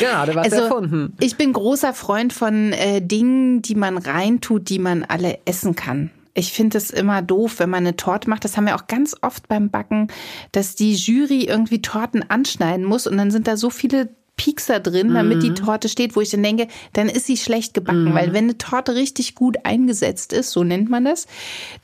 gerade 0.00 0.34
was 0.34 0.52
Also, 0.52 0.64
erfunden. 0.64 1.12
ich 1.20 1.36
bin 1.36 1.52
großer 1.52 1.94
Freund 1.94 2.32
von 2.32 2.72
äh, 2.72 3.00
Dingen, 3.00 3.62
die 3.62 3.74
man 3.74 3.98
reintut, 3.98 4.68
die 4.68 4.78
man 4.78 5.04
alle 5.04 5.38
essen 5.44 5.74
kann. 5.74 6.10
Ich 6.34 6.52
finde 6.52 6.78
es 6.78 6.90
immer 6.90 7.20
doof, 7.20 7.58
wenn 7.58 7.70
man 7.70 7.84
eine 7.84 7.96
Torte 7.96 8.30
macht. 8.30 8.44
Das 8.44 8.56
haben 8.56 8.66
wir 8.66 8.76
auch 8.76 8.86
ganz 8.86 9.16
oft 9.22 9.48
beim 9.48 9.70
Backen, 9.70 10.06
dass 10.52 10.76
die 10.76 10.94
Jury 10.94 11.44
irgendwie 11.44 11.82
Torten 11.82 12.24
anschneiden 12.30 12.84
muss 12.84 13.06
und 13.08 13.16
dann 13.16 13.30
sind 13.32 13.48
da 13.48 13.56
so 13.56 13.70
viele 13.70 14.08
Piekser 14.38 14.80
drin, 14.80 15.12
damit 15.12 15.42
die 15.42 15.52
Torte 15.52 15.90
steht, 15.90 16.16
wo 16.16 16.22
ich 16.22 16.30
dann 16.30 16.42
denke, 16.42 16.68
dann 16.94 17.10
ist 17.10 17.26
sie 17.26 17.36
schlecht 17.36 17.74
gebacken, 17.74 18.14
weil 18.14 18.32
wenn 18.32 18.44
eine 18.44 18.56
Torte 18.56 18.94
richtig 18.94 19.34
gut 19.34 19.58
eingesetzt 19.64 20.32
ist, 20.32 20.52
so 20.52 20.64
nennt 20.64 20.88
man 20.88 21.04
das, 21.04 21.26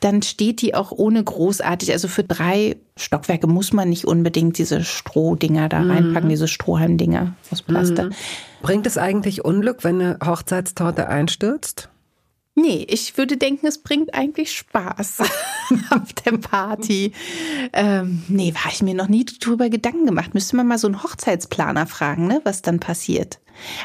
dann 0.00 0.22
steht 0.22 0.62
die 0.62 0.74
auch 0.74 0.90
ohne 0.92 1.22
großartig. 1.22 1.92
Also 1.92 2.09
für 2.09 2.24
drei 2.24 2.76
Stockwerke 2.96 3.46
muss 3.46 3.72
man 3.72 3.90
nicht 3.90 4.07
unbedingt 4.07 4.57
diese 4.57 4.84
Strohdinger 4.84 5.68
da 5.68 5.82
reinpacken, 5.82 6.30
diese 6.30 6.48
Strohhalmdinger 6.48 7.34
aus 7.50 7.61
Plaster. 7.61 8.11
Bringt 8.62 8.86
es 8.86 8.96
eigentlich 8.96 9.44
Unglück, 9.44 9.84
wenn 9.84 10.00
eine 10.00 10.18
Hochzeitstorte 10.24 11.09
einstürzt? 11.09 11.90
Nee, 12.57 12.86
ich 12.88 13.18
würde 13.18 13.36
denken, 13.36 13.66
es 13.66 13.78
bringt 13.78 14.14
eigentlich 14.14 14.52
Spaß 14.52 15.20
auf 15.90 16.12
der 16.24 16.38
Party. 16.38 17.12
Ähm, 17.72 18.22
nee, 18.28 18.55
war 18.55 18.70
ich 18.70 18.80
mir 18.80 18.94
noch 18.94 19.09
nie 19.09 19.24
drüber 19.24 19.68
Gedanken 19.68 20.07
gemacht. 20.07 20.34
Müsste 20.34 20.55
man 20.55 20.68
mal 20.68 20.78
so 20.78 20.86
einen 20.86 21.02
Hochzeitsplaner 21.02 21.86
fragen, 21.86 22.28
ne, 22.28 22.40
was 22.44 22.62
dann 22.62 22.78
passiert. 22.78 23.40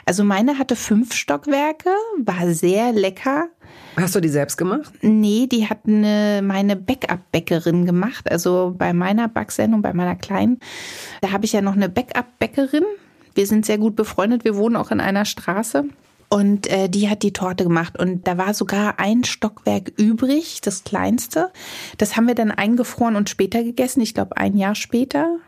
Also 0.06 0.24
meine 0.24 0.60
hatte 0.60 0.76
fünf 0.76 1.14
Stockwerke, 1.14 1.90
war 2.24 2.54
sehr 2.54 2.92
lecker. 2.92 3.50
Hast 3.96 4.16
du 4.16 4.20
die 4.20 4.30
selbst 4.30 4.58
gemacht? 4.58 4.92
Nee, 5.02 5.48
die 5.48 5.68
hat 5.68 5.80
eine, 5.88 6.42
meine 6.44 6.76
Backup-Bäckerin 6.76 7.86
gemacht. 7.86 8.30
Also 8.32 8.76
bei 8.78 8.94
meiner 8.94 9.28
Backsendung, 9.28 9.82
bei 9.82 9.94
meiner 9.94 10.16
kleinen, 10.16 10.60
da 11.22 11.32
habe 11.32 11.46
ich 11.46 11.54
ja 11.54 11.62
noch 11.62 11.76
eine 11.76 11.90
Backup-Bäckerin. 11.90 12.86
Wir 13.34 13.48
sind 13.48 13.66
sehr 13.66 13.78
gut 13.78 13.96
befreundet. 13.96 14.44
Wir 14.44 14.56
wohnen 14.56 14.76
auch 14.76 14.92
in 14.92 15.00
einer 15.00 15.26
Straße. 15.26 15.86
Und 16.30 16.68
äh, 16.68 16.90
die 16.90 17.10
hat 17.10 17.24
die 17.24 17.34
Torte 17.34 17.64
gemacht. 17.64 17.98
Und 17.98 18.28
da 18.28 18.38
war 18.38 18.54
sogar 18.54 19.00
ein 19.00 19.24
Stockwerk 19.24 19.92
übrig, 19.98 20.62
das 20.62 20.84
kleinste. 20.84 21.52
Das 21.98 22.16
haben 22.16 22.28
wir 22.28 22.36
dann 22.36 22.52
eingefroren 22.52 23.16
und 23.16 23.30
später 23.30 23.64
gegessen. 23.64 24.02
Ich 24.02 24.14
glaube, 24.14 24.38
ein 24.38 24.56
Jahr 24.56 24.76
später 24.76 25.40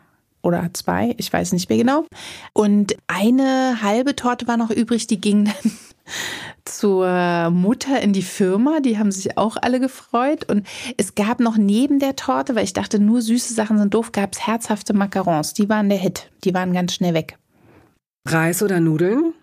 oder 0.41 0.69
zwei, 0.73 1.13
ich 1.17 1.31
weiß 1.31 1.53
nicht 1.53 1.69
mehr 1.69 1.77
genau. 1.77 2.05
Und 2.53 2.95
eine 3.07 3.83
halbe 3.83 4.15
Torte 4.15 4.47
war 4.47 4.57
noch 4.57 4.71
übrig, 4.71 5.05
die 5.05 5.21
ging 5.21 5.45
dann 5.45 5.71
zur 6.65 7.51
Mutter 7.51 8.01
in 8.01 8.11
die 8.11 8.23
Firma. 8.23 8.79
Die 8.79 8.97
haben 8.97 9.11
sich 9.11 9.37
auch 9.37 9.57
alle 9.61 9.79
gefreut. 9.79 10.49
Und 10.49 10.65
es 10.97 11.13
gab 11.13 11.39
noch 11.39 11.57
neben 11.57 11.99
der 11.99 12.15
Torte, 12.15 12.55
weil 12.55 12.63
ich 12.63 12.73
dachte, 12.73 12.99
nur 12.99 13.21
süße 13.21 13.53
Sachen 13.53 13.77
sind 13.77 13.93
doof, 13.93 14.11
gab 14.11 14.33
es 14.33 14.47
herzhafte 14.47 14.93
Macarons. 14.93 15.53
Die 15.53 15.69
waren 15.69 15.89
der 15.89 15.99
Hit. 15.99 16.31
Die 16.43 16.55
waren 16.55 16.73
ganz 16.73 16.95
schnell 16.95 17.13
weg. 17.13 17.37
Reis 18.27 18.63
oder 18.63 18.79
Nudeln? 18.79 19.33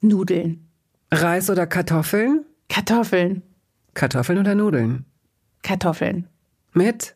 Nudeln, 0.00 0.68
Reis 1.10 1.50
oder 1.50 1.66
Kartoffeln? 1.66 2.44
Kartoffeln, 2.68 3.42
Kartoffeln 3.94 4.38
oder 4.38 4.54
Nudeln? 4.54 5.04
Kartoffeln. 5.62 6.28
Mit? 6.72 7.14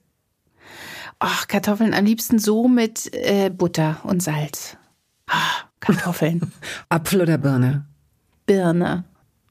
Ach, 1.19 1.47
Kartoffeln 1.49 1.93
am 1.93 2.05
liebsten 2.05 2.39
so 2.39 2.67
mit 2.67 3.11
äh, 3.13 3.51
Butter 3.51 4.01
und 4.05 4.23
Salz. 4.23 4.77
Ah, 5.27 5.69
Kartoffeln, 5.81 6.53
Apfel 6.89 7.21
oder 7.23 7.39
Birne? 7.39 7.87
Birne, 8.47 9.05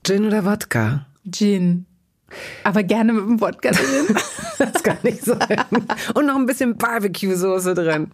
Gin 0.03 0.25
oder 0.25 0.43
Wodka? 0.45 1.05
Gin. 1.29 1.85
Aber 2.63 2.83
gerne 2.83 3.13
mit 3.13 3.23
dem 3.23 3.41
Wodka 3.41 3.71
drin. 3.71 4.15
Das 4.59 4.83
kann 4.83 4.97
nicht 5.03 5.23
sein. 5.23 5.65
Und 6.15 6.25
noch 6.25 6.35
ein 6.35 6.45
bisschen 6.45 6.75
Barbecue-Soße 6.77 7.73
drin. 7.75 8.11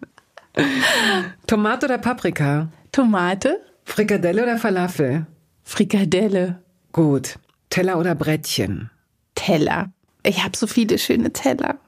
Tomate 1.48 1.86
oder 1.86 1.98
Paprika? 1.98 2.68
Tomate, 2.92 3.60
Frikadelle 3.86 4.42
oder 4.42 4.58
Falafel? 4.58 5.26
Frikadelle, 5.62 6.60
Gut. 6.92 7.38
Teller 7.70 7.98
oder 7.98 8.14
Brettchen? 8.14 8.90
Teller. 9.34 9.92
Ich 10.22 10.42
habe 10.44 10.56
so 10.56 10.66
viele 10.66 10.98
schöne 10.98 11.32
Teller. 11.32 11.78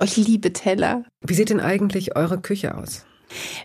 Oh, 0.00 0.04
ich 0.04 0.16
liebe 0.16 0.52
Teller. 0.52 1.04
Wie 1.20 1.34
sieht 1.34 1.50
denn 1.50 1.60
eigentlich 1.60 2.16
eure 2.16 2.40
Küche 2.40 2.76
aus? 2.76 3.04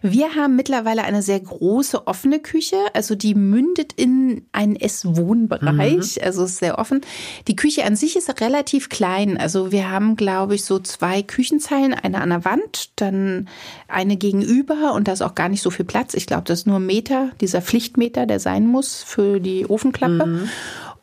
Wir 0.01 0.35
haben 0.35 0.55
mittlerweile 0.55 1.03
eine 1.03 1.21
sehr 1.21 1.39
große 1.39 2.07
offene 2.07 2.39
Küche, 2.39 2.77
also 2.93 3.15
die 3.15 3.35
mündet 3.35 3.93
in 3.93 4.45
einen 4.51 4.75
Esswohnbereich, 4.75 6.23
also 6.23 6.45
ist 6.45 6.57
sehr 6.57 6.79
offen. 6.79 7.01
Die 7.47 7.55
Küche 7.55 7.85
an 7.85 7.95
sich 7.95 8.15
ist 8.15 8.41
relativ 8.41 8.89
klein, 8.89 9.37
also 9.37 9.71
wir 9.71 9.89
haben, 9.89 10.15
glaube 10.15 10.55
ich, 10.55 10.65
so 10.65 10.79
zwei 10.79 11.21
Küchenzeilen, 11.21 11.93
eine 11.93 12.21
an 12.21 12.29
der 12.29 12.45
Wand, 12.45 12.91
dann 12.97 13.47
eine 13.87 14.17
gegenüber 14.17 14.93
und 14.93 15.07
da 15.07 15.13
ist 15.13 15.21
auch 15.21 15.35
gar 15.35 15.49
nicht 15.49 15.61
so 15.61 15.69
viel 15.69 15.85
Platz. 15.85 16.13
Ich 16.13 16.27
glaube, 16.27 16.43
das 16.45 16.59
ist 16.59 16.67
nur 16.67 16.79
ein 16.79 16.85
Meter, 16.85 17.31
dieser 17.41 17.61
Pflichtmeter, 17.61 18.25
der 18.25 18.39
sein 18.39 18.67
muss 18.67 19.03
für 19.03 19.39
die 19.39 19.69
Ofenklappe. 19.69 20.47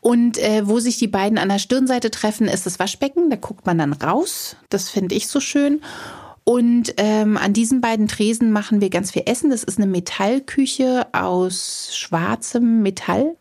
Und 0.01 0.39
äh, 0.39 0.67
wo 0.67 0.79
sich 0.79 0.97
die 0.97 1.07
beiden 1.07 1.37
an 1.37 1.49
der 1.49 1.59
Stirnseite 1.59 2.09
treffen, 2.09 2.47
ist 2.47 2.65
das 2.65 2.79
Waschbecken. 2.79 3.29
Da 3.29 3.35
guckt 3.35 3.67
man 3.67 3.77
dann 3.77 3.93
raus. 3.93 4.55
Das 4.69 4.89
finde 4.89 5.13
ich 5.13 5.27
so 5.27 5.39
schön. 5.39 5.81
Und 6.43 6.95
ähm, 6.97 7.37
an 7.37 7.53
diesen 7.53 7.81
beiden 7.81 8.07
Tresen 8.07 8.51
machen 8.51 8.81
wir 8.81 8.89
ganz 8.89 9.11
viel 9.11 9.23
Essen. 9.25 9.51
Das 9.51 9.63
ist 9.63 9.77
eine 9.77 9.87
Metallküche 9.87 11.07
aus 11.13 11.91
schwarzem 11.93 12.81
Metall 12.81 13.35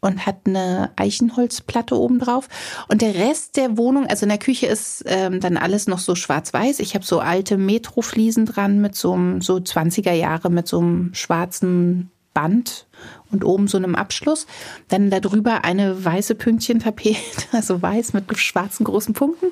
und 0.00 0.24
hat 0.24 0.40
eine 0.46 0.90
Eichenholzplatte 0.96 1.98
oben 1.98 2.18
drauf. 2.18 2.48
Und 2.88 3.02
der 3.02 3.14
Rest 3.14 3.56
der 3.56 3.76
Wohnung, 3.76 4.06
also 4.06 4.24
in 4.24 4.30
der 4.30 4.38
Küche 4.38 4.66
ist 4.66 5.04
ähm, 5.06 5.40
dann 5.40 5.56
alles 5.56 5.86
noch 5.86 5.98
so 5.98 6.14
schwarz-weiß. 6.14 6.80
Ich 6.80 6.94
habe 6.94 7.04
so 7.04 7.18
alte 7.18 7.56
Metrofliesen 7.56 8.46
dran 8.46 8.80
mit 8.80 8.94
so 8.94 9.12
einem 9.12 9.42
so 9.42 9.56
20er 9.56 10.12
Jahre 10.12 10.50
mit 10.50 10.68
so 10.68 10.78
einem 10.78 11.14
schwarzen 11.14 12.10
Band 12.34 12.86
und 13.30 13.44
oben 13.44 13.68
so 13.68 13.76
einem 13.76 13.94
Abschluss. 13.94 14.46
Dann 14.88 15.10
darüber 15.10 15.64
eine 15.64 16.04
weiße 16.04 16.34
Pünktchentapete, 16.34 17.18
also 17.52 17.80
weiß 17.80 18.12
mit 18.12 18.24
schwarzen 18.38 18.84
großen 18.84 19.14
Punkten. 19.14 19.46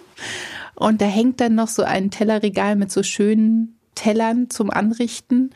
Und 0.74 1.00
da 1.00 1.06
hängt 1.06 1.40
dann 1.40 1.54
noch 1.54 1.68
so 1.68 1.82
ein 1.82 2.10
Tellerregal 2.10 2.76
mit 2.76 2.90
so 2.90 3.02
schönen 3.02 3.78
Tellern 3.94 4.50
zum 4.50 4.70
Anrichten. 4.70 5.50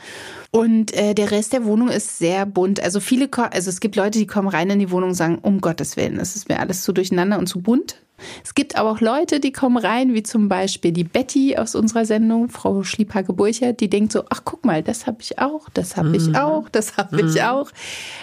Und 0.50 0.94
äh, 0.94 1.14
der 1.14 1.30
Rest 1.30 1.52
der 1.52 1.64
Wohnung 1.64 1.88
ist 1.88 2.18
sehr 2.18 2.46
bunt. 2.46 2.80
Also 2.80 3.00
viele, 3.00 3.28
also 3.32 3.68
es 3.68 3.80
gibt 3.80 3.96
Leute, 3.96 4.18
die 4.18 4.26
kommen 4.26 4.48
rein 4.48 4.70
in 4.70 4.78
die 4.78 4.90
Wohnung 4.90 5.10
und 5.10 5.14
sagen, 5.16 5.38
um 5.38 5.60
Gottes 5.60 5.96
Willen, 5.96 6.18
es 6.18 6.36
ist 6.36 6.48
mir 6.48 6.60
alles 6.60 6.82
zu 6.82 6.92
durcheinander 6.92 7.38
und 7.38 7.48
zu 7.48 7.60
bunt. 7.60 8.00
Es 8.44 8.54
gibt 8.54 8.76
aber 8.76 8.90
auch 8.90 9.00
Leute, 9.00 9.40
die 9.40 9.52
kommen 9.52 9.76
rein, 9.76 10.14
wie 10.14 10.22
zum 10.22 10.48
Beispiel 10.48 10.92
die 10.92 11.04
Betty 11.04 11.56
aus 11.56 11.74
unserer 11.74 12.04
Sendung, 12.04 12.48
Frau 12.48 12.82
Schliephake-Burchert, 12.82 13.80
die 13.80 13.88
denkt 13.88 14.12
so, 14.12 14.24
ach 14.30 14.42
guck 14.44 14.64
mal, 14.64 14.82
das 14.82 15.06
habe 15.06 15.18
ich 15.20 15.38
auch, 15.38 15.68
das 15.70 15.96
habe 15.96 16.16
ich 16.16 16.28
mhm. 16.28 16.36
auch, 16.36 16.68
das 16.68 16.96
habe 16.96 17.20
ich 17.20 17.34
mhm. 17.34 17.40
auch. 17.40 17.70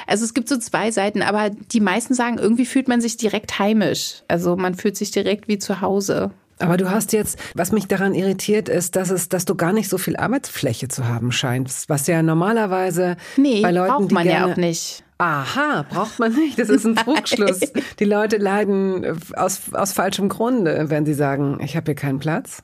Also 0.07 0.25
es 0.25 0.33
gibt 0.33 0.49
so 0.49 0.57
zwei 0.57 0.91
Seiten, 0.91 1.21
aber 1.21 1.49
die 1.49 1.79
meisten 1.79 2.13
sagen, 2.13 2.37
irgendwie 2.37 2.65
fühlt 2.65 2.87
man 2.87 3.01
sich 3.01 3.17
direkt 3.17 3.59
heimisch. 3.59 4.23
Also 4.27 4.55
man 4.55 4.75
fühlt 4.75 4.97
sich 4.97 5.11
direkt 5.11 5.47
wie 5.47 5.57
zu 5.57 5.81
Hause. 5.81 6.31
Aber 6.59 6.77
du 6.77 6.89
hast 6.89 7.13
jetzt, 7.13 7.37
was 7.53 7.71
mich 7.71 7.87
daran 7.87 8.13
irritiert, 8.13 8.69
ist, 8.69 8.95
dass 8.95 9.09
es, 9.09 9.29
dass 9.29 9.45
du 9.45 9.55
gar 9.55 9.73
nicht 9.73 9.89
so 9.89 9.97
viel 9.97 10.15
Arbeitsfläche 10.15 10.87
zu 10.87 11.07
haben 11.07 11.31
scheinst, 11.31 11.89
was 11.89 12.07
ja 12.07 12.23
normalerweise 12.23 13.17
nee, 13.37 13.61
bei 13.61 13.71
Leuten, 13.71 13.91
braucht 13.91 14.11
die 14.11 14.13
man 14.13 14.23
gerne, 14.23 14.47
ja 14.47 14.53
auch 14.53 14.57
nicht. 14.57 15.03
Aha, 15.17 15.85
braucht 15.89 16.19
man 16.19 16.33
nicht. 16.33 16.59
Das 16.59 16.69
ist 16.69 16.85
ein 16.85 16.95
Trugschluss. 16.95 17.59
Die 17.99 18.05
Leute 18.05 18.37
leiden 18.37 19.19
aus, 19.35 19.73
aus 19.73 19.93
falschem 19.93 20.29
Grunde, 20.29 20.89
wenn 20.89 21.05
sie 21.05 21.13
sagen, 21.13 21.59
ich 21.63 21.75
habe 21.75 21.85
hier 21.85 21.95
keinen 21.95 22.19
Platz 22.19 22.63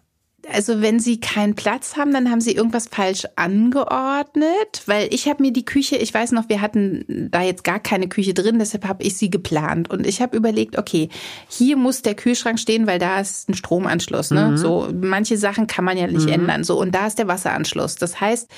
also 0.51 0.81
wenn 0.81 0.99
Sie 0.99 1.19
keinen 1.19 1.55
Platz 1.55 1.97
haben, 1.97 2.13
dann 2.13 2.31
haben 2.31 2.41
Sie 2.41 2.53
irgendwas 2.53 2.87
falsch 2.87 3.27
angeordnet, 3.35 4.83
weil 4.85 5.07
ich 5.13 5.27
habe 5.27 5.43
mir 5.43 5.53
die 5.53 5.65
Küche, 5.65 5.97
ich 5.97 6.13
weiß 6.13 6.31
noch, 6.31 6.49
wir 6.49 6.61
hatten 6.61 7.29
da 7.31 7.41
jetzt 7.41 7.63
gar 7.63 7.79
keine 7.79 8.07
Küche 8.07 8.33
drin, 8.33 8.59
deshalb 8.59 8.87
habe 8.87 9.03
ich 9.03 9.17
sie 9.17 9.29
geplant 9.29 9.89
und 9.89 10.07
ich 10.07 10.21
habe 10.21 10.35
überlegt, 10.35 10.77
okay, 10.77 11.09
hier 11.47 11.77
muss 11.77 12.01
der 12.01 12.15
Kühlschrank 12.15 12.59
stehen, 12.59 12.87
weil 12.87 12.99
da 12.99 13.19
ist 13.19 13.49
ein 13.49 13.53
Stromanschluss, 13.53 14.31
ne? 14.31 14.51
Mhm. 14.51 14.57
So 14.57 14.89
manche 14.93 15.37
Sachen 15.37 15.67
kann 15.67 15.85
man 15.85 15.97
ja 15.97 16.07
nicht 16.07 16.27
mhm. 16.27 16.33
ändern, 16.33 16.63
so 16.63 16.79
und 16.79 16.93
da 16.93 17.07
ist 17.07 17.19
der 17.19 17.27
Wasseranschluss. 17.27 17.95
Das 17.95 18.19
heißt, 18.19 18.49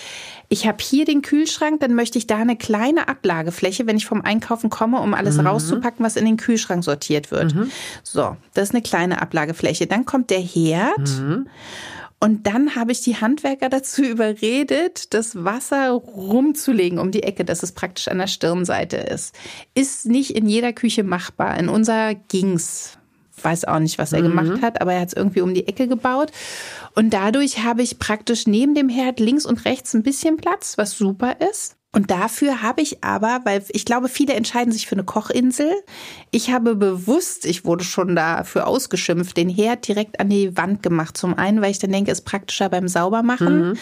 ich 0.49 0.67
habe 0.67 0.77
hier 0.81 1.05
den 1.05 1.21
Kühlschrank, 1.21 1.79
dann 1.79 1.95
möchte 1.95 2.17
ich 2.17 2.27
da 2.27 2.37
eine 2.37 2.55
kleine 2.55 3.07
Ablagefläche, 3.07 3.87
wenn 3.87 3.97
ich 3.97 4.05
vom 4.05 4.21
Einkaufen 4.21 4.69
komme, 4.69 4.99
um 4.99 5.13
alles 5.13 5.37
mhm. 5.37 5.47
rauszupacken, 5.47 6.05
was 6.05 6.15
in 6.15 6.25
den 6.25 6.37
Kühlschrank 6.37 6.83
sortiert 6.83 7.31
wird. 7.31 7.55
Mhm. 7.55 7.71
So, 8.03 8.37
das 8.53 8.69
ist 8.69 8.75
eine 8.75 8.83
kleine 8.83 9.21
Ablagefläche. 9.21 9.87
Dann 9.87 10.05
kommt 10.05 10.29
der 10.29 10.39
Herd. 10.39 11.09
Und 12.23 12.47
dann 12.47 12.77
habe 12.77 12.93
ich 12.93 13.01
die 13.01 13.17
Handwerker 13.17 13.67
dazu 13.67 14.01
überredet, 14.01 15.13
das 15.13 15.43
Wasser 15.43 15.89
rumzulegen 15.91 16.97
um 16.97 17.11
die 17.11 17.23
Ecke, 17.23 17.43
dass 17.43 17.63
es 17.63 17.73
praktisch 17.73 18.07
an 18.07 18.17
der 18.17 18.27
Stirnseite 18.27 18.95
ist. 18.95 19.35
Ist 19.75 20.05
nicht 20.05 20.31
in 20.33 20.47
jeder 20.47 20.71
Küche 20.71 21.03
machbar. 21.03 21.59
In 21.59 21.67
unserer 21.67 22.15
ging's. 22.15 22.97
Weiß 23.41 23.65
auch 23.65 23.79
nicht, 23.79 23.97
was 23.97 24.13
er 24.13 24.21
mhm. 24.21 24.29
gemacht 24.29 24.61
hat, 24.61 24.79
aber 24.79 24.93
er 24.93 25.01
hat 25.01 25.09
es 25.09 25.15
irgendwie 25.15 25.41
um 25.41 25.53
die 25.53 25.67
Ecke 25.67 25.89
gebaut. 25.89 26.31
Und 26.95 27.09
dadurch 27.09 27.61
habe 27.61 27.81
ich 27.81 27.99
praktisch 27.99 28.47
neben 28.47 28.73
dem 28.73 28.87
Herd 28.87 29.19
links 29.19 29.45
und 29.45 29.65
rechts 29.65 29.93
ein 29.93 30.03
bisschen 30.03 30.37
Platz, 30.37 30.77
was 30.77 30.97
super 30.97 31.41
ist. 31.41 31.75
Und 31.95 32.09
dafür 32.09 32.63
habe 32.63 32.81
ich 32.81 33.03
aber, 33.03 33.41
weil 33.43 33.63
ich 33.69 33.85
glaube, 33.85 34.09
viele 34.09 34.33
entscheiden 34.33 34.73
sich 34.73 34.87
für 34.87 34.95
eine 34.95 35.03
Kochinsel. 35.03 35.71
Ich 36.31 36.51
habe 36.51 36.75
bewusst, 36.75 37.45
ich 37.45 37.65
wurde 37.65 37.83
schon 37.83 38.15
dafür 38.15 38.67
ausgeschimpft, 38.67 39.37
den 39.37 39.47
Herd 39.47 39.87
direkt 39.87 40.19
an 40.19 40.27
die 40.29 40.57
Wand 40.57 40.81
gemacht. 40.81 41.15
Zum 41.15 41.37
einen, 41.37 41.61
weil 41.61 41.69
ich 41.69 41.77
dann 41.77 41.91
denke, 41.91 42.11
es 42.11 42.19
ist 42.19 42.25
praktischer 42.25 42.69
beim 42.69 42.87
Saubermachen. 42.87 43.69
Mhm. 43.69 43.77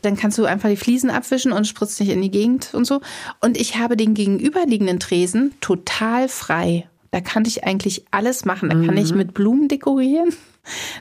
Dann 0.00 0.16
kannst 0.16 0.38
du 0.38 0.46
einfach 0.46 0.70
die 0.70 0.76
Fliesen 0.76 1.10
abwischen 1.10 1.52
und 1.52 1.66
spritzt 1.66 2.00
nicht 2.00 2.08
in 2.08 2.22
die 2.22 2.30
Gegend 2.30 2.70
und 2.72 2.86
so. 2.86 3.02
Und 3.40 3.58
ich 3.58 3.76
habe 3.76 3.98
den 3.98 4.14
gegenüberliegenden 4.14 4.98
Tresen 4.98 5.52
total 5.60 6.28
frei. 6.28 6.88
Da 7.10 7.20
kann 7.20 7.44
ich 7.44 7.64
eigentlich 7.64 8.06
alles 8.10 8.46
machen. 8.46 8.70
Da 8.70 8.76
kann 8.76 8.94
mhm. 8.94 8.96
ich 8.96 9.14
mit 9.14 9.34
Blumen 9.34 9.68
dekorieren. 9.68 10.32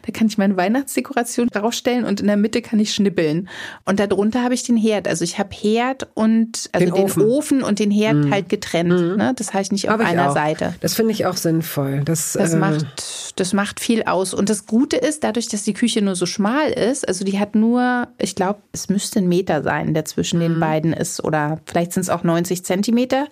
Da 0.06 0.12
kann 0.12 0.28
ich 0.28 0.38
meine 0.38 0.58
Weihnachtsdekoration 0.58 1.48
draufstellen 1.48 2.06
und 2.06 2.20
in 2.20 2.28
der 2.28 2.38
Mitte 2.38 2.62
kann 2.62 2.80
ich 2.80 2.94
schnippeln. 2.94 3.48
Und 3.86 4.00
darunter 4.00 4.44
habe 4.44 4.56
ich 4.56 4.64
den 4.64 4.78
Herd. 4.78 5.08
Also 5.08 5.24
ich 5.24 5.38
habe 5.38 5.50
Herd 5.54 6.08
und 6.16 6.70
also 6.72 6.86
den, 6.86 6.96
den 6.96 7.04
Ofen. 7.04 7.24
Ofen. 7.24 7.64
und 7.64 7.80
den 7.80 7.92
Herd 7.92 8.16
mhm. 8.16 8.32
halt 8.32 8.50
getrennt. 8.50 8.90
Mhm. 8.90 9.18
Ne? 9.18 9.34
Das 9.36 9.54
heißt 9.54 9.72
nicht 9.72 9.90
auf 9.90 10.00
einer 10.00 10.32
Seite. 10.32 10.74
Das 10.82 10.96
finde 10.96 11.12
ich 11.12 11.26
auch 11.28 11.38
sinnvoll. 11.38 12.02
Das, 12.04 12.34
das, 12.34 12.54
äh 12.54 12.58
macht, 12.58 13.40
das 13.40 13.54
macht 13.54 13.80
viel 13.80 14.04
aus. 14.04 14.34
Und 14.34 14.50
das 14.50 14.66
Gute 14.66 14.98
ist, 14.98 15.24
dadurch, 15.24 15.48
dass 15.48 15.64
die 15.64 15.74
Küche 15.74 16.02
nur 16.02 16.16
so 16.16 16.26
schmal 16.26 16.72
ist, 16.72 17.08
also 17.08 17.24
die 17.24 17.40
hat 17.40 17.54
nur, 17.54 18.08
ich 18.18 18.36
glaube, 18.36 18.62
es 18.72 18.90
müsste 18.90 19.20
ein 19.20 19.28
Meter 19.28 19.62
sein, 19.62 19.94
der 19.94 20.06
zwischen 20.06 20.40
mhm. 20.40 20.44
den 20.44 20.60
beiden 20.60 20.94
ist. 20.94 21.24
Oder 21.24 21.60
vielleicht 21.66 21.94
sind 21.94 22.02
es 22.02 22.10
auch 22.10 22.24
90 22.24 22.66
Zentimeter. 22.66 23.28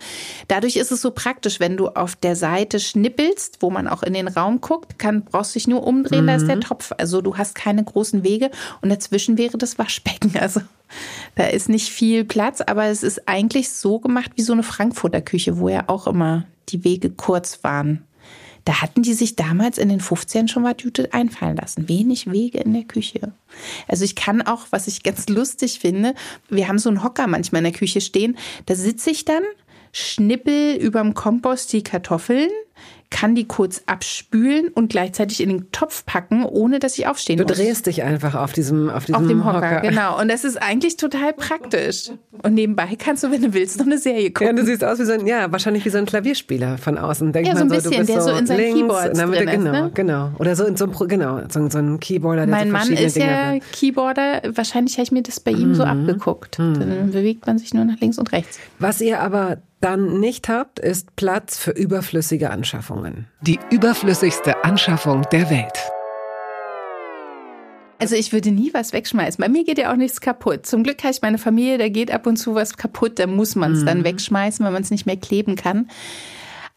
Dadurch 0.47 0.75
ist 0.75 0.91
es 0.91 1.01
so 1.01 1.09
praktisch, 1.09 1.59
wenn 1.59 1.75
du 1.75 1.87
auf 1.87 2.15
der 2.15 2.35
Seite 2.35 2.79
schnippelst, 2.79 3.57
wo 3.61 3.71
man 3.71 3.87
auch 3.87 4.03
in 4.03 4.13
den 4.13 4.27
Raum 4.27 4.61
guckt, 4.61 4.99
kann, 4.99 5.23
brauchst 5.23 5.55
dich 5.55 5.67
nur 5.67 5.85
umdrehen 5.85 6.18
stehen, 6.19 6.25
mhm. 6.25 6.27
da 6.27 6.35
ist 6.35 6.47
der 6.47 6.57
mhm. 6.57 6.61
Topf. 6.61 6.91
Also 6.97 7.21
du 7.21 7.37
hast 7.37 7.55
keine 7.55 7.83
großen 7.83 8.23
Wege 8.23 8.51
und 8.81 8.89
dazwischen 8.89 9.37
wäre 9.37 9.57
das 9.57 9.77
Waschbecken. 9.77 10.33
Also 10.39 10.61
da 11.35 11.45
ist 11.45 11.69
nicht 11.69 11.89
viel 11.89 12.23
Platz, 12.23 12.61
aber 12.61 12.85
es 12.85 13.03
ist 13.03 13.27
eigentlich 13.27 13.69
so 13.69 13.99
gemacht 13.99 14.31
wie 14.35 14.41
so 14.41 14.53
eine 14.53 14.63
Frankfurter 14.63 15.21
Küche, 15.21 15.59
wo 15.59 15.69
ja 15.69 15.83
auch 15.87 16.07
immer 16.07 16.45
die 16.69 16.83
Wege 16.83 17.11
kurz 17.11 17.63
waren. 17.63 18.03
Da 18.65 18.81
hatten 18.81 19.03
die 19.03 19.13
sich 19.13 19.35
damals 19.35 19.77
in 19.77 19.89
den 19.89 19.99
15 19.99 20.47
schon 20.47 20.63
was 20.63 20.75
Jute 20.79 21.13
einfallen 21.13 21.57
lassen. 21.57 21.89
Wenig 21.89 22.31
Wege 22.31 22.59
in 22.59 22.73
der 22.73 22.83
Küche. 22.83 23.33
Also 23.87 24.03
ich 24.03 24.15
kann 24.15 24.41
auch, 24.41 24.67
was 24.71 24.87
ich 24.87 25.03
ganz 25.03 25.27
lustig 25.27 25.79
finde, 25.79 26.13
wir 26.49 26.67
haben 26.67 26.79
so 26.79 26.89
einen 26.89 27.03
Hocker 27.03 27.27
manchmal 27.27 27.59
in 27.59 27.71
der 27.71 27.79
Küche 27.79 28.01
stehen, 28.01 28.37
da 28.65 28.75
sitze 28.75 29.11
ich 29.11 29.25
dann, 29.25 29.43
schnippel 29.91 30.75
überm 30.75 31.13
Kompost 31.13 31.73
die 31.73 31.83
Kartoffeln, 31.83 32.49
kann 33.11 33.33
die 33.33 33.47
kurz 33.47 33.81
abspülen 33.87 34.67
und 34.67 34.89
gleichzeitig 34.89 35.41
in 35.41 35.49
den 35.49 35.71
Topf 35.71 36.05
packen, 36.05 36.45
ohne 36.45 36.77
dass 36.77 36.97
ich 36.97 37.07
aufstehen 37.07 37.37
du 37.37 37.43
muss. 37.43 37.57
Du 37.57 37.63
drehst 37.63 37.87
dich 37.87 38.03
einfach 38.03 38.35
auf 38.35 38.53
diesem 38.53 38.89
auf, 38.89 39.05
diesem 39.05 39.21
auf 39.21 39.27
dem 39.27 39.45
Hocker, 39.45 39.77
Hocker, 39.77 39.81
genau. 39.81 40.19
Und 40.19 40.29
das 40.29 40.43
ist 40.43 40.61
eigentlich 40.61 40.97
total 40.97 41.33
praktisch. 41.33 42.11
Und 42.43 42.53
nebenbei 42.53 42.95
kannst 42.97 43.23
du, 43.23 43.31
wenn 43.31 43.41
du 43.41 43.53
willst, 43.53 43.79
noch 43.79 43.87
eine 43.87 43.97
Serie 43.97 44.31
gucken. 44.31 44.55
Ja, 44.55 44.61
du 44.61 44.65
siehst 44.65 44.83
aus 44.83 44.99
wie 44.99 45.05
so 45.05 45.13
ein, 45.13 45.25
ja, 45.25 45.51
wahrscheinlich 45.51 45.83
wie 45.85 45.89
so 45.89 45.97
ein 45.97 46.05
Klavierspieler 46.05 46.77
von 46.77 46.97
außen. 46.97 47.31
Denkt 47.33 47.47
ja, 47.47 47.55
so 47.55 47.63
ein 47.63 47.69
bisschen, 47.69 48.05
so, 48.05 48.13
der 48.13 48.21
so 48.21 48.29
in 48.31 48.45
seinem 48.45 48.73
Keyboard 48.75 49.17
drin 49.17 49.29
Mitte, 49.29 49.45
genau, 49.45 49.55
ist, 49.55 49.71
ne? 49.71 49.91
genau. 49.93 50.31
Oder 50.37 50.55
so 50.55 50.65
in 50.65 50.77
so 50.77 50.85
einem, 50.85 51.07
genau, 51.07 51.41
so, 51.49 51.67
so 51.69 51.77
ein 51.79 51.99
Keyboarder, 51.99 52.45
der 52.45 52.55
Mein 52.55 52.67
so 52.67 52.73
Mann 52.73 52.93
ist 52.93 53.15
Dinge 53.15 53.25
ja 53.25 53.47
hat. 53.53 53.71
Keyboarder. 53.71 54.41
Wahrscheinlich 54.53 54.93
habe 54.95 55.03
ich 55.03 55.11
mir 55.11 55.23
das 55.23 55.39
bei 55.39 55.51
ihm 55.51 55.73
so 55.73 55.83
mhm. 55.83 55.89
abgeguckt. 55.89 56.59
Mhm. 56.59 56.79
Dann 56.79 57.11
bewegt 57.11 57.47
man 57.47 57.57
sich 57.57 57.73
nur 57.73 57.85
nach 57.85 57.99
links 57.99 58.19
und 58.19 58.31
rechts. 58.31 58.59
Was 58.77 59.01
ihr 59.01 59.19
aber 59.19 59.57
dann 59.81 60.19
nicht 60.19 60.49
habt, 60.49 60.79
ist 60.79 61.15
Platz 61.15 61.57
für 61.57 61.71
überflüssige 61.71 62.49
Anschaffungen. 62.49 63.27
Die 63.41 63.59
überflüssigste 63.69 64.63
Anschaffung 64.63 65.25
der 65.31 65.49
Welt. 65.49 65.91
Also 67.99 68.15
ich 68.15 68.31
würde 68.31 68.51
nie 68.51 68.73
was 68.73 68.93
wegschmeißen. 68.93 69.41
Bei 69.41 69.49
mir 69.49 69.65
geht 69.65 69.77
ja 69.77 69.91
auch 69.91 69.97
nichts 69.97 70.21
kaputt. 70.21 70.65
Zum 70.65 70.83
Glück 70.83 71.03
habe 71.03 71.11
ich 71.11 71.21
meine 71.21 71.37
Familie, 71.37 71.77
da 71.77 71.89
geht 71.89 72.11
ab 72.11 72.27
und 72.27 72.37
zu 72.37 72.55
was 72.55 72.77
kaputt, 72.77 73.19
da 73.19 73.27
muss 73.27 73.55
man 73.55 73.73
es 73.73 73.81
mhm. 73.81 73.85
dann 73.85 74.03
wegschmeißen, 74.05 74.65
wenn 74.65 74.71
man 74.71 74.83
es 74.83 74.91
nicht 74.91 75.05
mehr 75.05 75.17
kleben 75.17 75.55
kann. 75.55 75.89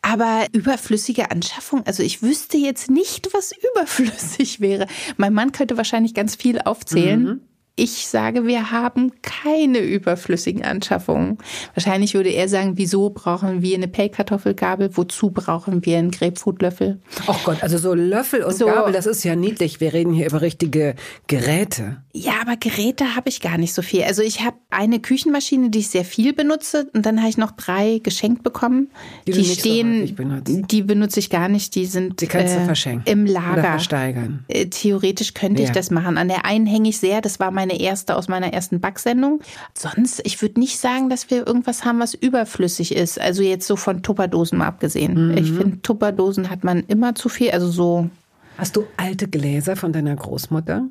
Aber 0.03 0.47
überflüssige 0.51 1.31
Anschaffung, 1.31 1.87
also 1.87 2.03
ich 2.03 2.23
wüsste 2.23 2.57
jetzt 2.57 2.91
nicht, 2.91 3.33
was 3.33 3.53
überflüssig 3.73 4.61
wäre. 4.61 4.89
Mein 5.17 5.33
Mann 5.33 5.53
könnte 5.53 5.77
wahrscheinlich 5.77 6.13
ganz 6.13 6.35
viel 6.35 6.61
aufzählen. 6.61 7.23
Mhm. 7.23 7.41
Ich 7.75 8.07
sage, 8.07 8.47
wir 8.47 8.71
haben 8.71 9.13
keine 9.23 9.79
überflüssigen 9.79 10.63
Anschaffungen. 10.63 11.39
Wahrscheinlich 11.75 12.13
würde 12.13 12.29
er 12.29 12.47
sagen, 12.47 12.73
wieso 12.77 13.09
brauchen 13.09 13.63
wir 13.63 13.75
eine 13.75 13.89
Pellkartoffelgabel? 13.89 14.91
Wozu 14.95 15.31
brauchen 15.31 15.85
wir 15.87 15.97
einen 15.97 16.11
Grapefruitlöffel? 16.11 17.01
Oh 17.27 17.35
Gott, 17.45 17.63
also 17.63 17.79
so 17.79 17.95
Löffel 17.95 18.45
und 18.45 18.55
so. 18.55 18.67
Gabel, 18.67 18.93
das 18.93 19.07
ist 19.07 19.25
ja 19.25 19.37
niedlich. 19.37 19.81
Wir 19.81 19.95
reden 19.95 20.13
hier 20.13 20.27
über 20.27 20.43
richtige 20.43 20.97
Geräte. 21.29 22.03
Ja, 22.13 22.35
aber 22.43 22.59
Geräte 22.59 23.17
habe 23.17 23.31
ich 23.31 23.41
gar 23.41 23.57
nicht 23.57 23.73
so 23.73 23.81
viel. 23.81 24.03
Also 24.03 24.21
ich 24.21 24.45
habe 24.45 24.57
eine 24.69 25.01
Küchenmaschine, 25.01 25.71
die 25.71 25.79
ich 25.79 25.89
sehr 25.89 26.05
viel 26.05 26.35
benutze 26.35 26.91
und 26.93 27.07
dann 27.07 27.21
habe 27.21 27.31
ich 27.31 27.39
noch 27.39 27.53
drei 27.53 28.01
geschenkt 28.03 28.43
bekommen. 28.43 28.91
Die, 29.27 29.33
die 29.33 29.45
stehen, 29.47 30.07
so 30.07 30.61
die 30.61 30.83
benutze 30.83 31.21
ich 31.21 31.31
gar 31.31 31.49
nicht. 31.49 31.75
Die 31.75 31.87
sind 31.87 32.21
die 32.21 32.27
kannst 32.27 32.55
äh, 32.55 32.59
du 32.59 32.65
verschenken 32.67 33.11
im 33.11 33.25
Lager. 33.25 33.53
Oder 33.53 33.63
versteigern. 33.63 34.45
Äh, 34.49 34.67
theoretisch 34.67 35.33
könnte 35.33 35.63
ja. 35.63 35.69
ich 35.69 35.75
das 35.75 35.91
machen. 35.91 36.19
An 36.19 36.29
der 36.29 36.45
einen 36.45 36.67
hänge 36.67 36.91
ich 36.91 36.99
sehr. 36.99 37.23
Das 37.23 37.41
war 37.41 37.51
mein 37.51 37.62
meine 37.63 37.81
erste 37.81 38.17
aus 38.17 38.29
meiner 38.29 38.53
ersten 38.53 38.81
Backsendung. 38.81 39.41
Sonst, 39.73 40.21
ich 40.25 40.43
würde 40.43 40.59
nicht 40.59 40.79
sagen, 40.79 41.09
dass 41.09 41.31
wir 41.31 41.47
irgendwas 41.47 41.85
haben, 41.85 42.01
was 42.01 42.15
überflüssig 42.15 42.95
ist. 42.95 43.21
Also 43.21 43.43
jetzt 43.43 43.67
so 43.67 43.77
von 43.77 44.03
Tupperdosen 44.03 44.59
mal 44.59 44.67
abgesehen. 44.67 45.29
Mhm. 45.29 45.37
Ich 45.37 45.53
finde, 45.53 45.81
Tupperdosen 45.83 46.51
hat 46.51 46.65
man 46.65 46.81
immer 46.89 47.15
zu 47.15 47.29
viel. 47.29 47.53
Also 47.53 47.71
so. 47.71 48.11
Hast 48.59 48.77
du 48.77 48.85
alte 48.97 49.29
Gläser 49.29 49.77
von 49.77 49.93
deiner 49.93 50.17
Großmutter? 50.17 50.89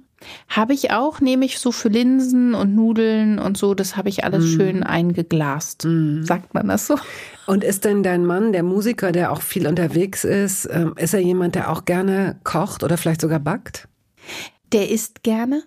Habe 0.47 0.74
ich 0.74 0.91
auch, 0.91 1.19
nehme 1.19 1.45
ich 1.45 1.59
so 1.59 1.72
für 1.72 1.89
Linsen 1.89 2.53
und 2.53 2.74
Nudeln 2.74 3.38
und 3.38 3.57
so, 3.57 3.74
das 3.74 3.97
habe 3.97 4.07
ich 4.07 4.24
alles 4.24 4.45
mm. 4.45 4.55
schön 4.55 4.84
eingeglast. 4.84 5.86
Mm. 5.86 6.22
Sagt 6.22 6.53
man 6.53 6.67
das 6.67 6.86
so? 6.86 6.95
Und 7.47 7.63
ist 7.63 7.86
denn 7.86 8.03
dein 8.03 8.26
Mann, 8.26 8.51
der 8.51 8.61
Musiker, 8.61 9.11
der 9.11 9.32
auch 9.32 9.41
viel 9.41 9.65
unterwegs 9.65 10.24
ist, 10.24 10.69
ähm, 10.72 10.93
ist 10.95 11.15
er 11.15 11.22
jemand, 11.22 11.55
der 11.55 11.72
auch 11.72 11.86
gerne 11.86 12.39
kocht 12.43 12.84
oder 12.84 12.97
vielleicht 12.97 13.22
sogar 13.22 13.39
backt? 13.39 13.88
Der 14.72 14.89
isst 14.89 15.24
gerne. 15.24 15.63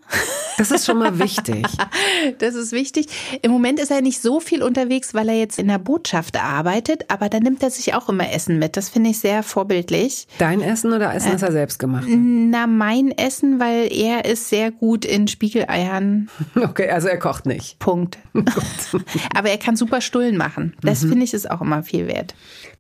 Das 0.57 0.71
ist 0.71 0.87
schon 0.87 0.99
mal 0.99 1.19
wichtig. 1.19 1.67
das 2.39 2.55
ist 2.55 2.73
wichtig. 2.73 3.07
Im 3.43 3.51
Moment 3.51 3.81
ist 3.81 3.91
er 3.91 4.01
nicht 4.01 4.23
so 4.23 4.41
viel 4.41 4.63
unterwegs, 4.63 5.13
weil 5.15 5.29
er 5.29 5.39
jetzt 5.39 5.59
in 5.59 5.69
der 5.69 5.79
Botschaft 5.79 6.41
arbeitet, 6.41 7.11
aber 7.11 7.29
da 7.29 7.41
nimmt 7.41 7.63
er 7.63 7.71
sich 7.71 7.95
auch 7.95 8.09
immer 8.09 8.33
Essen 8.33 8.59
mit. 8.59 8.77
Das 8.77 8.89
finde 8.89 9.11
ich 9.11 9.19
sehr 9.19 9.43
vorbildlich. 9.43 10.27
Dein 10.39 10.63
Essen 10.63 10.93
oder 10.93 11.13
Essen, 11.15 11.33
das 11.33 11.43
er 11.43 11.53
selbst 11.53 11.79
gemacht? 11.79 12.07
Na, 12.09 12.67
mein 12.67 13.11
Essen, 13.11 13.61
weil 13.61 13.93
er 13.93 14.25
ist 14.25 14.49
sehr 14.49 14.71
gut 14.71 15.05
in 15.05 15.29
Spiegeleiern. 15.29 16.29
Okay, 16.55 16.89
also 16.89 17.09
er 17.09 17.19
kocht 17.19 17.47
nicht. 17.47 17.79
Punkt. 17.79 18.19
aber 19.35 19.51
er 19.51 19.59
kann 19.59 19.77
super 19.77 20.01
Stullen 20.01 20.37
machen. 20.37 20.75
Das 20.83 21.03
mhm. 21.03 21.09
finde 21.11 21.25
ich 21.25 21.35
ist 21.35 21.51
auch 21.51 21.61
immer 21.61 21.83
viel 21.83 22.07
wert. 22.07 22.35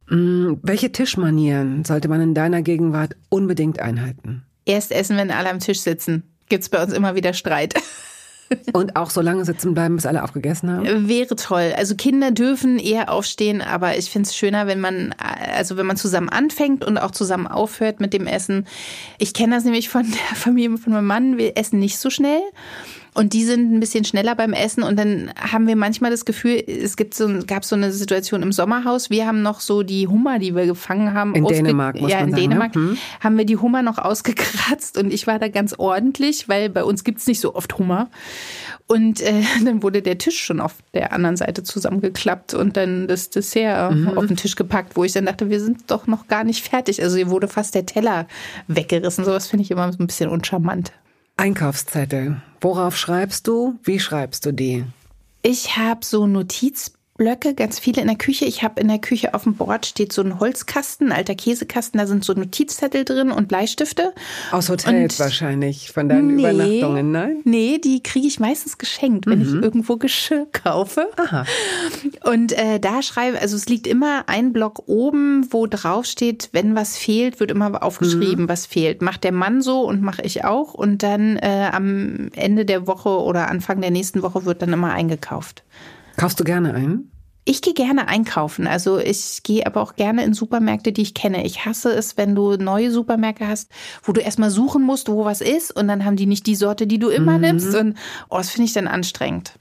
Mm, 0.09 0.55
welche 0.63 0.91
Tischmanieren 0.93 1.85
sollte 1.85 2.09
man 2.09 2.21
in 2.21 2.35
deiner 2.35 2.63
Gegenwart 2.63 3.17
unbedingt 3.29 3.81
einhalten? 3.81 4.45
Erst 4.67 4.93
essen, 4.93 5.17
wenn 5.17 5.31
alle 5.31 5.51
am 5.51 5.59
Tisch 5.59 5.81
sitzen. 5.81 6.23
Gibt's 6.49 6.69
bei 6.69 6.83
uns 6.83 6.93
immer 6.93 7.15
wieder 7.15 7.33
Streit. 7.33 7.75
Und 8.73 8.97
auch 8.97 9.11
so 9.11 9.21
lange 9.21 9.45
sitzen 9.45 9.75
bleiben, 9.75 9.97
bis 9.97 10.07
alle 10.07 10.23
aufgegessen 10.23 10.71
haben? 10.71 11.09
Wäre 11.09 11.35
toll. 11.35 11.73
Also 11.77 11.95
Kinder 11.95 12.31
dürfen 12.31 12.79
eher 12.79 13.11
aufstehen, 13.11 13.63
aber 13.63 13.97
ich 13.97 14.11
finde 14.11 14.29
es 14.29 14.37
schöner, 14.37 14.67
wenn 14.67 14.81
man, 14.81 15.15
also 15.19 15.77
wenn 15.77 15.87
man 15.87 15.97
zusammen 15.97 16.29
anfängt 16.29 16.85
und 16.85 16.99
auch 16.99 17.11
zusammen 17.11 17.47
aufhört 17.47 18.01
mit 18.01 18.13
dem 18.13 18.27
Essen. 18.27 18.67
Ich 19.19 19.33
kenne 19.33 19.57
das 19.57 19.65
nämlich 19.65 19.89
von 19.89 20.03
der 20.03 20.37
Familie 20.37 20.77
von 20.79 20.93
meinem 20.93 21.07
Mann. 21.07 21.39
Wir 21.39 21.57
essen 21.57 21.79
nicht 21.79 21.99
so 21.99 22.11
schnell. 22.11 22.43
Und 23.15 23.33
die 23.33 23.45
sind 23.45 23.73
ein 23.73 23.79
bisschen 23.79 24.05
schneller 24.05 24.35
beim 24.35 24.53
Essen 24.53 24.83
und 24.83 24.99
dann 24.99 25.31
haben 25.39 25.69
wir 25.69 25.77
manchmal 25.77 26.11
das 26.11 26.25
Gefühl, 26.25 26.63
es 26.67 26.97
gibt 26.97 27.15
so, 27.15 27.29
gab 27.47 27.65
so 27.65 27.77
eine 27.77 27.93
Situation 27.93 28.43
im 28.43 28.51
Sommerhaus. 28.51 29.09
Wir 29.09 29.25
haben 29.27 29.41
noch 29.41 29.61
so 29.61 29.85
die 29.85 30.09
Hummer, 30.09 30.41
die 30.41 30.57
wir 30.57 30.67
gefangen 30.67 31.15
haben. 31.15 31.33
In 31.37 31.45
Dänemark, 31.45 32.01
muss 32.01 32.11
ja, 32.11 32.19
man 32.19 32.31
in 32.31 32.31
sagen, 32.33 32.43
ne? 32.43 32.49
Dänemark 32.49 32.75
hm? 32.75 32.99
haben 33.21 33.39
wir 33.39 33.45
die 33.45 33.57
Hummer 33.57 33.83
noch 33.83 33.99
ausgekratzt 33.99 34.99
und 34.99 35.13
ich 35.13 35.29
war 35.29 35.39
da 35.39 35.47
ganz 35.47 35.75
ordentlich, 35.79 36.49
weil 36.49 36.69
bei 36.71 36.83
uns 36.83 37.05
gibt's 37.05 37.29
nicht 37.29 37.39
so 37.39 37.55
oft 37.55 37.79
Hummer. 37.79 38.11
Und 38.89 39.21
äh, 39.21 39.43
dann 39.65 39.85
wurde 39.85 40.03
der 40.03 40.19
Tisch 40.19 40.43
schon 40.43 40.61
auf 40.61 40.75
der 40.93 41.13
anderen 41.13 41.37
Seite 41.37 41.63
zusammengeklappt 41.63 42.53
und 42.53 42.77
dann 42.77 43.07
das 43.07 43.31
Dessert 43.31 43.95
mhm. 43.95 44.19
auf 44.19 44.27
den 44.27 44.37
Tisch 44.37 44.57
gepackt, 44.57 44.97
wo 44.97 45.05
ich 45.05 45.13
dann 45.13 45.27
dachte, 45.27 45.51
wir 45.51 45.61
sind 45.61 45.89
doch 45.91 46.09
noch 46.09 46.27
gar 46.27 46.43
nicht 46.43 46.69
fertig. 46.69 47.01
Also 47.01 47.17
hier 47.17 47.31
wurde 47.31 47.47
fast 47.47 47.77
der 47.77 47.87
Teller 47.87 48.27
weggerissen. 48.67 49.25
Sowas 49.25 49.47
finde 49.47 49.63
ich 49.63 49.71
immer 49.71 49.93
so 49.93 49.99
ein 50.03 50.07
bisschen 50.09 50.29
uncharmant. 50.29 50.93
Einkaufszettel. 51.37 52.43
Worauf 52.65 52.97
schreibst 52.97 53.47
du? 53.47 53.79
Wie 53.83 54.01
schreibst 54.01 54.47
du 54.47 54.53
die? 54.55 54.87
Ich 55.43 55.77
habe 55.77 56.03
so 56.03 56.27
Notiz 56.27 56.95
Blöcke, 57.17 57.55
ganz 57.55 57.79
viele 57.79 58.03
in 58.03 58.09
der 58.09 58.17
Küche. 58.17 58.45
Ich 58.45 58.65
habe 58.65 58.81
in 58.81 58.89
der 58.89 58.99
Küche 58.99 59.35
auf 59.35 59.45
dem 59.45 59.55
Board 59.55 59.87
steht 59.87 60.13
so 60.13 60.21
ein 60.21 60.41
Holzkasten, 60.41 61.13
ein 61.13 61.17
alter 61.17 61.37
Käsekasten, 61.37 61.99
da 61.99 62.09
sind 62.09 62.25
so 62.25 62.33
Notizzettel 62.33 63.05
drin 63.05 63.31
und 63.31 63.47
Bleistifte. 63.47 64.13
Aus 64.51 64.69
Hotels 64.69 65.15
und 65.15 65.21
wahrscheinlich, 65.21 65.93
von 65.93 66.09
deinen 66.09 66.35
nee, 66.35 66.43
Übernachtungen, 66.43 67.13
nein? 67.13 67.37
Nee, 67.45 67.79
die 67.79 68.03
kriege 68.03 68.27
ich 68.27 68.41
meistens 68.41 68.79
geschenkt, 68.79 69.29
wenn 69.29 69.39
mhm. 69.39 69.45
ich 69.45 69.55
irgendwo 69.63 69.97
Geschirr 69.97 70.49
kaufe. 70.53 71.07
Aha. 71.17 71.45
Und 72.25 72.51
äh, 72.51 72.81
da 72.81 73.01
schreibe, 73.01 73.41
also 73.41 73.55
es 73.55 73.67
liegt 73.67 73.87
immer 73.87 74.25
ein 74.29 74.53
Block 74.53 74.83
oben, 74.87 75.47
wo 75.51 75.69
drauf 75.69 76.07
steht, 76.07 76.49
wenn 76.51 76.75
was 76.75 76.97
fehlt, 76.97 77.39
wird 77.39 77.53
immer 77.53 77.81
aufgeschrieben, 77.85 78.47
mhm. 78.47 78.49
was 78.49 78.67
fehlt. 78.67 79.03
Macht 79.03 79.23
der 79.23 79.33
Mann 79.33 79.63
so 79.63 79.83
und 79.83 80.03
mache 80.03 80.23
ich 80.23 80.45
auch. 80.45 80.75
Und 80.75 81.05
dann 81.05 81.37
äh, 81.37 81.71
am 81.71 82.33
Ende 82.35 82.65
der 82.65 82.89
Woche 82.89 83.11
oder 83.11 83.49
Anfang 83.49 83.81
der 83.81 83.93
nächsten 83.93 84.23
Woche 84.23 84.45
wird 84.45 84.63
dann 84.63 84.73
immer 84.73 84.93
eingekauft. 84.93 85.63
Kaufst 86.17 86.39
du 86.41 86.45
gerne 86.45 86.75
ein? 86.75 87.11
Ich 87.47 87.61
gehe 87.61 87.75
gerne 87.75 88.09
einkaufen. 88.09 88.67
Also 88.67 88.99
ich 88.99 89.43
gehe 89.43 89.67
aber 89.67 89.83
auch 89.83 89.97
gerne 89.97 90.25
in 90.25 90.33
Supermärkte, 90.33 90.93
die 90.93 91.03
ich 91.03 91.13
kenne. 91.13 91.45
Ich 91.45 91.67
hasse 91.67 91.93
es, 91.93 92.17
wenn 92.17 92.35
du 92.35 92.57
neue 92.57 92.91
Supermärkte 92.91 93.47
hast, 93.47 93.71
wo 94.03 94.13
du 94.13 94.23
erstmal 94.23 94.51
suchen 94.51 94.83
musst, 94.83 95.09
wo 95.09 95.27
was 95.27 95.43
ist 95.43 95.71
und 95.71 95.89
dann 95.89 96.07
haben 96.07 96.17
die 96.17 96.27
nicht 96.27 96.47
die 96.47 96.55
Sorte, 96.55 96.87
die 96.87 96.99
du 96.99 97.11
immer 97.11 97.35
mhm. 97.35 97.41
nimmst. 97.43 97.75
Und 97.75 97.99
oh, 98.31 98.39
das 98.39 98.51
finde 98.51 98.67
ich 98.67 98.73
dann 98.73 98.89
anstrengend. 98.89 99.59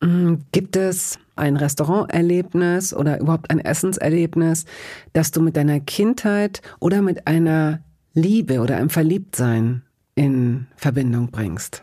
Mhm. 0.00 0.44
Gibt 0.52 0.76
es 0.76 1.18
ein 1.34 1.56
Restauranterlebnis 1.56 2.94
oder 2.94 3.18
überhaupt 3.18 3.50
ein 3.50 3.58
Essenserlebnis, 3.58 4.64
das 5.12 5.32
du 5.32 5.40
mit 5.40 5.56
deiner 5.56 5.80
Kindheit 5.80 6.62
oder 6.78 7.02
mit 7.02 7.26
einer 7.26 7.80
Liebe 8.12 8.60
oder 8.60 8.76
einem 8.76 8.90
Verliebtsein 8.90 9.82
in 10.14 10.68
Verbindung 10.76 11.32
bringst? 11.32 11.82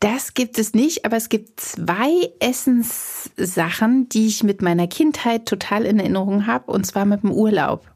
Das 0.00 0.34
gibt 0.34 0.58
es 0.58 0.74
nicht, 0.74 1.04
aber 1.04 1.16
es 1.16 1.28
gibt 1.28 1.58
zwei 1.60 2.30
Essenssachen, 2.38 4.08
die 4.08 4.26
ich 4.26 4.42
mit 4.42 4.60
meiner 4.60 4.86
Kindheit 4.86 5.46
total 5.46 5.86
in 5.86 5.98
Erinnerung 5.98 6.46
habe, 6.46 6.70
und 6.70 6.84
zwar 6.84 7.06
mit 7.06 7.22
dem 7.22 7.32
Urlaub. 7.32 7.90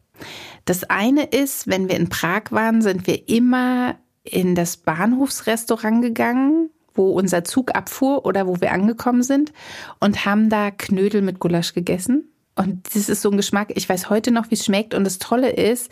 Das 0.64 0.84
eine 0.84 1.24
ist, 1.24 1.68
wenn 1.68 1.88
wir 1.88 1.96
in 1.96 2.08
Prag 2.08 2.44
waren, 2.50 2.82
sind 2.82 3.06
wir 3.06 3.28
immer 3.28 3.96
in 4.22 4.54
das 4.54 4.76
Bahnhofsrestaurant 4.78 6.02
gegangen, 6.02 6.70
wo 6.94 7.10
unser 7.10 7.44
Zug 7.44 7.74
abfuhr 7.74 8.24
oder 8.24 8.46
wo 8.46 8.60
wir 8.60 8.72
angekommen 8.72 9.22
sind 9.22 9.52
und 9.98 10.24
haben 10.24 10.50
da 10.50 10.70
Knödel 10.70 11.22
mit 11.22 11.38
Gulasch 11.38 11.74
gegessen. 11.74 12.30
Und 12.56 12.94
das 12.94 13.08
ist 13.08 13.22
so 13.22 13.30
ein 13.30 13.36
Geschmack, 13.36 13.72
ich 13.74 13.88
weiß 13.88 14.10
heute 14.10 14.30
noch, 14.30 14.50
wie 14.50 14.54
es 14.54 14.64
schmeckt. 14.64 14.94
Und 14.94 15.04
das 15.04 15.18
Tolle 15.18 15.50
ist, 15.50 15.90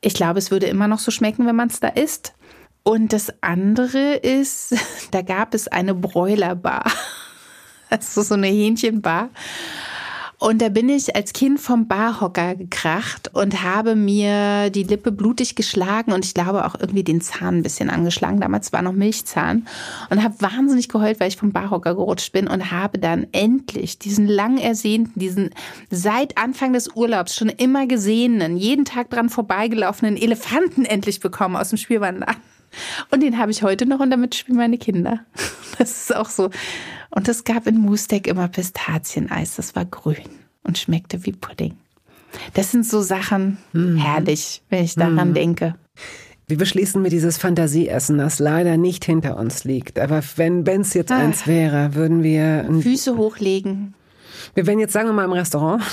ich 0.00 0.14
glaube, 0.14 0.38
es 0.38 0.50
würde 0.50 0.66
immer 0.66 0.88
noch 0.88 0.98
so 0.98 1.10
schmecken, 1.10 1.46
wenn 1.46 1.56
man 1.56 1.68
es 1.68 1.80
da 1.80 1.88
isst. 1.88 2.34
Und 2.82 3.12
das 3.12 3.32
andere 3.42 4.14
ist, 4.14 4.74
da 5.10 5.22
gab 5.22 5.54
es 5.54 5.68
eine 5.68 5.94
Bräulerbar. 5.94 6.84
Also 7.92 8.22
so 8.22 8.34
eine 8.34 8.46
Hähnchenbar. 8.46 9.30
Und 10.40 10.62
da 10.62 10.70
bin 10.70 10.88
ich 10.88 11.14
als 11.14 11.34
Kind 11.34 11.60
vom 11.60 11.86
Barhocker 11.86 12.54
gekracht 12.54 13.30
und 13.34 13.62
habe 13.62 13.94
mir 13.94 14.70
die 14.70 14.84
Lippe 14.84 15.12
blutig 15.12 15.54
geschlagen 15.54 16.12
und 16.12 16.24
ich 16.24 16.32
glaube 16.32 16.64
auch 16.64 16.74
irgendwie 16.80 17.04
den 17.04 17.20
Zahn 17.20 17.58
ein 17.58 17.62
bisschen 17.62 17.90
angeschlagen. 17.90 18.40
Damals 18.40 18.72
war 18.72 18.80
noch 18.80 18.94
Milchzahn. 18.94 19.66
Und 20.08 20.24
habe 20.24 20.40
wahnsinnig 20.40 20.88
geheult, 20.88 21.20
weil 21.20 21.28
ich 21.28 21.36
vom 21.36 21.52
Barhocker 21.52 21.94
gerutscht 21.94 22.32
bin 22.32 22.48
und 22.48 22.70
habe 22.70 22.98
dann 22.98 23.26
endlich 23.32 23.98
diesen 23.98 24.26
lang 24.26 24.56
ersehnten, 24.56 25.20
diesen 25.20 25.50
seit 25.90 26.38
Anfang 26.38 26.72
des 26.72 26.88
Urlaubs 26.96 27.36
schon 27.36 27.50
immer 27.50 27.86
gesehenen, 27.86 28.56
jeden 28.56 28.86
Tag 28.86 29.10
dran 29.10 29.28
vorbeigelaufenen 29.28 30.16
Elefanten 30.16 30.86
endlich 30.86 31.20
bekommen 31.20 31.56
aus 31.56 31.68
dem 31.68 31.76
Spielwarenladen. 31.76 32.49
Und 33.10 33.22
den 33.22 33.38
habe 33.38 33.50
ich 33.50 33.62
heute 33.62 33.86
noch 33.86 34.00
und 34.00 34.10
damit 34.10 34.34
spielen 34.34 34.58
meine 34.58 34.78
Kinder. 34.78 35.20
Das 35.78 35.92
ist 35.92 36.14
auch 36.14 36.28
so. 36.28 36.50
Und 37.08 37.26
es 37.26 37.44
gab 37.44 37.66
in 37.66 37.78
Moostek 37.78 38.26
immer 38.26 38.48
Pistazieneis. 38.48 39.56
Das 39.56 39.74
war 39.74 39.86
grün 39.86 40.28
und 40.62 40.76
schmeckte 40.76 41.24
wie 41.24 41.32
Pudding. 41.32 41.78
Das 42.52 42.70
sind 42.70 42.84
so 42.84 43.00
Sachen 43.00 43.56
mhm. 43.72 43.96
herrlich, 43.96 44.62
wenn 44.68 44.84
ich 44.84 44.94
daran 44.94 45.30
mhm. 45.30 45.34
denke. 45.34 45.74
Wir 46.48 46.58
beschließen 46.58 47.00
mit 47.00 47.12
dieses 47.12 47.38
Fantasieessen, 47.38 48.18
das 48.18 48.40
leider 48.40 48.76
nicht 48.76 49.04
hinter 49.04 49.38
uns 49.38 49.64
liegt. 49.64 49.98
Aber 49.98 50.22
wenn 50.36 50.66
es 50.66 50.92
jetzt 50.92 51.12
ah. 51.12 51.18
eins 51.18 51.46
wäre, 51.46 51.94
würden 51.94 52.22
wir. 52.22 52.68
Füße 52.82 53.16
hochlegen. 53.16 53.94
Wir 54.54 54.66
wären 54.66 54.80
jetzt, 54.80 54.92
sagen 54.92 55.08
wir 55.08 55.12
mal, 55.12 55.24
im 55.24 55.32
Restaurant. 55.32 55.82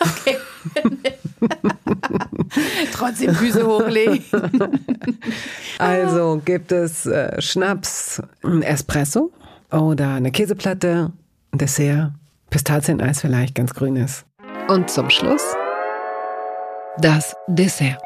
Okay. 0.00 0.36
Trotzdem 2.92 3.34
Füße 3.34 3.66
hochlegen. 3.66 4.24
also 5.78 6.40
gibt 6.44 6.72
es 6.72 7.06
äh, 7.06 7.40
Schnaps, 7.40 8.22
ein 8.42 8.62
Espresso 8.62 9.32
oder 9.70 10.14
eine 10.14 10.30
Käseplatte, 10.30 11.12
ein 11.52 11.58
Dessert, 11.58 12.12
Pistazieneis 12.50 13.20
vielleicht, 13.20 13.54
ganz 13.54 13.74
grünes. 13.74 14.24
Und 14.68 14.90
zum 14.90 15.10
Schluss 15.10 15.42
das 16.98 17.34
Dessert. 17.46 18.00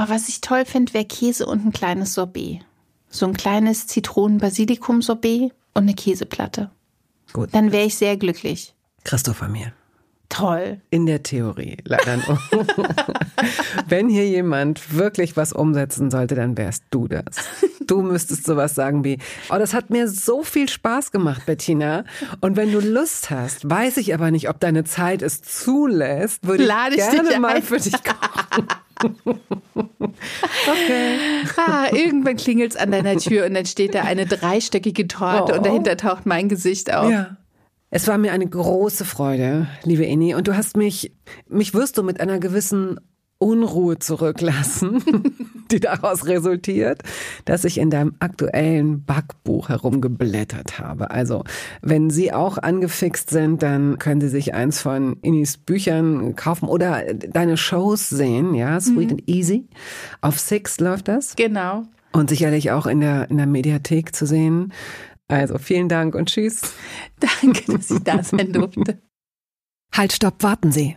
Oh, 0.00 0.04
was 0.06 0.28
ich 0.28 0.40
toll 0.40 0.64
finde, 0.64 0.94
wäre 0.94 1.04
Käse 1.04 1.46
und 1.46 1.66
ein 1.66 1.72
kleines 1.72 2.14
Sorbet. 2.14 2.60
So 3.10 3.26
ein 3.26 3.36
kleines 3.36 3.86
Zitronen-Basilikum-Sorbet 3.88 5.52
und 5.74 5.82
eine 5.82 5.94
Käseplatte. 5.94 6.70
Gut. 7.32 7.50
Dann 7.52 7.72
wäre 7.72 7.86
ich 7.86 7.96
sehr 7.96 8.16
glücklich. 8.16 8.74
Christopher 9.04 9.48
mir. 9.48 9.72
Toll. 10.28 10.82
In 10.90 11.06
der 11.06 11.22
Theorie, 11.22 11.78
leider 11.84 12.18
nur. 12.18 12.38
Wenn 13.88 14.10
hier 14.10 14.28
jemand 14.28 14.94
wirklich 14.94 15.36
was 15.36 15.54
umsetzen 15.54 16.10
sollte, 16.10 16.34
dann 16.34 16.58
wärst 16.58 16.84
du 16.90 17.08
das. 17.08 17.24
Du 17.86 18.02
müsstest 18.02 18.44
sowas 18.44 18.74
sagen 18.74 19.04
wie, 19.04 19.18
oh, 19.48 19.56
das 19.58 19.72
hat 19.72 19.88
mir 19.88 20.06
so 20.06 20.42
viel 20.42 20.68
Spaß 20.68 21.12
gemacht, 21.12 21.46
Bettina. 21.46 22.04
Und 22.42 22.56
wenn 22.56 22.70
du 22.70 22.80
Lust 22.80 23.30
hast, 23.30 23.68
weiß 23.68 23.96
ich 23.96 24.12
aber 24.12 24.30
nicht, 24.30 24.50
ob 24.50 24.60
deine 24.60 24.84
Zeit 24.84 25.22
es 25.22 25.40
zulässt, 25.40 26.46
würde 26.46 26.64
Lade 26.64 26.96
ich 26.96 27.10
gerne 27.10 27.40
mal 27.40 27.62
für 27.62 27.78
dich 27.78 27.94
kochen. 28.04 28.68
okay. 30.66 31.18
Ah, 31.56 31.86
irgendwann 31.92 32.36
klingelt 32.36 32.72
es 32.72 32.76
an 32.76 32.90
deiner 32.90 33.16
Tür 33.16 33.46
und 33.46 33.54
dann 33.54 33.64
steht 33.64 33.94
da 33.94 34.02
eine 34.02 34.26
dreistöckige 34.26 35.08
Torte 35.08 35.54
oh. 35.54 35.56
und 35.56 35.64
dahinter 35.64 35.96
taucht 35.96 36.26
mein 36.26 36.50
Gesicht 36.50 36.92
auf. 36.92 37.10
Ja. 37.10 37.37
Es 37.90 38.06
war 38.06 38.18
mir 38.18 38.32
eine 38.32 38.46
große 38.46 39.06
Freude, 39.06 39.66
liebe 39.82 40.04
Inni, 40.04 40.34
und 40.34 40.46
du 40.46 40.56
hast 40.56 40.76
mich, 40.76 41.12
mich 41.48 41.72
wirst 41.72 41.96
du 41.96 42.02
mit 42.02 42.20
einer 42.20 42.38
gewissen 42.38 43.00
Unruhe 43.38 43.98
zurücklassen, 43.98 45.02
die 45.70 45.80
daraus 45.80 46.26
resultiert, 46.26 47.02
dass 47.46 47.64
ich 47.64 47.78
in 47.78 47.88
deinem 47.88 48.14
aktuellen 48.18 49.04
Backbuch 49.04 49.70
herumgeblättert 49.70 50.78
habe. 50.78 51.12
Also, 51.12 51.44
wenn 51.80 52.10
Sie 52.10 52.32
auch 52.32 52.58
angefixt 52.58 53.30
sind, 53.30 53.62
dann 53.62 53.98
können 53.98 54.20
Sie 54.20 54.28
sich 54.28 54.52
eins 54.52 54.82
von 54.82 55.16
Innis 55.22 55.56
Büchern 55.56 56.36
kaufen 56.36 56.68
oder 56.68 57.14
deine 57.14 57.56
Shows 57.56 58.10
sehen, 58.10 58.54
ja, 58.54 58.78
Sweet 58.80 58.96
mhm. 59.06 59.10
and 59.12 59.28
Easy. 59.28 59.68
Auf 60.20 60.38
Six 60.38 60.78
läuft 60.80 61.08
das. 61.08 61.36
Genau. 61.36 61.84
Und 62.12 62.30
sicherlich 62.30 62.70
auch 62.70 62.86
in 62.86 63.00
der, 63.00 63.30
in 63.30 63.36
der 63.36 63.46
Mediathek 63.46 64.14
zu 64.14 64.26
sehen. 64.26 64.72
Also 65.28 65.58
vielen 65.58 65.88
Dank 65.88 66.14
und 66.14 66.30
tschüss. 66.30 66.74
Danke, 67.20 67.72
dass 67.72 67.90
ich 67.90 68.02
da 68.02 68.22
sein 68.22 68.52
durfte. 68.52 69.02
Halt, 69.94 70.12
stopp, 70.12 70.42
warten 70.42 70.72
Sie. 70.72 70.96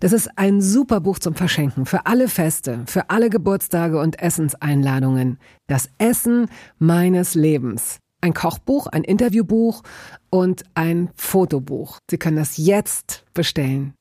Das 0.00 0.12
ist 0.12 0.30
ein 0.36 0.60
super 0.60 1.00
Buch 1.00 1.18
zum 1.18 1.34
Verschenken 1.34 1.86
für 1.86 2.06
alle 2.06 2.28
Feste, 2.28 2.84
für 2.86 3.10
alle 3.10 3.30
Geburtstage 3.30 4.00
und 4.00 4.20
Essenseinladungen. 4.20 5.38
Das 5.66 5.88
Essen 5.98 6.48
meines 6.78 7.34
Lebens. 7.34 7.98
Ein 8.20 8.34
Kochbuch, 8.34 8.88
ein 8.88 9.04
Interviewbuch 9.04 9.82
und 10.30 10.64
ein 10.74 11.10
Fotobuch. 11.14 12.00
Sie 12.10 12.18
können 12.18 12.36
das 12.36 12.56
jetzt 12.56 13.24
bestellen. 13.34 13.94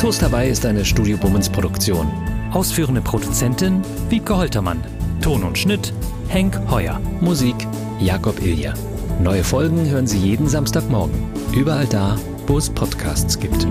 Toast 0.00 0.22
dabei 0.22 0.48
ist 0.48 0.64
eine 0.64 0.84
Studio 0.84 1.16
Bummens 1.16 1.48
Produktion. 1.50 2.10
Ausführende 2.52 3.00
Produzentin 3.00 3.82
Wiebke 4.08 4.36
Holtermann. 4.36 4.82
Ton 5.20 5.42
und 5.42 5.58
Schnitt 5.58 5.92
Henk 6.28 6.58
Heuer. 6.70 7.00
Musik 7.20 7.56
Jakob 8.00 8.40
Ilja. 8.40 8.74
Neue 9.22 9.42
Folgen 9.44 9.88
hören 9.88 10.06
Sie 10.06 10.18
jeden 10.18 10.48
Samstagmorgen. 10.48 11.14
Überall 11.54 11.86
da, 11.86 12.18
wo 12.46 12.58
es 12.58 12.68
Podcasts 12.68 13.38
gibt. 13.38 13.66